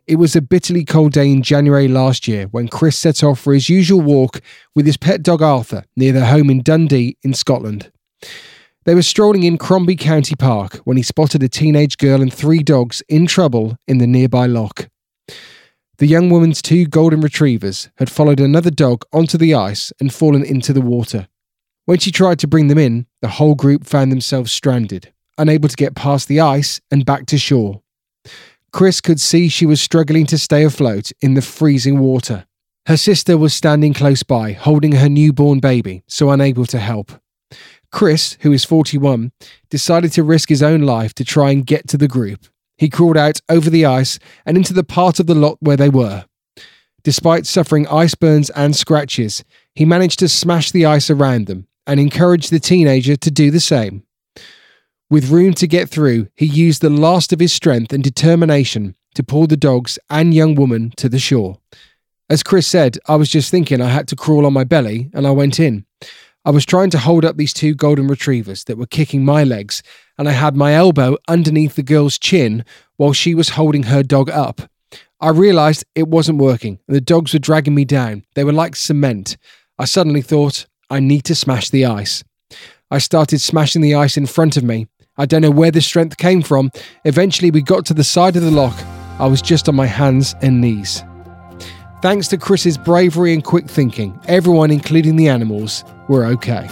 It 0.05 0.17
was 0.17 0.35
a 0.35 0.41
bitterly 0.41 0.83
cold 0.83 1.13
day 1.13 1.31
in 1.31 1.41
January 1.41 1.87
last 1.87 2.27
year 2.27 2.47
when 2.47 2.67
Chris 2.67 2.97
set 2.97 3.23
off 3.23 3.39
for 3.39 3.53
his 3.53 3.69
usual 3.69 4.01
walk 4.01 4.41
with 4.75 4.85
his 4.85 4.97
pet 4.97 5.23
dog 5.23 5.41
Arthur 5.41 5.85
near 5.95 6.11
their 6.11 6.25
home 6.25 6.49
in 6.49 6.61
Dundee 6.61 7.15
in 7.23 7.33
Scotland. 7.33 7.89
They 8.83 8.95
were 8.95 9.01
strolling 9.01 9.43
in 9.43 9.57
Crombie 9.57 9.95
Country 9.95 10.35
Park 10.37 10.81
when 10.83 10.97
he 10.97 11.03
spotted 11.03 11.41
a 11.41 11.47
teenage 11.47 11.97
girl 11.97 12.21
and 12.21 12.33
three 12.33 12.63
dogs 12.63 13.01
in 13.07 13.27
trouble 13.27 13.77
in 13.87 13.99
the 13.99 14.07
nearby 14.07 14.45
loch. 14.45 14.89
The 15.97 16.07
young 16.07 16.29
woman's 16.29 16.61
two 16.61 16.85
golden 16.85 17.21
retrievers 17.21 17.89
had 17.97 18.09
followed 18.09 18.39
another 18.39 18.71
dog 18.71 19.05
onto 19.13 19.37
the 19.37 19.53
ice 19.53 19.93
and 19.99 20.13
fallen 20.13 20.43
into 20.43 20.73
the 20.73 20.81
water. 20.81 21.27
When 21.85 21.99
she 21.99 22.11
tried 22.11 22.39
to 22.39 22.47
bring 22.47 22.67
them 22.67 22.79
in, 22.79 23.05
the 23.21 23.27
whole 23.27 23.55
group 23.55 23.85
found 23.85 24.11
themselves 24.11 24.51
stranded, 24.51 25.13
unable 25.37 25.69
to 25.69 25.75
get 25.75 25.95
past 25.95 26.27
the 26.27 26.39
ice 26.39 26.81
and 26.89 27.05
back 27.05 27.27
to 27.27 27.37
shore. 27.37 27.81
Chris 28.71 29.01
could 29.01 29.21
see 29.21 29.49
she 29.49 29.67
was 29.67 29.81
struggling 29.81 30.25
to 30.25 30.37
stay 30.37 30.63
afloat 30.63 31.11
in 31.21 31.35
the 31.35 31.41
freezing 31.43 31.99
water. 31.99 32.45
Her 32.87 32.97
sister 32.97 33.37
was 33.37 33.53
standing 33.53 33.93
close 33.93 34.23
by, 34.23 34.53
holding 34.53 34.93
her 34.93 35.07
newborn 35.07 35.59
baby, 35.59 36.03
so 36.07 36.31
unable 36.31 36.65
to 36.65 36.79
help. 36.79 37.11
Chris, 37.91 38.35
who 38.41 38.51
is 38.51 38.65
41, 38.65 39.31
decided 39.69 40.11
to 40.13 40.23
risk 40.23 40.49
his 40.49 40.63
own 40.63 40.81
life 40.81 41.13
to 41.13 41.23
try 41.23 41.51
and 41.51 41.65
get 41.65 41.87
to 41.89 41.97
the 41.97 42.07
group. 42.07 42.47
He 42.83 42.89
crawled 42.89 43.15
out 43.15 43.39
over 43.47 43.69
the 43.69 43.85
ice 43.85 44.19
and 44.45 44.57
into 44.57 44.73
the 44.73 44.83
part 44.83 45.21
of 45.21 45.25
the 45.25 45.33
loch 45.33 45.57
where 45.61 45.77
they 45.77 45.87
were. 45.87 46.25
Despite 47.01 47.45
suffering 47.45 47.87
ice 47.87 48.13
burns 48.13 48.49
and 48.49 48.75
scratches, 48.75 49.41
he 49.73 49.85
managed 49.85 50.19
to 50.19 50.27
smash 50.27 50.69
the 50.69 50.85
ice 50.85 51.09
around 51.09 51.47
them 51.47 51.67
and 51.87 51.97
encouraged 51.97 52.51
the 52.51 52.59
teenager 52.59 53.15
to 53.15 53.31
do 53.31 53.51
the 53.51 53.61
same. 53.61 54.03
With 55.09 55.29
room 55.29 55.53
to 55.53 55.65
get 55.65 55.87
through, 55.87 56.27
he 56.35 56.45
used 56.45 56.81
the 56.81 56.89
last 56.89 57.31
of 57.31 57.39
his 57.39 57.53
strength 57.53 57.93
and 57.93 58.03
determination 58.03 58.95
to 59.15 59.23
pull 59.23 59.47
the 59.47 59.55
dogs 59.55 59.97
and 60.09 60.33
young 60.33 60.53
woman 60.53 60.91
to 60.97 61.07
the 61.07 61.19
shore. 61.19 61.59
As 62.29 62.43
Chris 62.43 62.67
said, 62.67 62.97
I 63.07 63.15
was 63.15 63.29
just 63.29 63.49
thinking 63.49 63.79
I 63.79 63.91
had 63.91 64.09
to 64.09 64.17
crawl 64.17 64.45
on 64.45 64.51
my 64.51 64.65
belly 64.65 65.09
and 65.13 65.25
I 65.25 65.31
went 65.31 65.57
in. 65.57 65.85
I 66.45 66.51
was 66.51 66.65
trying 66.65 66.89
to 66.89 66.97
hold 66.97 67.23
up 67.23 67.37
these 67.37 67.53
two 67.53 67.73
golden 67.73 68.07
retrievers 68.07 68.65
that 68.65 68.77
were 68.77 68.85
kicking 68.85 69.23
my 69.23 69.45
legs, 69.45 69.81
and 70.17 70.27
I 70.27 70.33
had 70.33 70.57
my 70.57 70.73
elbow 70.73 71.17
underneath 71.29 71.75
the 71.75 71.83
girl's 71.83 72.17
chin 72.17 72.65
while 72.97 73.13
she 73.13 73.33
was 73.33 73.49
holding 73.49 73.83
her 73.83 74.03
dog 74.03 74.29
up. 74.29 74.61
I 75.21 75.29
realised 75.29 75.85
it 75.95 76.09
wasn't 76.09 76.39
working, 76.39 76.79
and 76.85 76.95
the 76.95 77.01
dogs 77.01 77.31
were 77.31 77.39
dragging 77.39 77.73
me 77.73 77.85
down. 77.85 78.25
They 78.35 78.43
were 78.43 78.51
like 78.51 78.75
cement. 78.75 79.37
I 79.79 79.85
suddenly 79.85 80.21
thought, 80.21 80.65
I 80.89 80.99
need 80.99 81.23
to 81.25 81.35
smash 81.35 81.69
the 81.69 81.85
ice. 81.85 82.25
I 82.91 82.97
started 82.97 83.39
smashing 83.39 83.81
the 83.81 83.95
ice 83.95 84.17
in 84.17 84.25
front 84.25 84.57
of 84.57 84.65
me. 84.65 84.87
I 85.17 85.25
don't 85.25 85.43
know 85.43 85.49
where 85.49 85.71
the 85.71 85.79
strength 85.79 86.17
came 86.17 86.41
from. 86.41 86.71
Eventually, 87.05 87.51
we 87.51 87.61
got 87.61 87.85
to 87.85 87.93
the 87.93 88.03
side 88.03 88.35
of 88.35 88.43
the 88.43 88.51
loch. 88.51 88.77
I 89.17 89.27
was 89.27 89.41
just 89.41 89.69
on 89.69 89.75
my 89.75 89.85
hands 89.85 90.35
and 90.41 90.59
knees. 90.59 91.03
Thanks 92.03 92.27
to 92.27 92.37
Chris's 92.37 92.77
bravery 92.77 93.33
and 93.33 93.41
quick 93.41 93.65
thinking, 93.65 94.19
everyone, 94.27 94.71
including 94.71 95.15
the 95.15 95.29
animals, 95.29 95.85
were 96.09 96.25
okay. 96.25 96.67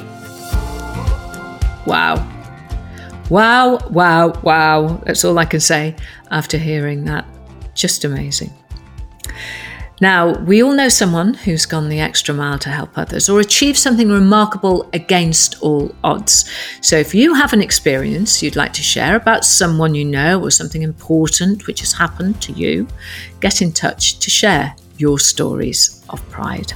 Wow. 1.87 2.29
Wow, 3.29 3.79
wow, 3.91 4.33
wow. 4.43 5.01
That's 5.05 5.23
all 5.23 5.39
I 5.39 5.45
can 5.45 5.61
say 5.61 5.95
after 6.31 6.57
hearing 6.57 7.05
that. 7.05 7.25
Just 7.75 8.03
amazing. 8.03 8.51
Now, 10.01 10.37
we 10.39 10.61
all 10.61 10.73
know 10.73 10.89
someone 10.89 11.35
who's 11.35 11.65
gone 11.65 11.87
the 11.87 12.01
extra 12.01 12.35
mile 12.35 12.59
to 12.59 12.69
help 12.69 12.97
others 12.97 13.29
or 13.29 13.39
achieve 13.39 13.77
something 13.77 14.09
remarkable 14.09 14.89
against 14.91 15.63
all 15.63 15.95
odds. 16.03 16.51
So, 16.81 16.97
if 16.97 17.15
you 17.15 17.35
have 17.35 17.53
an 17.53 17.61
experience 17.61 18.43
you'd 18.43 18.57
like 18.57 18.73
to 18.73 18.83
share 18.83 19.15
about 19.15 19.45
someone 19.45 19.95
you 19.95 20.03
know 20.03 20.43
or 20.43 20.51
something 20.51 20.81
important 20.81 21.67
which 21.67 21.79
has 21.79 21.93
happened 21.93 22.41
to 22.41 22.51
you, 22.51 22.85
get 23.39 23.61
in 23.61 23.71
touch 23.71 24.19
to 24.19 24.29
share 24.29 24.75
your 25.01 25.19
stories 25.19 26.03
of 26.09 26.27
pride. 26.29 26.73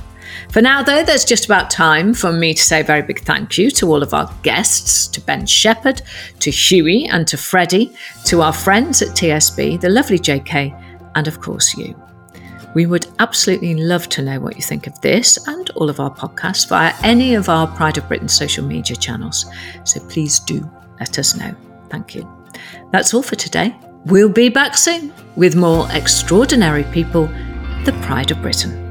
For 0.51 0.61
now, 0.61 0.84
though, 0.84 1.03
there's 1.03 1.26
just 1.26 1.45
about 1.45 1.69
time 1.69 2.13
for 2.13 2.32
me 2.32 2.53
to 2.53 2.61
say 2.61 2.82
a 2.82 2.84
very 2.84 3.01
big 3.01 3.21
thank 3.21 3.57
you 3.57 3.71
to 3.71 3.88
all 3.88 4.03
of 4.03 4.13
our 4.13 4.34
guests, 4.43 5.07
to 5.09 5.21
Ben 5.21 5.45
Shephard, 5.45 6.01
to 6.39 6.51
Hughie, 6.51 7.07
and 7.07 7.28
to 7.28 7.38
Freddie, 7.38 7.95
to 8.26 8.41
our 8.41 8.53
friends 8.53 9.01
at 9.01 9.09
TSB, 9.09 9.80
the 9.80 9.89
lovely 9.89 10.19
JK, 10.19 10.73
and 11.15 11.28
of 11.28 11.39
course 11.39 11.78
you. 11.78 11.95
We 12.73 12.86
would 12.86 13.07
absolutely 13.19 13.76
love 13.76 14.09
to 14.09 14.21
know 14.21 14.39
what 14.39 14.57
you 14.57 14.61
think 14.61 14.86
of 14.86 14.99
this 14.99 15.47
and 15.47 15.69
all 15.71 15.89
of 15.89 16.01
our 16.01 16.13
podcasts 16.13 16.67
via 16.67 16.93
any 17.03 17.34
of 17.34 17.47
our 17.47 17.67
Pride 17.67 17.97
of 17.97 18.07
Britain 18.09 18.28
social 18.28 18.65
media 18.65 18.97
channels. 18.97 19.45
So 19.86 20.01
please 20.09 20.41
do 20.41 20.69
let 20.99 21.17
us 21.17 21.38
know. 21.38 21.55
Thank 21.89 22.15
you. 22.15 22.30
That's 22.91 23.13
all 23.13 23.23
for 23.23 23.36
today. 23.36 23.76
We'll 24.05 24.30
be 24.30 24.49
back 24.49 24.76
soon 24.78 25.13
with 25.36 25.55
more 25.55 25.88
extraordinary 25.91 26.84
people, 26.86 27.30
the 27.86 27.92
Pride 28.02 28.32
of 28.32 28.42
Britain. 28.42 28.85